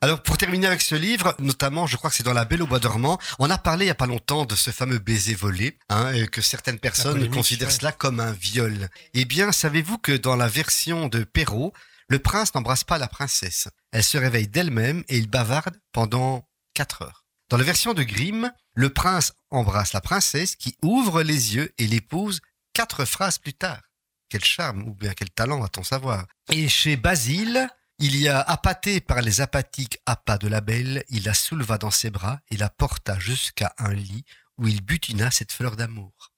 Alors, 0.00 0.22
pour 0.22 0.38
terminer 0.38 0.68
avec 0.68 0.80
ce 0.80 0.94
livre, 0.94 1.34
notamment, 1.40 1.88
je 1.88 1.96
crois 1.96 2.08
que 2.08 2.14
c'est 2.14 2.22
dans 2.22 2.32
La 2.32 2.44
Belle 2.44 2.62
au 2.62 2.68
Bois 2.68 2.78
dormant, 2.78 3.18
on 3.40 3.50
a 3.50 3.58
parlé 3.58 3.86
il 3.86 3.88
y 3.88 3.90
a 3.90 3.96
pas 3.96 4.06
longtemps 4.06 4.44
de 4.44 4.54
ce 4.54 4.70
fameux 4.70 4.98
baiser 4.98 5.34
volé, 5.34 5.76
hein, 5.88 6.12
et 6.12 6.28
que 6.28 6.40
certaines 6.40 6.78
personnes 6.78 7.28
considèrent 7.30 7.68
ouais. 7.68 7.74
cela 7.74 7.90
comme 7.90 8.20
un 8.20 8.30
viol. 8.30 8.88
Eh 9.14 9.24
bien, 9.24 9.50
savez-vous 9.50 9.98
que 9.98 10.12
dans 10.12 10.36
la 10.36 10.46
version 10.46 11.08
de 11.08 11.24
Perrault, 11.24 11.72
le 12.08 12.18
prince 12.18 12.54
n'embrasse 12.54 12.84
pas 12.84 12.98
la 12.98 13.08
princesse. 13.08 13.68
Elle 13.92 14.04
se 14.04 14.18
réveille 14.18 14.48
d'elle-même 14.48 15.04
et 15.08 15.18
il 15.18 15.28
bavarde 15.28 15.78
pendant 15.92 16.48
quatre 16.74 17.02
heures. 17.02 17.24
Dans 17.50 17.56
la 17.56 17.64
version 17.64 17.94
de 17.94 18.02
Grimm, 18.02 18.52
le 18.74 18.90
prince 18.90 19.32
embrasse 19.50 19.92
la 19.92 20.00
princesse 20.00 20.56
qui 20.56 20.76
ouvre 20.82 21.22
les 21.22 21.54
yeux 21.54 21.72
et 21.78 21.86
l'épouse 21.86 22.40
quatre 22.72 23.04
phrases 23.04 23.38
plus 23.38 23.54
tard. 23.54 23.82
Quel 24.28 24.44
charme 24.44 24.82
ou 24.82 24.94
bien 24.94 25.14
quel 25.14 25.30
talent 25.30 25.62
à-t-on 25.62 25.82
savoir? 25.82 26.26
Et 26.50 26.68
chez 26.68 26.96
Basile, 26.96 27.68
il 27.98 28.16
y 28.16 28.28
a 28.28 28.40
appâté 28.40 29.00
par 29.00 29.22
les 29.22 29.40
apathiques 29.40 29.98
appâts 30.06 30.38
de 30.38 30.48
la 30.48 30.60
belle, 30.60 31.04
il 31.08 31.24
la 31.24 31.34
souleva 31.34 31.78
dans 31.78 31.90
ses 31.90 32.10
bras 32.10 32.40
et 32.50 32.56
la 32.56 32.68
porta 32.68 33.18
jusqu'à 33.18 33.74
un 33.78 33.92
lit 33.92 34.24
où 34.56 34.68
il 34.68 34.82
butina 34.82 35.30
cette 35.30 35.52
fleur 35.52 35.76
d'amour. 35.76 36.32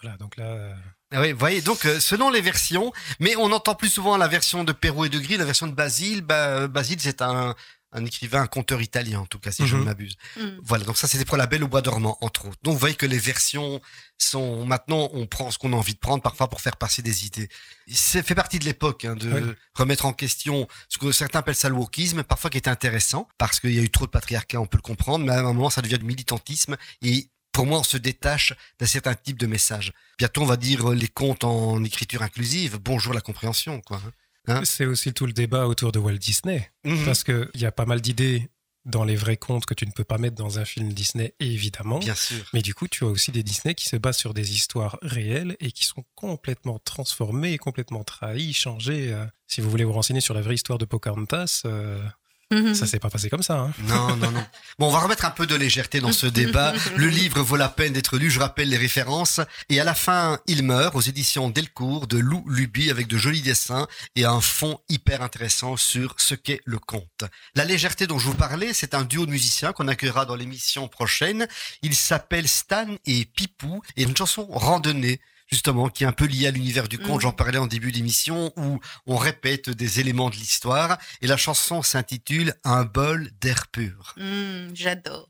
Voilà, 0.00 0.16
donc 0.16 0.36
là, 0.36 0.44
euh, 0.44 0.76
oui, 1.14 1.32
vous 1.32 1.38
voyez, 1.38 1.60
donc 1.62 1.84
euh, 1.86 2.00
selon 2.00 2.30
les 2.30 2.40
versions, 2.40 2.92
mais 3.20 3.34
on 3.36 3.50
entend 3.52 3.74
plus 3.74 3.88
souvent 3.88 4.16
la 4.16 4.28
version 4.28 4.64
de 4.64 4.72
Perrault 4.72 5.06
et 5.06 5.08
de 5.08 5.18
Gris, 5.18 5.36
la 5.38 5.44
version 5.44 5.66
de 5.66 5.72
Basile. 5.72 6.20
Bah, 6.22 6.68
Basile, 6.68 7.00
c'est 7.00 7.22
un, 7.22 7.54
un 7.92 8.04
écrivain, 8.04 8.42
un 8.42 8.46
conteur 8.46 8.82
italien 8.82 9.20
en 9.20 9.26
tout 9.26 9.38
cas, 9.38 9.50
si 9.50 9.66
je 9.66 9.74
ne 9.74 9.80
Mhm. 9.80 9.86
m'abuse. 9.86 10.16
Mm. 10.36 10.42
Voilà, 10.62 10.84
donc 10.84 10.98
ça 10.98 11.08
c'était 11.08 11.24
pour 11.24 11.38
La 11.38 11.46
Belle 11.46 11.64
au 11.64 11.68
Bois 11.68 11.80
dormant, 11.80 12.18
entre 12.20 12.46
autres. 12.48 12.58
Donc 12.62 12.74
vous 12.74 12.78
voyez 12.78 12.94
que 12.94 13.06
les 13.06 13.18
versions 13.18 13.80
sont... 14.18 14.66
Maintenant, 14.66 15.08
on 15.14 15.26
prend 15.26 15.50
ce 15.50 15.56
qu'on 15.56 15.72
a 15.72 15.76
envie 15.76 15.94
de 15.94 15.98
prendre, 15.98 16.22
parfois 16.22 16.48
pour 16.50 16.60
faire 16.60 16.76
passer 16.76 17.00
des 17.00 17.24
idées. 17.24 17.48
Ça 17.90 18.22
fait 18.22 18.34
partie 18.34 18.58
de 18.58 18.66
l'époque, 18.66 19.06
hein, 19.06 19.16
de 19.16 19.30
Oui. 19.32 19.54
remettre 19.74 20.04
en 20.04 20.12
question 20.12 20.68
ce 20.90 20.98
que 20.98 21.10
certains 21.12 21.38
appellent 21.38 21.54
ça 21.54 21.70
le 21.70 21.76
wokisme, 21.76 22.22
parfois 22.24 22.50
qui 22.50 22.58
est 22.58 22.68
intéressant, 22.68 23.26
parce 23.38 23.60
qu'il 23.60 23.72
y 23.72 23.78
a 23.78 23.82
eu 23.82 23.88
trop 23.90 24.04
de 24.04 24.10
patriarcat, 24.10 24.60
on 24.60 24.66
peut 24.66 24.76
le 24.76 24.82
comprendre, 24.82 25.24
mais 25.24 25.32
à 25.32 25.38
un 25.38 25.42
moment, 25.44 25.70
ça 25.70 25.80
devient 25.80 25.98
du 25.98 26.04
militantisme, 26.04 26.76
et 27.00 27.30
pour 27.52 27.66
moi, 27.66 27.80
on 27.80 27.84
se 27.84 27.96
détache 27.96 28.54
d'un 28.78 28.86
certain 28.86 29.14
type 29.14 29.38
de 29.38 29.46
message. 29.46 29.92
Bientôt, 30.18 30.42
on 30.42 30.46
va 30.46 30.56
dire 30.56 30.88
les 30.90 31.08
contes 31.08 31.44
en 31.44 31.82
écriture 31.84 32.22
inclusive. 32.22 32.78
Bonjour 32.80 33.14
la 33.14 33.20
compréhension, 33.20 33.80
quoi. 33.80 34.00
Hein 34.46 34.62
c'est 34.64 34.86
aussi 34.86 35.12
tout 35.12 35.26
le 35.26 35.32
débat 35.32 35.66
autour 35.66 35.92
de 35.92 35.98
Walt 35.98 36.18
Disney. 36.18 36.70
Mhm. 36.84 37.04
Parce 37.04 37.24
qu'il 37.24 37.50
y 37.54 37.66
a 37.66 37.72
pas 37.72 37.84
mal 37.84 38.00
d'idées 38.00 38.48
dans 38.84 39.04
les 39.04 39.16
vrais 39.16 39.36
contes 39.36 39.66
que 39.66 39.74
tu 39.74 39.86
ne 39.86 39.92
peux 39.92 40.04
pas 40.04 40.16
mettre 40.18 40.36
dans 40.36 40.58
un 40.58 40.64
film 40.64 40.92
Disney, 40.92 41.34
évidemment. 41.40 41.98
Bien 41.98 42.14
sûr. 42.14 42.48
Mais 42.54 42.62
du 42.62 42.74
coup, 42.74 42.88
tu 42.88 43.04
as 43.04 43.08
aussi 43.08 43.30
des 43.30 43.42
Disney 43.42 43.74
qui 43.74 43.84
se 43.84 43.96
basent 43.96 44.16
sur 44.16 44.32
des 44.32 44.54
histoires 44.54 44.98
réelles 45.02 45.56
et 45.60 45.72
qui 45.72 45.84
sont 45.84 46.04
complètement 46.14 46.78
transformées, 46.78 47.58
complètement 47.58 48.02
trahies, 48.02 48.54
changées. 48.54 49.12
euh. 49.12 49.26
Si 49.46 49.60
vous 49.60 49.70
voulez 49.70 49.84
vous 49.84 49.92
renseigner 49.92 50.20
sur 50.20 50.34
la 50.34 50.40
vraie 50.40 50.54
histoire 50.54 50.78
de 50.78 50.86
Pocahontas, 50.86 51.62
euh, 51.66 52.02
Mhm. 52.50 52.74
ça 52.74 52.86
s'est 52.86 52.98
pas 52.98 53.10
passé 53.10 53.28
comme 53.28 53.42
ça. 53.42 53.58
hein. 53.58 53.72
Non, 53.88 54.16
non, 54.16 54.30
non. 54.30 54.42
Bon, 54.78 54.88
on 54.88 54.90
va 54.90 55.00
remettre 55.00 55.26
un 55.26 55.30
peu 55.30 55.46
de 55.46 55.54
légèreté 55.54 56.00
dans 56.00 56.12
ce 56.12 56.26
débat. 56.40 56.72
Le 56.96 57.06
livre 57.08 57.42
vaut 57.42 57.56
la 57.56 57.68
peine 57.68 57.92
d'être 57.92 58.16
lu, 58.16 58.30
je 58.30 58.40
rappelle 58.40 58.70
les 58.70 58.76
références. 58.78 59.40
Et 59.68 59.80
à 59.80 59.84
la 59.84 59.94
fin, 59.94 60.38
il 60.46 60.62
meurt 60.62 60.94
aux 60.96 61.00
éditions 61.02 61.50
Delcourt 61.50 62.06
de 62.06 62.16
Lou 62.16 62.42
Luby 62.48 62.90
avec 62.90 63.06
de 63.06 63.18
jolis 63.18 63.42
dessins 63.42 63.86
et 64.16 64.24
un 64.24 64.40
fond 64.40 64.80
hyper 64.88 65.20
intéressant 65.22 65.76
sur 65.76 66.14
ce 66.16 66.34
qu'est 66.34 66.60
le 66.64 66.78
conte. 66.78 67.24
La 67.54 67.64
légèreté 67.66 68.06
dont 68.06 68.18
je 68.18 68.26
vous 68.26 68.34
parlais, 68.34 68.72
c'est 68.72 68.94
un 68.94 69.04
duo 69.04 69.26
de 69.26 69.30
musiciens 69.30 69.72
qu'on 69.74 69.88
accueillera 69.88 70.24
dans 70.24 70.34
l'émission 70.36 70.88
prochaine. 70.88 71.46
Il 71.82 71.94
s'appelle 71.94 72.48
Stan 72.48 72.86
et 73.04 73.26
Pipou 73.26 73.82
et 73.96 74.04
une 74.04 74.16
chanson 74.16 74.46
randonnée. 74.50 75.20
Justement, 75.50 75.88
qui 75.88 76.04
est 76.04 76.06
un 76.06 76.12
peu 76.12 76.26
liée 76.26 76.46
à 76.46 76.50
l'univers 76.50 76.88
du 76.88 76.98
conte, 76.98 77.16
Mhm. 77.16 77.20
j'en 77.22 77.32
parlais 77.32 77.58
en 77.58 77.66
début 77.66 77.90
d'émission, 77.90 78.52
où 78.56 78.80
on 79.06 79.16
répète 79.16 79.70
des 79.70 79.98
éléments 80.00 80.28
de 80.30 80.36
l'histoire, 80.36 80.98
et 81.22 81.26
la 81.26 81.36
chanson 81.38 81.82
s'intitule 81.82 82.54
Un 82.64 82.84
bol 82.84 83.30
d'air 83.40 83.66
pur. 83.68 84.14
Mm, 84.18 84.74
J'adore. 84.74 85.28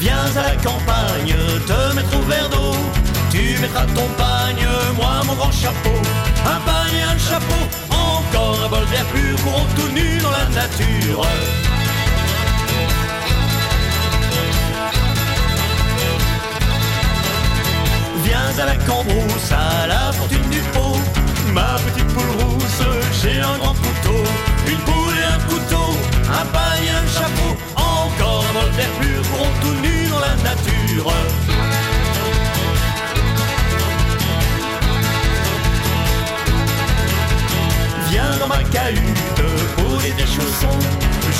Viens 0.00 0.26
à 0.36 0.42
la 0.42 0.56
campagne, 0.56 1.34
te 1.66 1.94
mettre 1.94 2.16
au 2.16 2.22
verre 2.22 2.48
d'eau. 2.50 2.74
Tu 3.30 3.58
mettras 3.60 3.86
ton 3.86 4.06
pagne, 4.16 4.66
moi 4.96 5.22
mon 5.26 5.34
grand 5.34 5.52
chapeau. 5.52 5.90
Un 6.44 6.60
pagne 6.60 6.96
et 6.98 7.02
un 7.02 7.18
chapeau, 7.18 7.62
encore 7.90 8.60
un 8.64 8.68
bol 8.68 8.86
d'air 8.90 9.04
pur. 9.06 9.36
Courons 9.42 9.66
tout 9.76 9.88
nus 9.92 10.18
dans 10.18 10.30
la 10.30 10.46
nature. 10.48 11.26
Viens 18.26 18.58
à 18.58 18.66
la 18.66 18.76
cambrousse, 18.84 19.52
à 19.52 19.86
la 19.86 20.12
fortune 20.12 20.50
du 20.50 20.60
pot. 20.74 20.98
Ma 21.52 21.76
petite 21.86 22.08
poule 22.08 22.44
rousse, 22.44 22.82
j'ai 23.22 23.40
un 23.40 23.56
grand 23.58 23.74
couteau. 23.74 24.20
Une 24.66 24.78
poule 24.78 25.14
et 25.16 25.32
un 25.32 25.38
couteau, 25.48 25.90
un 26.28 26.46
pagne 26.46 26.86
et 26.86 26.90
un 26.90 27.06
chapeau. 27.06 27.52
Encore 27.76 28.44
un 28.50 28.52
bol 28.52 28.70
d'air 28.76 28.90
pur, 29.00 29.22
courons 29.30 29.54
tout 29.62 29.76
nus 29.80 30.08
dans 30.10 30.18
la 30.18 30.34
nature. 30.42 31.12
Viens 38.10 38.36
dans 38.40 38.48
ma 38.48 38.62
cahute, 38.74 39.40
poser 39.76 40.10
tes 40.18 40.26
chaussons. 40.26 40.80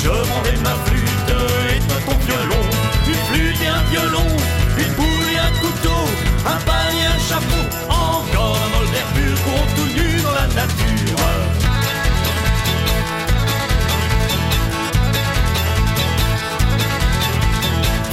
Je 0.03 0.09
prendrai 0.09 0.55
ma 0.63 0.75
flûte 0.85 1.31
et 1.69 1.79
toi 1.79 1.97
ton 2.05 2.17
violon. 2.25 2.65
Une 3.07 3.23
flûte 3.27 3.61
et 3.61 3.67
un 3.67 3.83
violon, 3.91 4.29
une 4.77 4.93
poule 4.93 5.29
et 5.33 5.39
un 5.39 5.51
couteau. 5.59 5.96
Un 6.47 6.59
pagne 6.65 6.97
et 7.03 7.07
un 7.07 7.19
chapeau, 7.19 7.63
encore 7.89 8.57
un 8.63 8.69
bol 8.77 8.87
d'air 8.93 9.07
pur. 9.13 9.37
Nus 9.95 10.21
dans 10.21 10.31
la 10.31 10.47
nature. 10.47 11.17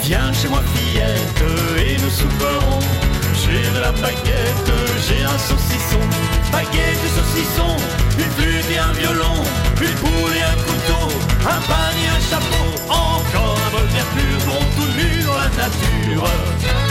Viens 0.02 0.32
chez 0.32 0.48
moi 0.48 0.62
fillette 0.74 1.42
et 1.78 1.96
nous 2.02 2.10
souperons 2.10 2.80
J'ai 3.40 3.70
de 3.70 3.80
la 3.80 3.92
baguette, 3.92 4.72
j'ai 5.08 5.24
un 5.24 5.38
saucisson 5.38 6.02
Baguette 6.52 7.00
et 7.06 7.12
saucisson, 7.16 7.76
une 8.18 8.30
flûte 8.32 8.70
et 8.70 8.78
un 8.78 8.92
violon 8.92 9.38
Une 9.80 9.94
poule 10.02 10.36
et 10.36 10.42
un 10.42 10.56
couteau, 10.66 11.08
un 11.40 11.60
pagne 11.68 12.02
et 12.04 12.08
un 12.08 12.20
chapeau 12.28 12.66
Encore 12.90 13.58
un 13.66 13.70
bol 13.70 13.88
d'air 13.94 14.04
pur, 14.14 15.26
dans 15.26 15.38
la 15.38 15.48
nature 15.56 16.83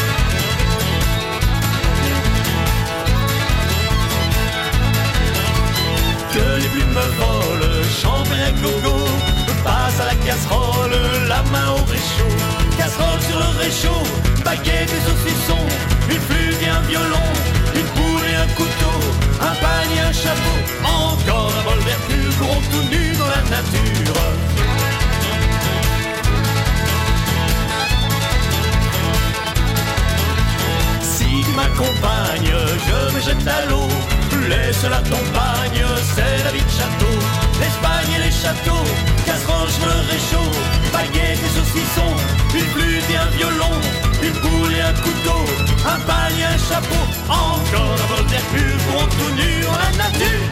Que 6.33 6.61
les 6.61 6.67
plumes 6.67 6.89
me 6.89 7.07
volent, 7.19 7.63
à 8.47 8.51
gogo 8.59 9.05
Passe 9.63 9.99
à 9.99 10.05
la 10.05 10.15
casserole, 10.25 10.91
la 11.27 11.43
main 11.51 11.69
au 11.71 11.83
réchaud 11.85 12.35
Casserole 12.75 13.21
sur 13.21 13.37
le 13.37 13.57
réchaud, 13.59 14.03
baguette 14.43 14.89
et 14.89 15.01
saucisson 15.07 15.59
Une 16.09 16.19
flûte 16.19 16.61
et 16.61 16.69
un 16.69 16.81
violon, 16.81 17.29
une 17.75 17.85
poule 17.95 18.25
et 18.27 18.35
un 18.35 18.47
couteau 18.55 18.97
Un 19.41 19.55
pagne 19.61 19.95
et 19.95 20.01
un 20.01 20.11
chapeau, 20.11 20.57
encore 20.83 21.53
un 21.59 21.63
bol 21.63 21.83
pur 22.07 22.37
Courons 22.39 22.61
tout 22.71 22.89
nus 22.89 23.15
dans 23.15 23.27
la 23.27 23.41
nature. 23.49 24.23
M'accompagnes, 31.55 32.51
je 32.87 33.15
me 33.15 33.21
jette 33.21 33.47
à 33.47 33.65
l'eau. 33.69 34.22
Laisse 34.49 34.83
la 34.83 34.99
compagne, 34.99 35.85
c'est 36.15 36.43
la 36.43 36.51
vie 36.51 36.63
de 36.63 36.69
château. 36.69 37.15
L'Espagne 37.59 38.11
et 38.15 38.23
les 38.25 38.31
châteaux, 38.31 38.85
casserole 39.25 39.69
sur 39.69 39.85
le 39.85 39.99
réchaud. 40.11 40.51
Baguette 40.91 41.39
et 41.39 41.51
saucisson, 41.57 42.09
une 42.53 42.67
flûte 42.73 43.09
et 43.09 43.17
un 43.17 43.29
violon. 43.37 43.81
Une 44.21 44.33
poule 44.33 44.73
et 44.73 44.81
un 44.81 44.93
couteau, 44.93 45.45
un 45.85 45.99
pagne 46.01 46.37
et 46.39 46.45
un 46.45 46.57
chapeau. 46.57 47.03
Encore 47.29 47.93
un 47.93 48.07
bol 48.15 48.25
d'air 48.27 48.41
pur, 48.53 48.77
courons 48.85 49.07
tout 49.07 49.33
nus 49.35 49.63
dans 49.63 49.77
la 49.77 49.91
nature. 49.97 50.49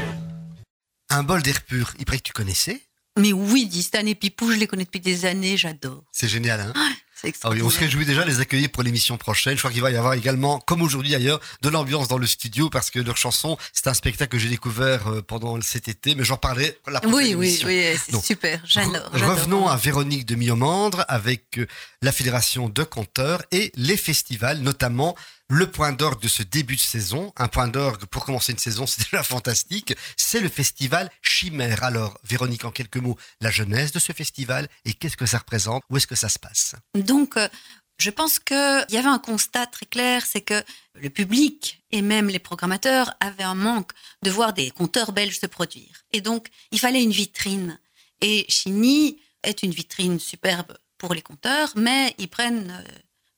Un 1.10 1.24
bol 1.24 1.42
d'air 1.42 1.62
pur, 1.62 1.94
il 2.00 2.06
paraît 2.06 2.20
que 2.20 2.24
tu 2.24 2.34
connaissais? 2.34 2.82
Mais 3.20 3.34
oui, 3.34 3.66
dit 3.66 3.84
Stan 3.84 4.06
et 4.06 4.16
Pipou, 4.16 4.52
je 4.52 4.58
les 4.58 4.68
connais 4.68 4.86
depuis 4.86 5.02
des 5.02 5.26
années, 5.26 5.58
j'adore. 5.58 6.04
C'est 6.14 6.30
génial, 6.30 6.62
hein? 6.62 6.74
C'est 6.74 7.01
Ah 7.44 7.50
oui, 7.50 7.62
on 7.62 7.70
se 7.70 7.80
réjouit 7.80 8.06
déjà 8.06 8.24
de 8.24 8.30
les 8.30 8.40
accueillir 8.40 8.70
pour 8.70 8.84
l'émission 8.84 9.18
prochaine. 9.18 9.54
Je 9.56 9.60
crois 9.60 9.72
qu'il 9.72 9.82
va 9.82 9.92
y 9.92 9.96
avoir 9.96 10.14
également, 10.14 10.60
comme 10.60 10.82
aujourd'hui 10.82 11.12
d'ailleurs, 11.12 11.40
de 11.62 11.70
l'ambiance 11.70 12.08
dans 12.08 12.18
le 12.18 12.28
studio 12.28 12.70
parce 12.70 12.90
que 12.90 13.00
leur 13.00 13.18
chanson, 13.18 13.58
c'est 13.74 13.88
un 13.88 13.94
spectacle 13.94 14.32
que 14.32 14.40
j'ai 14.40 14.50
découvert 14.50 15.08
euh, 15.08 15.22
pendant 15.22 15.60
cet 15.62 15.88
été, 15.88 16.16
mais 16.16 16.24
j'en 16.24 16.38
parlerai 16.38 16.78
pour 16.84 16.92
la 16.92 17.00
prochaine 17.02 17.16
Oui, 17.18 17.36
oui, 17.36 17.48
émission. 17.48 17.68
oui, 17.68 17.84
c'est 18.06 18.22
super. 18.24 18.62
J'adore. 18.66 18.94
Re- 18.96 19.18
j'adore. 19.20 19.36
Revenons 19.36 19.68
à 19.68 19.76
Véronique 19.78 20.26
de 20.26 20.36
Miomandre 20.36 21.06
avec 21.08 21.58
euh, 21.60 21.68
la 22.02 22.12
Fédération 22.12 22.70
de 22.70 22.84
Conteurs 22.84 23.44
et 23.52 23.72
les 23.76 23.98
festivals, 23.98 24.60
notamment 24.60 25.16
le 25.52 25.70
point 25.70 25.92
d'orgue 25.92 26.22
de 26.22 26.30
ce 26.30 26.44
début 26.44 26.78
de 26.78 26.82
saison. 26.82 27.34
Un 27.36 27.50
point 27.50 27.68
d'orgue 27.68 28.06
pour 28.06 28.24
commencer 28.24 28.54
une 28.54 28.58
saison, 28.58 28.88
c'est 28.88 29.04
déjà 29.12 29.22
fantastique. 29.22 29.94
C'est 30.16 30.40
le 30.40 30.48
festival 30.48 31.12
Chimère. 31.22 31.84
Alors, 31.84 32.18
Véronique, 32.24 32.64
en 32.64 32.72
quelques 32.72 32.98
mots, 32.98 33.18
la 33.42 33.52
jeunesse 33.52 33.92
de 33.92 34.00
ce 34.00 34.14
festival 34.14 34.70
et 34.86 34.94
qu'est-ce 34.94 35.18
que 35.18 35.26
ça 35.26 35.40
représente? 35.40 35.84
Où 35.90 35.98
est-ce 35.98 36.08
que 36.08 36.16
ça 36.16 36.30
se 36.30 36.40
passe? 36.40 36.76
Donc, 36.96 37.36
euh, 37.36 37.50
je 38.00 38.10
pense 38.10 38.40
qu'il 38.40 38.86
y 38.90 38.98
avait 38.98 39.10
un 39.10 39.20
constat 39.20 39.66
très 39.66 39.86
clair, 39.86 40.26
c'est 40.26 40.42
que 40.42 40.64
le 40.96 41.10
public 41.10 41.84
et 41.92 42.02
même 42.02 42.30
les 42.30 42.40
programmateurs 42.40 43.14
avaient 43.20 43.44
un 43.44 43.56
manque 43.56 43.92
de 44.24 44.32
voir 44.32 44.54
des 44.54 44.72
compteurs 44.72 45.12
belges 45.12 45.40
se 45.40 45.48
produire. 45.48 46.04
Et 46.14 46.22
donc, 46.22 46.48
il 46.72 46.80
fallait 46.80 47.04
une 47.04 47.12
vitrine. 47.12 47.78
Et 48.22 48.46
Chigny 48.48 49.20
est 49.44 49.64
une 49.64 49.72
vitrine 49.72 50.18
superbe 50.18 50.78
pour 50.98 51.14
les 51.14 51.22
compteurs, 51.22 51.74
mais 51.76 52.16
ils 52.20 52.30
prennent 52.30 52.72
euh, 52.72 52.92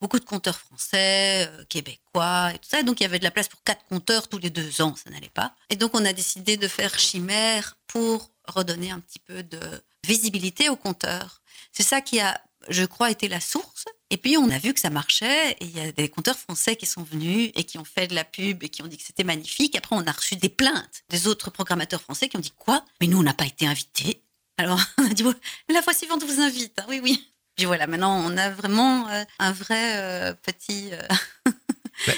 beaucoup 0.03 0.19
de 0.19 0.25
compteurs 0.25 0.59
français, 0.59 1.47
euh, 1.47 1.63
québécois 1.69 2.51
et 2.53 2.57
tout 2.59 2.67
ça. 2.67 2.83
Donc, 2.83 2.99
il 2.99 3.03
y 3.03 3.05
avait 3.05 3.19
de 3.19 3.23
la 3.23 3.31
place 3.31 3.47
pour 3.47 3.63
quatre 3.63 3.85
compteurs 3.85 4.27
tous 4.27 4.37
les 4.37 4.49
deux 4.49 4.81
ans, 4.81 4.95
ça 5.01 5.09
n'allait 5.09 5.29
pas. 5.29 5.55
Et 5.69 5.77
donc, 5.77 5.91
on 5.95 6.03
a 6.03 6.11
décidé 6.11 6.57
de 6.57 6.67
faire 6.67 6.99
Chimère 6.99 7.77
pour 7.87 8.29
redonner 8.49 8.91
un 8.91 8.99
petit 8.99 9.19
peu 9.19 9.43
de 9.43 9.61
visibilité 10.05 10.67
aux 10.67 10.75
compteurs. 10.75 11.41
C'est 11.71 11.83
ça 11.83 12.01
qui 12.01 12.19
a, 12.19 12.41
je 12.67 12.83
crois, 12.83 13.11
été 13.11 13.29
la 13.29 13.39
source. 13.39 13.85
Et 14.09 14.17
puis, 14.17 14.35
on 14.35 14.49
a 14.49 14.57
vu 14.59 14.73
que 14.73 14.81
ça 14.81 14.89
marchait. 14.89 15.51
Et 15.51 15.63
il 15.65 15.77
y 15.77 15.79
a 15.79 15.93
des 15.93 16.09
compteurs 16.09 16.37
français 16.37 16.75
qui 16.75 16.85
sont 16.85 17.03
venus 17.03 17.51
et 17.55 17.63
qui 17.63 17.77
ont 17.77 17.85
fait 17.85 18.07
de 18.07 18.13
la 18.13 18.25
pub 18.25 18.61
et 18.61 18.67
qui 18.67 18.81
ont 18.81 18.87
dit 18.87 18.97
que 18.97 19.03
c'était 19.05 19.23
magnifique. 19.23 19.77
Après, 19.77 19.95
on 19.95 20.05
a 20.05 20.11
reçu 20.11 20.35
des 20.35 20.49
plaintes 20.49 21.03
des 21.07 21.27
autres 21.27 21.49
programmateurs 21.49 22.01
français 22.01 22.27
qui 22.27 22.35
ont 22.35 22.41
dit 22.41 22.51
quoi? 22.59 22.83
Mais 22.99 23.07
nous, 23.07 23.19
on 23.19 23.23
n'a 23.23 23.33
pas 23.33 23.45
été 23.45 23.65
invités. 23.65 24.21
Alors, 24.57 24.81
on 24.97 25.05
a 25.05 25.13
dit 25.13 25.23
la 25.69 25.81
fois 25.81 25.93
suivante, 25.93 26.21
on 26.23 26.27
vous 26.27 26.41
invite. 26.41 26.77
hein, 26.77 26.85
oui, 26.89 26.99
oui. 27.01 27.32
Puis 27.55 27.65
voilà, 27.65 27.87
maintenant, 27.87 28.15
on 28.25 28.35
a 28.37 28.49
vraiment 28.49 29.07
euh, 29.09 29.23
un 29.39 29.51
vrai 29.51 29.97
euh, 29.97 30.33
petit. 30.33 30.91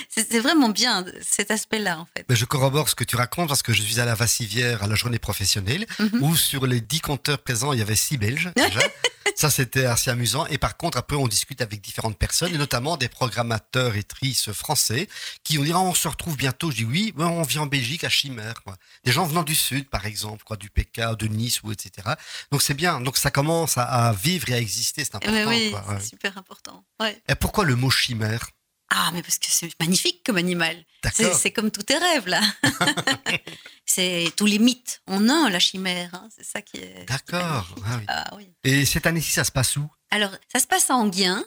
c'est 0.10 0.40
vraiment 0.40 0.70
bien 0.70 1.06
cet 1.22 1.52
aspect-là, 1.52 2.00
en 2.00 2.08
fait. 2.16 2.26
Ben, 2.28 2.36
Je 2.36 2.46
corrobore 2.46 2.90
ce 2.90 2.96
que 2.96 3.04
tu 3.04 3.16
racontes 3.16 3.48
parce 3.50 3.64
que 3.64 3.74
je 3.74 3.82
suis 3.82 4.00
à 4.00 4.06
la 4.06 4.16
Vassivière 4.16 4.84
à 4.84 4.88
la 4.88 4.96
journée 4.96 5.20
professionnelle 5.20 5.86
Mhm. 6.00 6.24
où 6.24 6.36
sur 6.36 6.66
les 6.68 6.82
dix 6.82 7.02
compteurs 7.02 7.40
présents, 7.40 7.74
il 7.74 7.80
y 7.80 7.82
avait 7.82 7.96
six 7.96 8.18
Belges 8.18 8.52
déjà. 8.56 8.80
Ça, 9.38 9.50
c'était 9.50 9.86
assez 9.86 10.10
amusant. 10.12 10.46
Et 10.48 10.58
par 10.58 10.78
contre, 10.78 10.98
après, 10.98 11.18
on 11.18 11.28
discute 11.28 11.60
avec 11.60 11.82
différentes 11.82 12.18
personnes, 12.18 12.54
et 12.54 12.58
notamment 12.58 12.96
des 12.96 13.10
programmateurs 13.10 13.96
et 13.98 14.04
trices 14.04 14.52
français, 14.54 15.10
qui 15.44 15.58
ont 15.60 15.64
dit, 15.64 15.72
Ah, 15.74 15.80
on 15.82 15.94
se 15.94 16.08
retrouve 16.08 16.38
bientôt. 16.38 16.72
Je 16.72 16.78
dis, 16.78 16.86
oui, 16.86 17.12
ben, 17.18 17.26
on 17.28 17.42
vient 17.42 17.64
en 17.64 17.66
Belgique, 17.66 18.06
à 18.06 18.10
Chimère. 18.10 18.64
Quoi. 18.64 18.78
Des 19.04 19.12
gens 19.12 19.26
venant 19.26 19.44
du 19.44 19.56
Sud, 19.56 19.90
par 19.90 20.06
exemple, 20.06 20.44
quoi, 20.46 20.56
du 20.56 20.70
PK, 20.70 21.02
de 21.20 21.28
Nice, 21.28 21.62
ou 21.64 21.72
etc. 21.74 22.08
Donc, 22.52 22.62
c'est 22.62 22.76
bien. 22.76 23.02
Donc, 23.02 23.18
ça 23.18 23.30
commence 23.30 23.78
à, 23.78 23.84
à 23.84 24.14
vivre 24.14 24.48
et 24.50 24.54
à 24.54 24.60
exister. 24.60 25.04
C'est 25.04 25.16
important. 25.16 25.34
Mais 25.36 25.44
oui, 25.46 25.72
quoi, 25.72 25.86
ouais. 25.90 25.98
c'est 26.00 26.10
super 26.12 26.38
important. 26.38 26.86
Ouais. 27.02 27.22
Et 27.28 27.36
pourquoi 27.36 27.66
le 27.66 27.76
mot 27.76 27.90
chimère? 27.90 28.48
Ah, 28.90 29.10
mais 29.14 29.22
parce 29.22 29.40
que 29.40 29.48
c'est 29.50 29.70
magnifique 29.80 30.22
comme 30.26 30.38
animal. 30.38 30.76
C'est 31.14 31.24
D'accord. 31.24 31.40
c'est 31.40 31.52
comme 31.52 31.72
tous 31.72 31.84
tes 31.84 31.98
rêves, 31.98 32.28
là. 32.28 32.42
c'est 33.86 34.32
tous 34.38 34.46
les 34.46 34.60
mythes 34.60 35.02
en 35.08 35.28
un, 35.30 35.50
la 35.50 35.60
chimère. 35.60 36.10
hein. 36.14 36.30
C'est 36.36 36.46
ça 36.46 36.62
qui 36.62 36.78
est. 36.78 37.06
D'accord. 37.08 37.68
Ah 37.86 37.98
oui. 37.98 38.04
Ah 38.08 38.34
oui. 38.38 38.50
Et 38.64 38.86
cette 38.86 39.06
année-ci, 39.06 39.32
ça 39.32 39.44
se 39.44 39.52
passe 39.52 39.76
où? 39.78 39.88
Alors, 40.12 40.32
ça 40.52 40.60
se 40.60 40.68
passe 40.68 40.90
à 40.90 40.96
Anguien. 40.96 41.44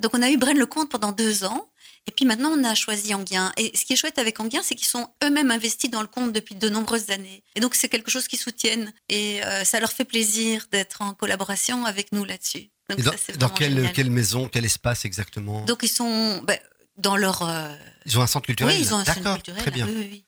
Donc, 0.00 0.14
on 0.14 0.22
a 0.22 0.30
eu 0.30 0.36
Braine-le-Comte 0.36 0.90
pendant 0.90 1.12
deux 1.12 1.44
ans. 1.44 1.66
Et 2.06 2.12
puis 2.12 2.24
maintenant, 2.24 2.50
on 2.50 2.64
a 2.64 2.74
choisi 2.74 3.14
Anguien. 3.14 3.52
Et 3.56 3.76
ce 3.76 3.84
qui 3.84 3.92
est 3.92 3.96
chouette 3.96 4.18
avec 4.18 4.40
Anguien, 4.40 4.62
c'est 4.64 4.74
qu'ils 4.74 4.88
sont 4.88 5.08
eux-mêmes 5.22 5.50
investis 5.50 5.90
dans 5.90 6.00
le 6.00 6.08
compte 6.08 6.32
depuis 6.32 6.54
de 6.54 6.68
nombreuses 6.68 7.10
années. 7.10 7.44
Et 7.54 7.60
donc, 7.60 7.74
c'est 7.74 7.88
quelque 7.88 8.10
chose 8.10 8.26
qu'ils 8.26 8.38
soutiennent. 8.38 8.92
Et 9.10 9.44
euh, 9.44 9.64
ça 9.64 9.78
leur 9.80 9.92
fait 9.92 10.06
plaisir 10.06 10.66
d'être 10.72 11.02
en 11.02 11.12
collaboration 11.14 11.84
avec 11.84 12.12
nous 12.12 12.24
là-dessus. 12.24 12.70
Donc, 12.88 13.00
dans, 13.02 13.12
ça, 13.12 13.32
dans 13.38 13.50
quelle 13.50 14.10
maison, 14.10 14.48
quel 14.48 14.64
espace 14.64 15.04
exactement? 15.04 15.64
Donc, 15.66 15.80
ils 15.82 15.88
sont 15.88 16.40
ben, 16.42 16.58
dans 17.00 17.16
leur. 17.16 17.42
euh, 17.42 17.74
Ils 18.06 18.18
ont 18.18 18.22
un 18.22 18.26
centre 18.26 18.46
culturel 18.46 18.74
Oui, 18.76 18.80
ils 18.82 18.94
ont 18.94 18.98
un 18.98 19.04
centre 19.04 19.34
culturel. 19.34 19.60
Très 19.62 19.70
bien. 19.70 19.86
Oui, 19.86 20.08
oui. 20.10 20.24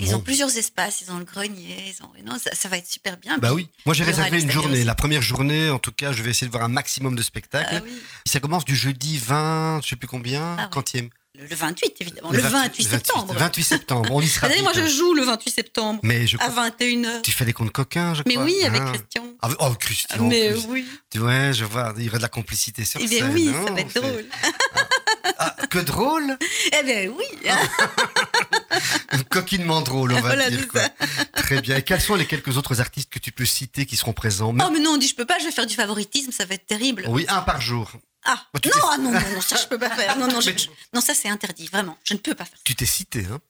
Ils 0.00 0.10
Bon. 0.10 0.18
ont 0.18 0.20
plusieurs 0.20 0.56
espaces, 0.56 1.00
ils 1.00 1.10
ont 1.10 1.18
le 1.18 1.24
grenier, 1.24 1.76
ils 1.88 2.04
ont... 2.04 2.10
Non, 2.24 2.38
ça, 2.38 2.54
ça 2.54 2.68
va 2.68 2.78
être 2.78 2.86
super 2.88 3.16
bien. 3.16 3.36
Bah 3.38 3.52
oui. 3.52 3.68
Moi, 3.84 3.96
j'ai 3.96 4.04
réservé 4.04 4.40
une 4.40 4.48
journée. 4.48 4.74
aussi. 4.78 4.84
La 4.84 4.94
première 4.94 5.22
journée, 5.22 5.70
en 5.70 5.80
tout 5.80 5.90
cas, 5.90 6.12
je 6.12 6.22
vais 6.22 6.30
essayer 6.30 6.46
de 6.46 6.52
voir 6.52 6.62
un 6.62 6.68
maximum 6.68 7.16
de 7.16 7.22
spectacles. 7.22 7.78
ah 7.78 7.80
oui, 7.84 7.90
Ça 8.24 8.38
commence 8.38 8.64
du 8.64 8.76
jeudi 8.76 9.18
20, 9.18 9.80
je 9.82 9.88
sais 9.88 9.96
plus 9.96 10.06
combien, 10.06 10.54
Ah 10.56 10.68
quantième 10.70 11.08
le, 11.36 11.46
le 11.46 11.54
28, 11.54 11.94
évidemment. 12.00 12.30
Le, 12.32 12.40
28, 12.40 12.84
septembre. 12.84 13.34
28 13.36 13.62
septembre. 13.64 14.08
On 14.12 14.20
y 14.20 14.26
sera. 14.28 14.48
Moi, 14.62 14.72
je 14.74 14.80
hein. 14.80 14.86
joue 14.88 15.14
le 15.14 15.22
28 15.24 15.50
septembre 15.50 16.00
Mais 16.04 16.26
je 16.28 16.36
à 16.38 16.48
21h. 16.48 17.22
Tu 17.22 17.30
fais 17.32 17.44
des 17.44 17.52
comptes 17.52 17.70
coquins, 17.72 18.14
je 18.14 18.22
Mais 18.26 18.34
crois. 18.34 18.44
oui, 18.44 18.56
avec 18.64 18.82
Ah. 18.84 18.92
Christian. 18.92 19.24
Ah, 19.42 19.48
oh, 19.60 19.74
Christian. 19.78 20.26
Mais 20.28 20.54
oui. 20.68 20.84
Tu 21.10 21.18
vois, 21.18 21.50
je 21.52 21.64
vois, 21.64 21.92
il 21.96 22.04
y 22.04 22.08
aura 22.08 22.18
de 22.18 22.22
la 22.22 22.28
complicité 22.28 22.84
sur 22.84 23.00
Eh 23.00 23.06
scène. 23.06 23.32
bien 23.32 23.34
oui, 23.34 23.48
hein, 23.54 23.64
ça 23.66 23.72
va 23.72 23.80
être 23.80 23.94
drôle. 23.94 24.24
Ah, 25.38 25.56
que 25.70 25.78
drôle 25.78 26.36
Eh 26.78 26.82
bien 26.84 27.08
oui. 27.08 27.24
Coquinement 29.30 29.80
drôle, 29.82 30.12
on 30.12 30.16
va 30.16 30.20
Voilà, 30.20 30.50
dire. 30.50 30.68
Quoi. 30.68 30.82
Très 31.34 31.60
bien. 31.60 31.76
Et 31.76 31.82
quels 31.82 32.00
sont 32.00 32.14
les 32.14 32.26
quelques 32.26 32.56
autres 32.56 32.80
artistes 32.80 33.10
que 33.10 33.18
tu 33.18 33.32
peux 33.32 33.46
citer 33.46 33.86
qui 33.86 33.96
seront 33.96 34.12
présents? 34.12 34.50
Oh, 34.58 34.70
mais 34.72 34.80
non, 34.80 34.92
on 34.92 34.96
dit 34.96 35.08
je 35.08 35.14
peux 35.14 35.26
pas, 35.26 35.38
je 35.38 35.44
vais 35.44 35.50
faire 35.52 35.66
du 35.66 35.74
favoritisme, 35.74 36.32
ça 36.32 36.44
va 36.44 36.54
être 36.54 36.66
terrible. 36.66 37.04
Oui, 37.08 37.26
un 37.28 37.42
par 37.42 37.60
jour. 37.60 37.90
Ah, 38.24 38.40
non, 38.54 38.60
t'es- 38.60 38.70
ah, 38.74 38.96
non, 38.98 39.10
non, 39.12 39.20
non, 39.34 39.40
ça, 39.40 39.56
je 39.56 39.66
peux 39.66 39.78
pas 39.78 39.90
faire. 39.90 40.16
Non, 40.18 40.26
non, 40.28 40.40
je- 40.40 40.50
Mais- 40.50 40.58
je- 40.58 40.68
non 40.92 41.00
ça, 41.00 41.14
c'est 41.14 41.28
interdit, 41.28 41.66
vraiment. 41.66 41.96
Je 42.04 42.14
ne 42.14 42.18
peux 42.18 42.34
pas 42.34 42.44
faire. 42.44 42.58
Tu 42.64 42.74
t'es 42.74 42.84
cité, 42.86 43.24
hein 43.30 43.40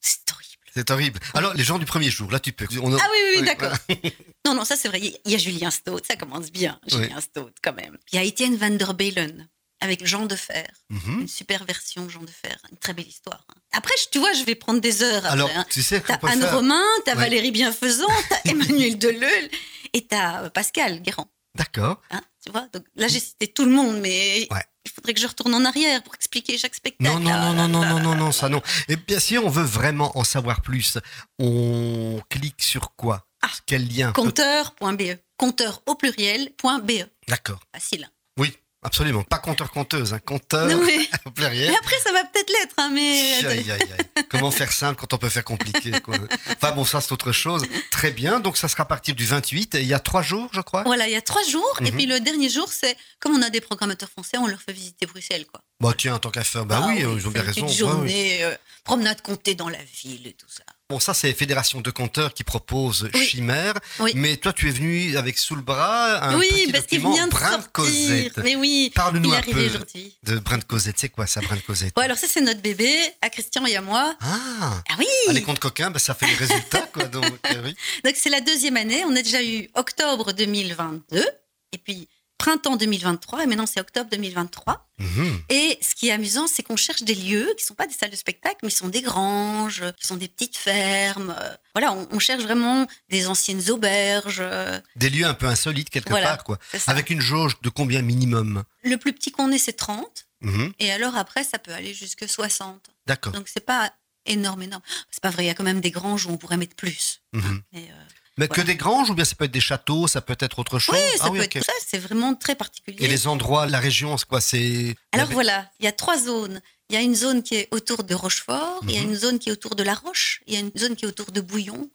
C'est 0.00 0.20
horrible. 0.30 0.48
C'est 0.74 0.90
horrible. 0.90 1.20
Alors, 1.34 1.52
les 1.54 1.64
gens 1.64 1.78
du 1.78 1.84
premier 1.84 2.10
jour, 2.10 2.30
là, 2.30 2.40
tu 2.40 2.52
peux. 2.52 2.66
On 2.80 2.94
a- 2.94 2.98
Ah 3.00 3.08
oui, 3.10 3.18
oui, 3.22 3.40
oui, 3.40 3.44
d'accord. 3.44 3.72
Non, 4.46 4.54
non, 4.54 4.64
ça 4.64 4.74
c'est 4.76 4.88
vrai. 4.88 5.00
Il 5.00 5.30
y 5.30 5.34
a 5.34 5.38
Julien 5.38 5.70
Stott, 5.70 6.04
ça 6.06 6.16
commence 6.16 6.50
bien. 6.50 6.80
Julien 6.88 7.20
Stott, 7.20 7.52
quand 7.62 7.74
même. 7.74 7.96
Il 8.12 8.16
y 8.16 8.18
a 8.18 8.24
Étienne 8.24 8.56
van 8.56 8.70
der 8.70 8.94
Bellen 8.94 9.48
avec 9.82 10.06
Jean 10.06 10.26
de 10.26 10.36
Fer. 10.36 10.66
Mhm. 10.90 11.20
Une 11.22 11.28
super 11.28 11.64
version 11.64 12.08
Jean 12.08 12.22
de 12.22 12.30
Fer. 12.30 12.56
Une 12.70 12.78
très 12.78 12.94
belle 12.94 13.06
histoire. 13.08 13.44
hein. 13.50 13.54
Après, 13.72 13.94
tu 14.10 14.18
vois, 14.18 14.32
je 14.32 14.44
vais 14.44 14.54
prendre 14.54 14.80
des 14.80 15.02
heures. 15.02 15.18
Après, 15.24 15.30
Alors, 15.32 15.50
hein. 15.54 15.66
tu 15.70 15.82
sais 15.82 16.00
T'as 16.00 16.18
Anne 16.22 16.40
faire... 16.40 16.54
Romain, 16.56 16.82
t'as 17.04 17.12
Ouais. 17.14 17.18
Valérie 17.24 17.50
Bienfaisant, 17.52 18.06
t'as 18.28 18.40
Emmanuel 18.50 18.98
Deleuil 18.98 19.50
et 19.92 20.06
t'as 20.06 20.44
euh, 20.44 20.50
Pascal 20.50 21.00
Guérand. 21.02 21.30
D'accord. 21.54 22.00
hein, 22.10 22.22
tu 22.44 22.50
vois 22.50 22.66
Donc 22.72 22.84
là, 22.96 23.08
j'ai 23.08 23.20
cité 23.20 23.46
tout 23.48 23.64
le 23.66 23.70
monde, 23.72 23.98
mais 24.00 24.46
Ouais. 24.50 24.64
il 24.86 24.90
faudrait 24.90 25.12
que 25.14 25.20
je 25.20 25.26
retourne 25.26 25.54
en 25.54 25.64
arrière 25.66 26.02
pour 26.02 26.14
expliquer 26.14 26.56
chaque 26.56 26.74
spectacle. 26.74 27.04
Non, 27.12 27.20
non, 27.20 27.30
Ah 27.30 27.52
non, 27.52 27.68
non, 27.68 27.84
non, 27.84 28.00
non, 28.00 28.14
non, 28.14 28.32
ça 28.32 28.48
non. 28.48 28.62
Et 28.88 28.96
bien, 28.96 29.20
si 29.20 29.36
on 29.36 29.50
veut 29.50 29.62
vraiment 29.64 30.16
en 30.16 30.24
savoir 30.24 30.62
plus, 30.62 30.96
on 31.38 32.20
clique 32.30 32.62
sur 32.62 32.94
quoi? 32.96 33.26
Ah. 33.42 33.48
Quel 33.66 33.86
lien? 33.88 34.12
Compteur.be. 34.12 35.16
Compteur 35.36 35.82
au 35.86 35.94
pluriel.be. 35.96 36.92
D'accord. 37.28 37.60
Facile. 37.74 38.08
Oui, 38.38 38.56
absolument. 38.82 39.22
Pas 39.24 39.38
compteur-conteuse, 39.38 40.12
un 40.14 40.18
compteur 40.18 40.66
Non, 40.68 40.82
mais- 40.84 41.08
au 41.26 41.30
pluriel. 41.30 41.70
Mais 41.70 41.76
après, 41.76 41.98
ça 42.00 42.12
va 42.12 42.24
peut-être 42.24 42.50
l'être, 42.50 42.74
hein, 42.78 42.90
mais. 42.92 43.44
Aïe, 43.46 43.70
aïe, 43.70 43.72
aïe. 43.72 44.24
Comment 44.28 44.50
faire 44.50 44.72
simple 44.72 44.98
quand 45.00 45.12
on 45.14 45.18
peut 45.18 45.28
faire 45.28 45.44
compliqué 45.44 45.92
quoi. 46.00 46.16
Enfin 46.50 46.72
bon, 46.72 46.84
ça 46.84 47.00
c'est 47.00 47.12
autre 47.12 47.32
chose. 47.32 47.64
Très 47.90 48.10
bien, 48.10 48.40
donc 48.40 48.56
ça 48.56 48.68
sera 48.68 48.82
à 48.84 48.86
partir 48.86 49.14
du 49.14 49.24
28. 49.24 49.74
Et 49.74 49.80
il 49.82 49.86
y 49.88 49.94
a 49.94 49.98
trois 49.98 50.22
jours, 50.22 50.48
je 50.52 50.60
crois. 50.60 50.82
Voilà, 50.84 51.06
il 51.06 51.12
y 51.12 51.16
a 51.16 51.22
trois 51.22 51.42
jours. 51.44 51.78
Et 51.80 51.84
Mhm. 51.90 51.96
puis 51.96 52.06
le 52.06 52.20
dernier 52.20 52.48
jour, 52.48 52.68
c'est 52.72 52.96
comme 53.20 53.34
on 53.34 53.42
a 53.42 53.50
des 53.50 53.60
programmateurs 53.60 54.08
français, 54.08 54.38
on 54.38 54.46
leur 54.46 54.60
fait 54.60 54.72
visiter 54.72 55.06
Bruxelles. 55.06 55.46
Quoi. 55.46 55.60
Bah 55.80 55.92
tiens, 55.96 56.18
tant 56.18 56.30
qu'à 56.30 56.44
faire. 56.44 56.64
Bah 56.64 56.80
Ah 56.82 56.86
oui, 56.88 57.00
ils 57.00 57.26
ont 57.26 57.30
bien 57.30 57.42
une 57.42 57.48
raison. 57.48 57.66
Ouais, 57.66 57.70
oui. 57.72 57.76
journée, 57.76 58.44
euh, 58.44 58.54
promenade 58.84 59.20
comptée 59.22 59.54
dans 59.54 59.68
la 59.68 59.82
ville 60.02 60.26
et 60.26 60.32
tout 60.32 60.48
ça. 60.48 60.64
Bon, 60.88 61.00
ça 61.00 61.14
c'est 61.14 61.32
Fédération 61.32 61.80
de 61.80 61.90
compteurs 61.90 62.34
qui 62.34 62.44
propose 62.44 63.08
Oui. 63.14 63.26
Chimère. 63.26 63.72
Oui. 63.98 64.12
Mais 64.14 64.36
toi, 64.36 64.52
tu 64.52 64.68
es 64.68 64.72
venu 64.72 65.16
avec 65.16 65.38
sous 65.38 65.54
le 65.54 65.62
bras 65.62 66.22
un 66.22 66.38
oui, 66.38 66.48
petit 66.50 66.72
parce 66.72 66.84
document 66.84 67.12
vient 67.14 67.26
de 67.26 67.30
Brin 67.30 67.50
sortir. 67.52 67.72
Cosette. 67.72 68.36
Mais 68.38 68.56
oui, 68.56 68.92
Parle-nous 68.94 69.32
un 69.32 69.40
peu 69.40 69.64
aujourd'hui. 69.66 70.18
de 70.22 70.38
Brin 70.38 70.58
de 70.58 70.64
Cosette. 70.64 70.96
C'est 70.98 71.08
quoi 71.08 71.26
ça, 71.26 71.40
Brin 71.40 71.56
de 71.56 71.60
Cosette 71.62 71.94
Bon, 71.96 72.02
alors 72.02 72.18
ça, 72.18 72.26
c'est 72.28 72.42
notre 72.42 72.60
bébé, 72.60 72.94
à 73.22 73.30
Christian 73.30 73.64
et 73.64 73.74
à 73.76 73.80
moi. 73.80 74.14
Ah, 74.20 74.82
Ah 74.90 74.94
oui 74.98 75.06
ah, 75.28 75.32
les 75.32 75.42
comptes 75.42 75.60
coquins, 75.60 75.90
bah, 75.90 75.98
ça 75.98 76.14
fait 76.14 76.26
les 76.26 76.34
résultats, 76.34 76.86
quoi. 76.92 77.04
Donc, 77.04 77.24
oui. 77.64 77.74
Donc 78.04 78.14
c'est 78.16 78.30
la 78.30 78.40
deuxième 78.42 78.76
année. 78.76 79.02
On 79.06 79.16
a 79.16 79.22
déjà 79.22 79.42
eu 79.42 79.70
octobre 79.74 80.32
2022, 80.32 81.24
et 81.72 81.78
puis 81.78 82.06
printemps 82.42 82.74
2023, 82.76 83.44
et 83.44 83.46
maintenant 83.46 83.66
c'est 83.66 83.78
octobre 83.80 84.10
2023. 84.10 84.88
Mhm. 84.98 85.42
Et 85.48 85.78
ce 85.80 85.94
qui 85.94 86.08
est 86.08 86.10
amusant, 86.12 86.48
c'est 86.48 86.64
qu'on 86.64 86.76
cherche 86.76 87.02
des 87.04 87.14
lieux 87.14 87.48
qui 87.56 87.64
sont 87.64 87.74
pas 87.74 87.86
des 87.86 87.94
salles 87.94 88.10
de 88.10 88.16
spectacle, 88.16 88.56
mais 88.64 88.68
qui 88.70 88.74
sont 88.76 88.88
des 88.88 89.00
granges, 89.00 89.84
qui 89.98 90.06
sont 90.08 90.16
des 90.16 90.26
petites 90.26 90.56
fermes. 90.56 91.34
Euh, 91.38 91.54
Voilà, 91.74 91.92
on, 91.92 92.08
on 92.10 92.18
cherche 92.18 92.42
vraiment 92.42 92.86
des 93.10 93.28
anciennes 93.28 93.70
auberges. 93.70 94.38
euh, 94.40 94.80
Des 94.96 95.08
lieux 95.08 95.24
un 95.24 95.34
peu 95.34 95.46
insolites 95.46 95.88
quelque 95.88 96.10
Voilà, 96.10 96.26
part, 96.34 96.42
quoi. 96.44 96.58
Avec 96.88 97.10
une 97.10 97.20
jauge 97.20 97.60
de 97.62 97.68
combien 97.68 98.02
minimum? 98.02 98.64
Le 98.82 98.96
plus 98.96 99.12
petit 99.12 99.30
qu'on 99.30 99.52
ait, 99.52 99.58
c'est 99.58 99.74
30. 99.74 100.26
Mhm. 100.40 100.72
Et 100.80 100.90
alors 100.90 101.14
après, 101.16 101.44
ça 101.44 101.60
peut 101.60 101.72
aller 101.72 101.94
jusque 101.94 102.28
60. 102.28 102.90
D'accord. 103.06 103.32
Donc 103.32 103.46
c'est 103.46 103.64
pas 103.64 103.92
énorme, 104.26 104.62
énorme. 104.62 104.82
C'est 105.12 105.22
pas 105.22 105.30
vrai, 105.30 105.44
il 105.44 105.46
y 105.46 105.50
a 105.50 105.54
quand 105.54 105.62
même 105.72 105.80
des 105.80 105.92
granges 105.92 106.26
où 106.26 106.30
on 106.30 106.36
pourrait 106.38 106.56
mettre 106.56 106.74
plus. 106.74 107.22
Mhm. 107.32 107.62
Mais, 107.72 107.88
euh, 107.90 108.04
Mais 108.38 108.48
que 108.48 108.60
des 108.62 108.76
granges 108.76 109.10
ou 109.10 109.14
bien 109.14 109.24
ça 109.24 109.34
peut 109.34 109.44
être 109.44 109.50
des 109.52 109.60
châteaux, 109.60 110.08
ça 110.08 110.20
peut 110.22 110.36
être 110.40 110.58
autre 110.58 110.78
chose? 110.78 110.94
Oui, 110.94 111.18
ça 111.18 111.24
Ah 111.26 111.30
peut 111.30 111.40
être 111.40 111.62
ça, 111.64 111.72
c'est 111.86 111.98
vraiment 111.98 112.34
très 112.34 112.54
particulier. 112.54 112.98
Et 113.04 113.08
les 113.08 113.26
endroits, 113.26 113.66
la 113.66 113.78
région, 113.78 114.16
c'est 114.16 114.26
quoi? 114.26 114.40
C'est. 114.40 114.94
Alors 115.12 115.28
voilà, 115.30 115.70
il 115.80 115.84
y 115.84 115.88
a 115.88 115.92
trois 115.92 116.18
zones. 116.18 116.60
Il 116.88 116.94
y 116.94 116.98
a 116.98 117.02
une 117.02 117.14
zone 117.14 117.42
qui 117.42 117.54
est 117.56 117.68
autour 117.70 118.04
de 118.04 118.14
Rochefort, 118.14 118.80
il 118.84 118.92
y 118.94 118.98
a 118.98 119.02
Mhm. 119.02 119.08
une 119.10 119.14
zone 119.16 119.38
qui 119.38 119.48
est 119.48 119.52
autour 119.52 119.74
de 119.74 119.82
La 119.82 119.94
Roche, 119.94 120.42
il 120.46 120.54
y 120.54 120.56
a 120.56 120.60
une 120.60 120.70
zone 120.76 120.94
qui 120.96 121.04
est 121.04 121.08
autour 121.08 121.30
de 121.32 121.40
Bouillon, 121.40 121.88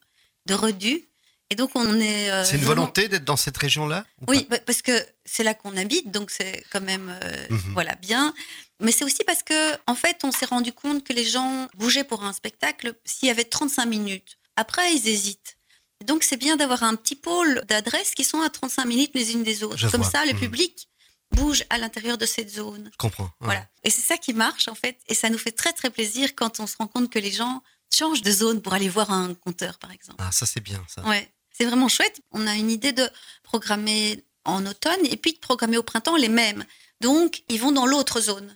de 0.48 0.54
Redu. 0.54 1.04
Et 1.50 1.56
donc 1.56 1.72
on 1.76 2.00
est. 2.00 2.30
euh, 2.30 2.44
C'est 2.44 2.54
une 2.58 2.58
vraiment- 2.64 2.82
volonté 2.82 3.08
d'être 3.08 3.24
dans 3.24 3.38
cette 3.38 3.58
région-là 3.58 4.06
ou 4.22 4.26
Oui, 4.32 4.46
bah, 4.50 4.58
parce 4.66 4.82
que 4.82 4.92
c'est 5.26 5.44
là 5.44 5.54
qu'on 5.54 5.78
habite, 5.78 6.12
donc 6.12 6.30
c'est 6.30 6.64
quand 6.72 6.82
même 6.82 7.18
euh, 7.24 7.48
Mhm. 7.50 7.74
voilà 7.74 7.96
bien. 7.96 8.34
Mais 8.82 8.92
c'est 8.92 9.06
aussi 9.06 9.24
parce 9.26 9.44
que 9.44 9.74
en 9.88 9.96
fait, 9.96 10.18
on 10.24 10.32
s'est 10.32 10.46
rendu 10.46 10.74
compte 10.74 11.04
que 11.04 11.14
les 11.14 11.26
gens 11.26 11.68
bougeaient 11.78 12.04
pour 12.04 12.24
un 12.24 12.34
spectacle 12.34 12.94
s'il 13.06 13.28
y 13.28 13.32
avait 13.32 13.46
35 13.46 13.86
minutes. 13.86 14.38
Après, 14.56 14.94
ils 14.94 15.08
hésitent. 15.08 15.57
Donc 16.06 16.24
c'est 16.24 16.38
bien 16.38 16.56
d'avoir 16.58 16.84
un 16.84 16.96
petit 16.96 17.16
pôle 17.16 17.64
d'adresses 17.68 18.14
qui 18.14 18.24
sont 18.24 18.42
à 18.42 18.50
35 18.50 18.86
minutes 18.86 19.12
les 19.16 19.32
unes 19.34 19.44
des 19.44 19.64
autres. 19.64 19.78
Je 19.78 19.88
Comme 19.88 20.02
vois. 20.02 20.12
ça, 20.12 20.26
le 20.26 20.34
Mhm. 20.34 20.40
public 20.40 20.88
bouge 21.32 21.66
à 21.70 21.78
l'intérieur 21.78 22.18
de 22.18 22.26
cette 22.26 22.50
zone. 22.54 22.90
Je 22.92 22.98
comprends. 22.98 23.24
ouais. 23.26 23.30
Voilà. 23.42 23.68
Et 23.84 23.90
c'est 23.90 24.02
ça 24.02 24.18
qui 24.18 24.34
marche 24.34 24.68
en 24.68 24.76
fait. 24.76 25.00
Et 25.08 25.14
ça 25.16 25.30
nous 25.30 25.38
fait 25.38 25.52
très 25.52 25.74
très 25.74 25.90
plaisir 25.90 26.36
quand 26.36 26.60
on 26.60 26.68
se 26.68 26.78
rend 26.78 26.88
compte 26.88 27.10
que 27.10 27.20
les 27.20 27.32
gens 27.32 27.62
changent 27.94 28.22
de 28.22 28.32
zone 28.32 28.62
pour 28.62 28.74
aller 28.74 28.90
voir 28.90 29.12
un 29.12 29.34
conteur, 29.34 29.78
par 29.80 29.92
exemple. 29.92 30.18
Ah, 30.20 30.32
ça 30.32 30.46
c'est 30.46 30.60
bien 30.62 30.82
ça. 30.88 31.02
Ouais, 31.06 31.30
c'est 31.52 31.66
vraiment 31.66 31.88
chouette. 31.90 32.22
On 32.32 32.46
a 32.48 32.56
une 32.56 32.70
idée 32.72 32.92
de 32.92 33.10
programmer 33.44 34.24
en 34.46 34.66
automne 34.66 35.00
et 35.10 35.18
puis 35.18 35.34
de 35.34 35.40
programmer 35.40 35.78
au 35.78 35.84
printemps 35.84 36.16
les 36.16 36.30
mêmes. 36.30 36.64
Donc, 37.02 37.44
ils 37.50 37.60
vont 37.60 37.72
dans 37.72 37.86
l'autre 37.86 38.22
zone. 38.22 38.56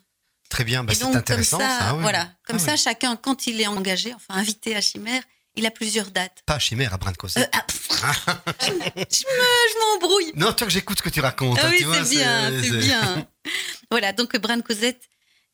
Très 0.49 0.63
bien, 0.63 0.83
bah, 0.83 0.93
c'est 0.93 1.03
intéressant 1.05 1.57
comme 1.57 1.67
ça, 1.67 1.79
ça. 1.79 1.95
oui. 1.95 2.01
voilà, 2.01 2.29
comme 2.45 2.57
Ah 2.57 2.65
ça, 2.65 2.75
chacun, 2.77 3.15
quand 3.15 3.47
il 3.47 3.59
est 3.61 3.67
engagé, 3.67 4.13
enfin 4.13 4.33
invité 4.35 4.75
à 4.75 4.81
Chimère, 4.81 5.23
il 5.55 5.65
a 5.65 5.71
plusieurs 5.71 6.11
dates. 6.11 6.43
Pas 6.45 6.59
chimère 6.59 6.93
à 6.93 6.97
brin 6.97 7.11
de 7.11 7.17
Cosette. 7.17 7.53
Euh, 7.53 7.59
ah, 8.03 8.43
je 8.59 8.71
me- 8.71 9.05
je 9.05 9.79
m'embrouille. 9.79 10.31
Non, 10.35 10.53
toi 10.53 10.67
que 10.67 10.73
j'écoute 10.73 10.97
ce 10.99 11.03
que 11.03 11.09
tu 11.09 11.19
racontes. 11.21 11.57
Ah 11.61 11.67
hein, 11.67 11.69
oui, 11.71 11.77
tu 11.79 11.83
vois, 11.85 12.03
c'est 12.05 12.15
bien, 12.15 12.51
c'est 12.61 12.69
c'est- 12.69 12.77
bien. 12.77 13.27
voilà, 13.91 14.13
donc 14.13 14.35
Brin 14.37 14.57
de 14.57 14.61
Cosette, 14.63 15.01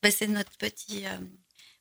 ben, 0.02 0.12
c'est 0.12 0.28
notre 0.28 0.56
petit. 0.58 1.06
euh, 1.06 1.18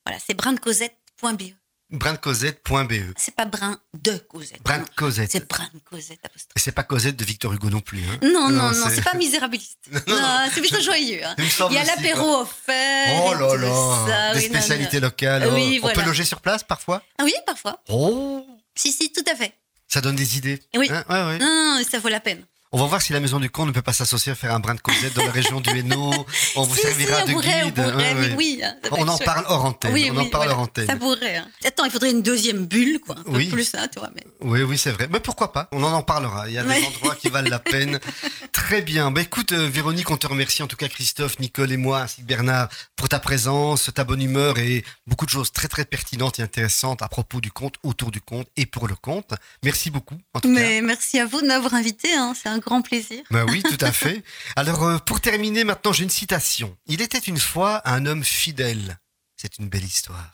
voilà, 0.05 0.19
c'est 0.25 0.35
brindecosette.be. 0.35 1.43
Brindecosette.be. 1.91 3.13
C'est 3.17 3.35
pas 3.35 3.45
brin 3.45 3.79
de 3.95 4.17
Cosette. 4.29 4.63
Brin 4.63 4.79
de 4.79 4.89
Cosette. 4.97 5.31
C'est 5.31 5.49
brin 5.49 5.69
de 5.73 5.79
Cosette. 5.81 6.21
Et 6.57 6.59
c'est 6.59 6.73
pas 6.73 6.83
Cosette 6.83 7.17
de 7.17 7.25
Victor 7.25 7.53
Hugo 7.53 7.71
non 7.71 7.81
plus. 7.81 8.03
Hein. 8.03 8.19
Non, 8.23 8.49
non, 8.51 8.71
Non, 8.73 8.89
c'est- 8.91 9.03
pas 9.03 9.15
misérabiliste. 9.17 9.79
Non, 9.93 10.01
Non, 10.09 10.17
non. 10.21 10.51
c'est 10.53 10.61
plutôt 10.61 10.81
joyeux. 10.81 11.21
hein. 11.25 11.35
Il 11.39 11.75
y 11.75 11.79
a 11.79 11.85
l'apéro 11.85 12.41
offert. 12.41 13.23
Oh 13.25 13.35
là 13.35 13.57
là, 13.57 14.33
des 14.35 14.41
oui, 14.41 14.45
spécialités 14.47 14.99
locales. 15.01 15.49
Oui, 15.53 15.75
oh. 15.75 15.77
On 15.77 15.81
voilà. 15.83 15.95
peut 16.03 16.07
loger 16.07 16.25
sur 16.25 16.41
place 16.41 16.65
parfois? 16.65 17.03
Ah 17.19 17.25
oui, 17.25 17.35
parfois. 17.47 17.81
Oh, 17.89 18.45
Si, 18.75 18.91
si, 18.93 19.13
tout 19.13 19.25
à 19.31 19.37
fait. 19.37 19.53
ça 19.89 20.01
donne 20.01 20.17
des 20.17 20.37
idées. 20.39 20.61
Oui. 20.77 20.89
Hein, 20.91 21.05
ouais, 21.09 21.15
ouais. 21.25 21.39
Non, 21.39 21.47
non, 21.47 21.79
non, 21.79 21.85
ça 21.89 21.99
vaut 22.01 22.09
la 22.09 22.21
peine. 22.21 22.45
On 22.73 22.79
va 22.79 22.87
voir 22.87 23.01
si 23.01 23.13
la 23.13 23.21
Maison 23.21 23.39
du 23.41 23.49
Comte 23.49 23.69
ne 23.69 23.73
peut 23.73 23.81
pas 23.83 23.93
s'associer 23.93 24.33
à 24.33 24.35
faire 24.35 24.53
un 24.53 24.59
brin 24.61 24.75
de 24.75 24.81
Cosette 24.81 25.15
dans 25.15 25.25
la 25.25 25.31
région 25.31 25.61
du 25.61 25.71
Hainaut. 25.71 26.13
On 26.57 26.65
vous 26.65 26.75
si, 26.75 26.83
servira 26.83 27.21
si, 27.21 27.29
de 27.29 27.33
pourrait, 27.33 27.63
guide. 27.65 27.79
on 27.79 27.91
pourrait, 27.91 28.35
oui. 28.37 28.59
ça 28.61 28.73
peut 28.83 28.89
On 28.93 29.09
en 29.09 29.19
parle 29.19 29.45
hors 29.49 29.65
antenne. 29.65 29.93
Oui, 29.93 30.09
on 30.11 30.17
oui, 30.17 30.27
en 30.27 30.29
parle 30.31 30.45
voilà. 30.47 30.53
hors 30.55 30.61
antenne. 30.61 30.87
Ça 30.87 30.97
pourrait. 30.97 31.37
hein. 31.37 31.47
Attends, 31.65 31.85
il 31.85 31.91
faudrait 31.91 32.11
une 32.11 32.23
deuxième 32.23 32.67
bulle, 32.67 32.99
quoi. 32.99 33.15
Un 33.19 33.23
peu 33.23 33.31
Oui. 33.37 33.47
plus, 33.47 33.75
hein, 33.75 33.87
tu 33.93 33.99
vois. 34.01 34.11
Mais... 34.15 34.27
Oui, 34.41 34.63
oui, 34.63 34.77
c'est 34.79 34.91
vrai. 34.91 35.09
Mais 35.11 35.21
pourquoi 35.21 35.53
pas? 35.53 35.69
On 35.73 35.83
en 35.85 35.93
en 35.93 36.03
parlera. 36.03 36.49
Il 36.49 36.55
y 36.55 36.59
a 36.59 36.65
des 36.65 36.85
endroits 36.87 37.15
qui 37.15 37.29
valent 37.29 37.49
la 37.49 37.61
peine. 37.61 38.01
Très 38.53 38.83
bien. 38.83 39.11
Bah, 39.11 39.21
écoute, 39.23 39.53
euh, 39.53 39.69
Véronique, 39.69 40.11
on 40.11 40.17
te 40.17 40.27
remercie 40.27 40.63
en 40.63 40.67
tout 40.67 40.77
cas, 40.77 40.89
Christophe, 40.89 41.39
Nicole 41.39 41.71
et 41.73 41.77
moi, 41.77 42.01
ainsi 42.01 42.23
que 42.23 42.27
Bernard, 42.27 42.69
pour 42.97 43.09
ta 43.09 43.21
présence, 43.21 43.91
ta 43.95 44.05
bonne 44.05 44.23
humeur 44.23 44.59
et 44.59 44.85
beaucoup 45.07 45.25
de 45.25 45.31
choses 45.31 45.53
très, 45.53 45.69
très 45.69 45.85
pertinentes 45.85 46.41
et 46.41 46.43
intéressantes 46.43 47.01
à 47.03 47.09
propos 47.09 47.41
du 47.41 47.53
conte, 47.53 47.77
autour 47.85 48.11
du 48.11 48.21
conte 48.21 48.49
et 48.57 48.67
pour 48.67 48.89
le 48.89 48.97
conte. 48.97 49.35
Merci 49.63 49.91
beaucoup, 49.91 50.17
en 50.35 50.41
tout 50.41 50.49
cas. 50.49 50.55
mais 50.61 50.81
merci 50.83 51.21
à 51.21 51.27
vous 51.27 51.41
de 51.41 51.47
m'avoir 51.47 51.75
invité. 51.75 52.13
hein, 52.15 52.35
C'est 52.41 52.49
un 52.49 52.56
grand 52.59 52.83
plaisir. 52.83 53.23
Bah 53.31 53.45
oui, 53.49 53.63
tout 53.63 53.79
à 53.85 53.93
fait. 53.93 54.23
Alors, 54.57 54.83
euh, 54.85 54.99
pour 54.99 55.21
terminer, 55.21 55.65
maintenant, 55.65 55.93
j'ai 55.93 56.05
une 56.05 56.11
citation. 56.11 56.77
Il 56.87 57.01
était 57.03 57.19
une 57.19 57.39
fois 57.39 57.83
un 57.89 58.07
homme 58.07 58.25
fidèle. 58.25 58.99
C'est 59.37 59.59
une 59.59 59.69
belle 59.69 59.85
histoire. 59.85 60.33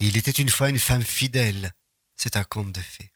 Il 0.00 0.16
était 0.16 0.30
une 0.30 0.48
fois 0.48 0.68
une 0.68 0.78
femme 0.78 1.02
fidèle. 1.02 1.72
C'est 2.16 2.36
un 2.36 2.44
conte 2.44 2.72
de 2.72 2.80
fées. 2.80 3.12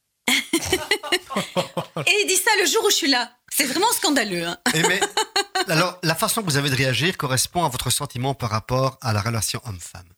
Et 2.07 2.15
il 2.23 2.27
dit 2.29 2.37
ça 2.37 2.51
le 2.61 2.67
jour 2.67 2.85
où 2.85 2.91
je 2.91 2.97
suis 2.97 3.09
là. 3.11 3.33
C'est 3.51 3.65
vraiment 3.65 3.91
scandaleux. 3.93 4.47
hein. 4.47 4.59
Eh 4.75 4.83
mais, 4.83 5.01
alors, 5.69 5.99
la 6.03 6.15
façon 6.15 6.41
que 6.43 6.47
vous 6.47 6.57
avez 6.57 6.71
de 6.71 6.75
réagir 6.77 7.17
correspond 7.17 7.65
à 7.65 7.69
votre 7.69 7.91
sentiment 7.91 8.35
par 8.35 8.51
rapport 8.51 8.99
à 9.01 9.13
la 9.13 9.21
relation 9.21 9.61
homme-femme. 9.65 10.09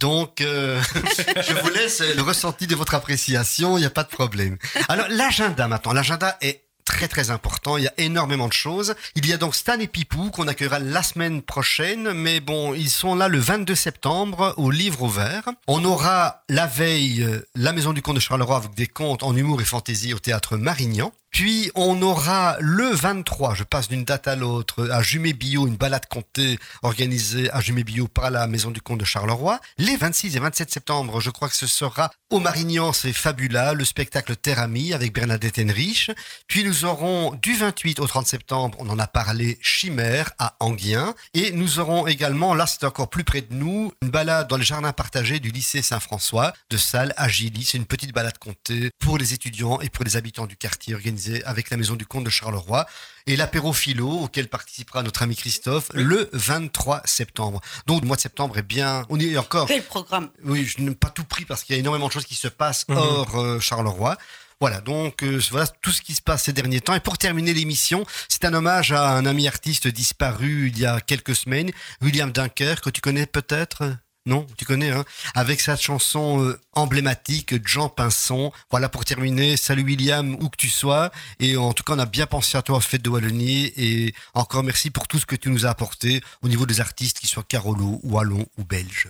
Donc, 0.00 0.40
euh, 0.40 0.80
je 0.94 1.54
vous 1.60 1.68
laisse 1.70 2.00
le 2.00 2.22
ressenti 2.22 2.66
de 2.66 2.74
votre 2.74 2.94
appréciation, 2.94 3.76
il 3.78 3.80
n'y 3.82 3.86
a 3.86 3.90
pas 3.90 4.02
de 4.04 4.08
problème. 4.08 4.58
Alors, 4.88 5.06
l'agenda 5.08 5.68
maintenant. 5.68 5.92
L'agenda 5.92 6.36
est 6.40 6.64
très 6.84 7.08
très 7.08 7.30
important, 7.30 7.76
il 7.76 7.84
y 7.84 7.88
a 7.88 7.94
énormément 7.98 8.48
de 8.48 8.52
choses. 8.52 8.94
Il 9.14 9.26
y 9.26 9.32
a 9.32 9.36
donc 9.36 9.54
Stan 9.54 9.78
et 9.78 9.86
Pipou 9.86 10.30
qu'on 10.30 10.48
accueillera 10.48 10.78
la 10.78 11.02
semaine 11.02 11.42
prochaine, 11.42 12.12
mais 12.12 12.40
bon, 12.40 12.74
ils 12.74 12.90
sont 12.90 13.14
là 13.14 13.28
le 13.28 13.38
22 13.38 13.74
septembre 13.74 14.54
au 14.56 14.70
Livre 14.70 15.02
Ouvert. 15.02 15.48
On 15.66 15.84
aura 15.84 16.42
la 16.48 16.66
veille 16.66 17.22
euh, 17.22 17.46
la 17.54 17.72
Maison 17.72 17.92
du 17.92 18.02
Comte 18.02 18.16
de 18.16 18.20
Charleroi 18.20 18.56
avec 18.56 18.74
des 18.74 18.86
contes 18.86 19.22
en 19.22 19.36
humour 19.36 19.60
et 19.60 19.64
fantaisie 19.64 20.14
au 20.14 20.18
théâtre 20.18 20.56
Marignan. 20.56 21.12
Puis 21.32 21.70
on 21.74 22.02
aura 22.02 22.58
le 22.60 22.90
23, 22.90 23.54
je 23.54 23.64
passe 23.64 23.88
d'une 23.88 24.04
date 24.04 24.28
à 24.28 24.36
l'autre, 24.36 24.90
à 24.90 25.00
Jumet 25.00 25.32
Bio, 25.32 25.66
une 25.66 25.76
balade 25.76 26.04
comptée 26.06 26.58
organisée 26.82 27.50
à 27.52 27.62
Jumet 27.62 27.84
Bio 27.84 28.06
par 28.06 28.30
la 28.30 28.46
Maison 28.46 28.70
du 28.70 28.82
Comte 28.82 29.00
de 29.00 29.06
Charleroi. 29.06 29.58
Les 29.78 29.96
26 29.96 30.36
et 30.36 30.40
27 30.40 30.70
septembre, 30.70 31.20
je 31.20 31.30
crois 31.30 31.48
que 31.48 31.56
ce 31.56 31.66
sera 31.66 32.10
au 32.28 32.38
Marignan, 32.38 32.92
c'est 32.92 33.14
Fabula, 33.14 33.72
le 33.72 33.86
spectacle 33.86 34.36
Terre 34.36 34.58
Amie 34.58 34.92
avec 34.92 35.14
Bernadette 35.14 35.58
Henrich. 35.58 36.10
Puis 36.48 36.64
nous 36.64 36.84
aurons 36.84 37.32
du 37.40 37.56
28 37.56 38.00
au 38.00 38.06
30 38.06 38.26
septembre, 38.26 38.76
on 38.78 38.90
en 38.90 38.98
a 38.98 39.06
parlé, 39.06 39.58
Chimère 39.62 40.32
à 40.38 40.56
Anguien. 40.60 41.14
Et 41.32 41.52
nous 41.52 41.78
aurons 41.78 42.06
également, 42.06 42.54
là 42.54 42.66
c'est 42.66 42.84
encore 42.84 43.08
plus 43.08 43.24
près 43.24 43.40
de 43.40 43.54
nous, 43.54 43.90
une 44.02 44.10
balade 44.10 44.48
dans 44.48 44.58
les 44.58 44.64
jardins 44.64 44.92
partagés 44.92 45.40
du 45.40 45.50
lycée 45.50 45.80
Saint-François 45.80 46.52
de 46.68 46.76
Salles 46.76 47.14
à 47.16 47.26
Gilly. 47.26 47.64
C'est 47.64 47.78
une 47.78 47.86
petite 47.86 48.12
balade 48.12 48.36
comptée 48.36 48.90
pour 48.98 49.16
les 49.16 49.32
étudiants 49.32 49.80
et 49.80 49.88
pour 49.88 50.04
les 50.04 50.18
habitants 50.18 50.46
du 50.46 50.58
quartier 50.58 50.94
organisée 50.94 51.21
avec 51.44 51.70
la 51.70 51.76
Maison 51.76 51.94
du 51.94 52.06
Comte 52.06 52.24
de 52.24 52.30
Charleroi. 52.30 52.86
Et 53.26 53.36
l'apéro 53.36 53.72
philo 53.72 54.08
auquel 54.10 54.48
participera 54.48 55.02
notre 55.02 55.22
ami 55.22 55.36
Christophe 55.36 55.88
le 55.94 56.28
23 56.32 57.02
septembre. 57.04 57.60
Donc 57.86 58.00
le 58.02 58.06
mois 58.08 58.16
de 58.16 58.20
septembre 58.22 58.58
est 58.58 58.62
bien, 58.62 59.04
on 59.08 59.18
y 59.18 59.32
est 59.32 59.38
encore. 59.38 59.68
Quel 59.68 59.82
programme? 59.84 60.30
Oui, 60.44 60.64
je 60.66 60.82
n'ai 60.82 60.94
pas 60.94 61.10
tout 61.10 61.24
pris 61.24 61.44
parce 61.44 61.62
qu'il 61.62 61.74
y 61.74 61.78
a 61.78 61.80
énormément 61.80 62.08
de 62.08 62.12
choses 62.12 62.24
qui 62.26 62.34
se 62.34 62.48
passent 62.48 62.84
Mhm. 62.88 62.96
hors 62.96 63.36
euh, 63.38 63.60
Charleroi. 63.60 64.16
Voilà, 64.60 64.80
donc 64.80 65.24
euh, 65.24 65.40
voilà 65.50 65.66
tout 65.66 65.90
ce 65.90 66.02
qui 66.02 66.14
se 66.14 66.22
passe 66.22 66.44
ces 66.44 66.52
derniers 66.52 66.80
temps. 66.80 66.94
Et 66.94 67.00
pour 67.00 67.18
terminer 67.18 67.52
l'émission, 67.52 68.04
c'est 68.28 68.44
un 68.44 68.54
hommage 68.54 68.92
à 68.92 69.10
un 69.16 69.26
ami 69.26 69.48
artiste 69.48 69.88
disparu 69.88 70.68
il 70.68 70.78
y 70.78 70.86
a 70.86 71.00
quelques 71.00 71.34
semaines, 71.34 71.70
William 72.00 72.30
Dunker, 72.30 72.80
que 72.80 72.90
tu 72.90 73.00
connais 73.00 73.26
peut-être? 73.26 73.82
Non, 74.24 74.46
tu 74.56 74.64
connais, 74.64 74.90
hein 74.90 75.04
Avec 75.34 75.60
sa 75.60 75.76
chanson 75.76 76.44
euh, 76.44 76.60
emblématique, 76.74 77.66
Jean 77.66 77.88
Pinson. 77.88 78.52
Voilà 78.70 78.88
pour 78.88 79.04
terminer. 79.04 79.56
Salut 79.56 79.82
William, 79.82 80.36
où 80.40 80.48
que 80.48 80.56
tu 80.56 80.68
sois. 80.68 81.10
Et 81.40 81.56
en 81.56 81.72
tout 81.72 81.82
cas, 81.82 81.94
on 81.94 81.98
a 81.98 82.06
bien 82.06 82.26
pensé 82.26 82.56
à 82.56 82.62
toi, 82.62 82.80
fête 82.80 83.02
de 83.02 83.10
Wallonie. 83.10 83.72
Et 83.76 84.14
encore 84.34 84.62
merci 84.62 84.90
pour 84.90 85.08
tout 85.08 85.18
ce 85.18 85.26
que 85.26 85.34
tu 85.34 85.50
nous 85.50 85.66
as 85.66 85.70
apporté 85.70 86.20
au 86.42 86.48
niveau 86.48 86.66
des 86.66 86.80
artistes, 86.80 87.18
qu'ils 87.18 87.28
soient 87.28 87.42
Carolo, 87.42 88.00
Wallon 88.04 88.46
ou 88.58 88.64
Belges. 88.64 89.08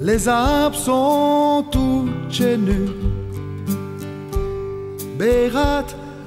Les 0.00 0.28
arbres 0.28 0.76
sont 0.76 1.66
toutes 1.72 2.30
Bérat 5.24 5.86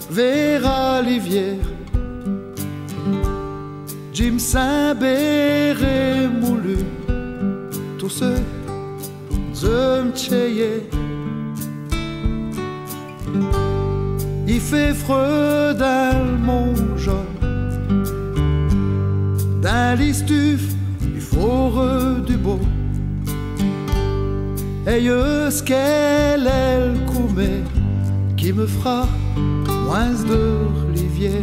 vers 0.09 1.03
Livière. 1.03 1.67
Jim 4.11 4.39
Saint-Béré 4.39 6.27
moulu. 6.41 6.79
Tous 7.99 8.09
ceux 8.09 8.41
tcheye. 10.15 10.81
Il 14.47 14.61
fait 14.61 14.95
le 14.95 16.15
mon 16.49 16.73
jaune. 16.97 17.37
Dans 19.61 19.99
l'istuf, 19.99 20.63
il 21.03 21.21
faut 21.21 22.19
du 22.25 22.35
beau. 22.35 22.59
Et 24.87 25.01
ce 25.51 25.61
qu'elle 25.61 26.47
est 26.47 26.79
le 26.93 27.05
coumé 27.11 27.61
qui 28.37 28.53
me 28.53 28.67
fera 28.67 29.07
moins 29.85 30.11
de 30.11 30.59
rivière. 30.95 31.41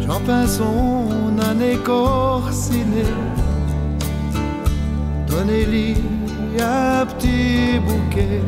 J'en 0.00 0.20
son 0.46 1.38
année 1.50 1.78
corsinée. 1.82 3.14
Donnez-lui 5.26 5.94
un 6.60 7.06
petit 7.06 7.80
bouquet. 7.80 8.42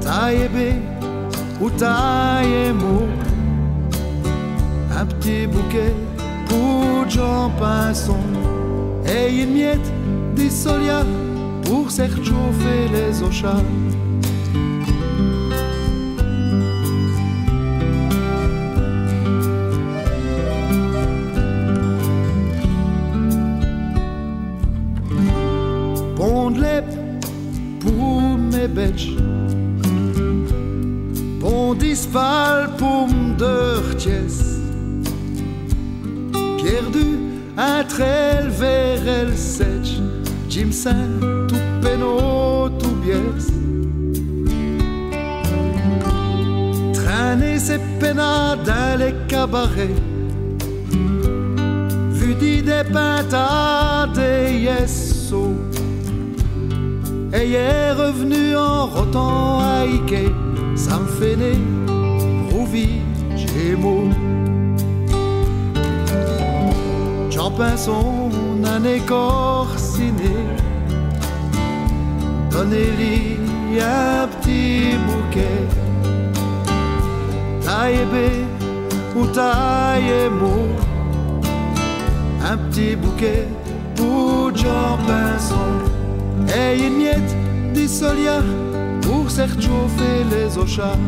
Taillé 0.00 0.74
ou 1.60 1.70
taille 1.70 2.72
mot. 2.72 3.06
Un 4.98 5.06
petit 5.06 5.46
bouquet 5.46 5.94
pour 6.48 7.08
Jean 7.08 7.50
Pinson 7.58 8.26
et 9.06 9.42
une 9.42 9.54
miette 9.54 9.92
d'isolia 10.34 11.04
pour 11.72 11.90
se 11.90 12.02
réchauffer 12.02 12.86
les 12.92 13.22
ochas. 13.22 13.62
Pondlep 26.14 26.84
pour 27.80 28.20
mes 28.52 28.68
bêches 28.68 29.16
Bon 31.40 31.72
dispal 31.72 32.68
pour 32.76 33.08
m'durties 33.08 34.40
Perdu 36.62 37.08
un 37.56 37.82
trel 37.84 38.50
vers 38.50 39.08
el 39.20 39.36
sech 39.36 40.00
Jim 40.50 40.70
Saint 40.70 41.31
tout 42.78 42.96
bies 43.02 43.46
Traîner 46.94 47.58
ses 47.58 47.80
penas 48.00 48.56
dans 48.56 48.98
les 48.98 49.14
cabarets 49.28 50.00
Vu 52.12 52.34
des 52.34 52.84
pintades 52.92 54.18
et 54.18 54.52
yesso 54.58 55.50
et 57.34 57.52
est 57.52 57.92
revenu 57.92 58.54
en 58.56 58.86
rotant 58.86 59.60
à 59.60 59.84
Ike, 59.86 60.30
fait 61.18 61.36
né, 61.36 61.52
Rouvi, 62.50 63.00
Gémeaux. 63.36 64.10
Jean 67.30 67.50
Pinson, 67.52 68.30
un 68.64 68.84
écorciné, 68.84 70.34
donnez-lui 72.52 73.38
un 73.80 74.28
petit 74.28 74.96
bouquet, 75.06 75.66
taille 77.64 77.98
ou 79.16 79.26
taille 79.26 80.30
un 82.44 82.56
petit 82.56 82.96
bouquet 82.96 83.46
pour 83.96 84.54
Jean 84.54 84.98
Pinson 85.06 85.74
et 86.48 86.86
une 86.86 86.96
miette 86.98 87.36
d'isolia 87.72 88.42
pour 89.00 89.30
se 89.30 89.42
réchauffer 89.42 90.24
les 90.30 90.58
ochas. 90.58 90.98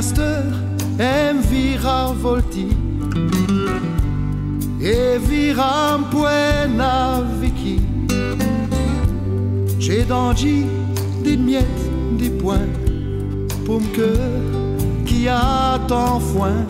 Cette 0.00 0.18
heure 0.18 0.58
aime 0.98 1.40
vira 1.42 2.12
volti 2.12 2.66
et 4.80 5.18
vira 5.18 5.94
un 5.94 6.02
poena 6.10 7.22
Vicky. 7.40 7.78
J'ai 9.78 10.04
d'angi 10.04 10.64
d'une 11.22 11.44
miette 11.44 12.16
des 12.18 12.30
points 12.30 12.70
pour 13.66 13.80
me 13.82 13.94
cœur 13.94 14.18
qui 15.04 15.28
attend 15.28 16.18
foin. 16.20 16.66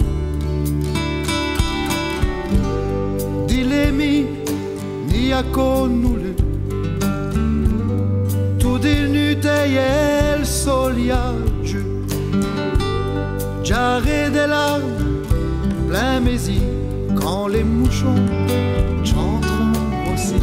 Dilemi 3.47 4.27
ni 5.13 5.33
a 5.33 5.45
connu 5.45 6.35
tout 8.59 8.81
el 8.85 9.13
soliage. 9.43 10.02
Des 14.01 14.47
larmes. 14.49 14.81
Plein 15.87 16.19
mes 16.21 16.31
yeux 16.31 16.63
quand 17.15 17.47
les 17.49 17.63
mouchons 17.63 18.25
chanteront 19.05 19.73
aussi. 20.15 20.41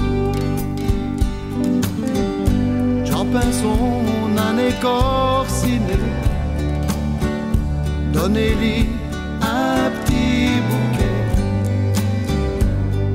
J'en 3.06 3.26
pense 3.26 3.64
on 3.66 4.38
un 4.38 4.56
écorciné 4.60 5.98
Donnez-lui 8.14 8.86
un 9.42 9.90
petit 9.98 10.62
bouquet. 10.70 11.18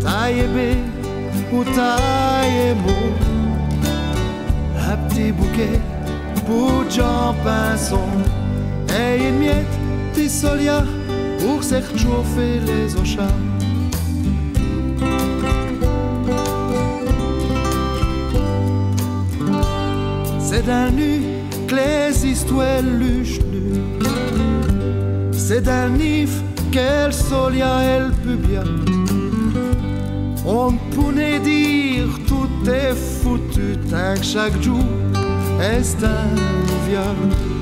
Taille 0.01 0.47
ou 1.53 1.63
taille 1.63 2.75
Un 4.91 4.97
petit 5.07 5.31
bouquet 5.31 5.81
pour 6.45 6.91
Jean 6.91 7.37
Pinson. 7.45 8.11
Et 8.89 9.29
une 9.29 9.39
miette 9.39 9.84
se 11.65 11.75
réchauffer 11.75 12.61
les 12.61 12.95
ochas 12.97 13.37
C'est 20.39 20.65
d'un 20.67 20.91
nu 20.91 21.23
que 21.67 21.75
les 21.75 22.27
histoires 22.27 22.83
luchent. 22.83 23.41
C'est 25.33 25.63
d'un 25.63 25.89
nif 25.89 26.43
qu'elle 26.71 27.13
solia 27.13 27.83
elle 27.83 28.13
pubia. 28.23 28.63
On 30.47 30.73
pourrait 30.93 31.41
dire 31.41 32.09
tout 32.29 32.71
est 32.71 32.95
foutu 32.95 33.77
tant 33.91 34.15
que 34.15 34.25
chaque 34.25 34.63
jour 34.63 34.85
est 35.61 36.05
un 36.05 36.35
viol. 36.87 37.54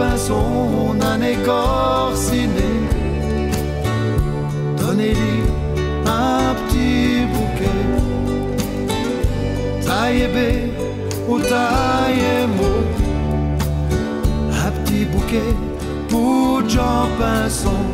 On 0.00 1.00
un 1.00 1.20
écorciné. 1.22 2.70
Donnez-lui 4.76 5.42
un 6.06 6.54
petit 6.54 7.24
bouquet. 7.32 7.80
Taille 9.84 10.28
ou 11.28 11.40
taille 11.40 12.46
mot 12.56 12.84
Un 14.52 14.70
petit 14.82 15.04
bouquet 15.04 15.54
pour 16.08 16.62
Jean 16.68 17.08
Pinson. 17.18 17.84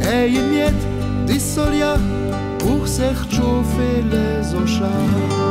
Et 0.00 0.28
une 0.28 0.48
miette 0.48 0.86
d'isolia 1.26 1.96
pour 2.60 2.86
se 2.86 3.02
réchauffer 3.02 4.04
les 4.12 4.54
ochas 4.54 5.41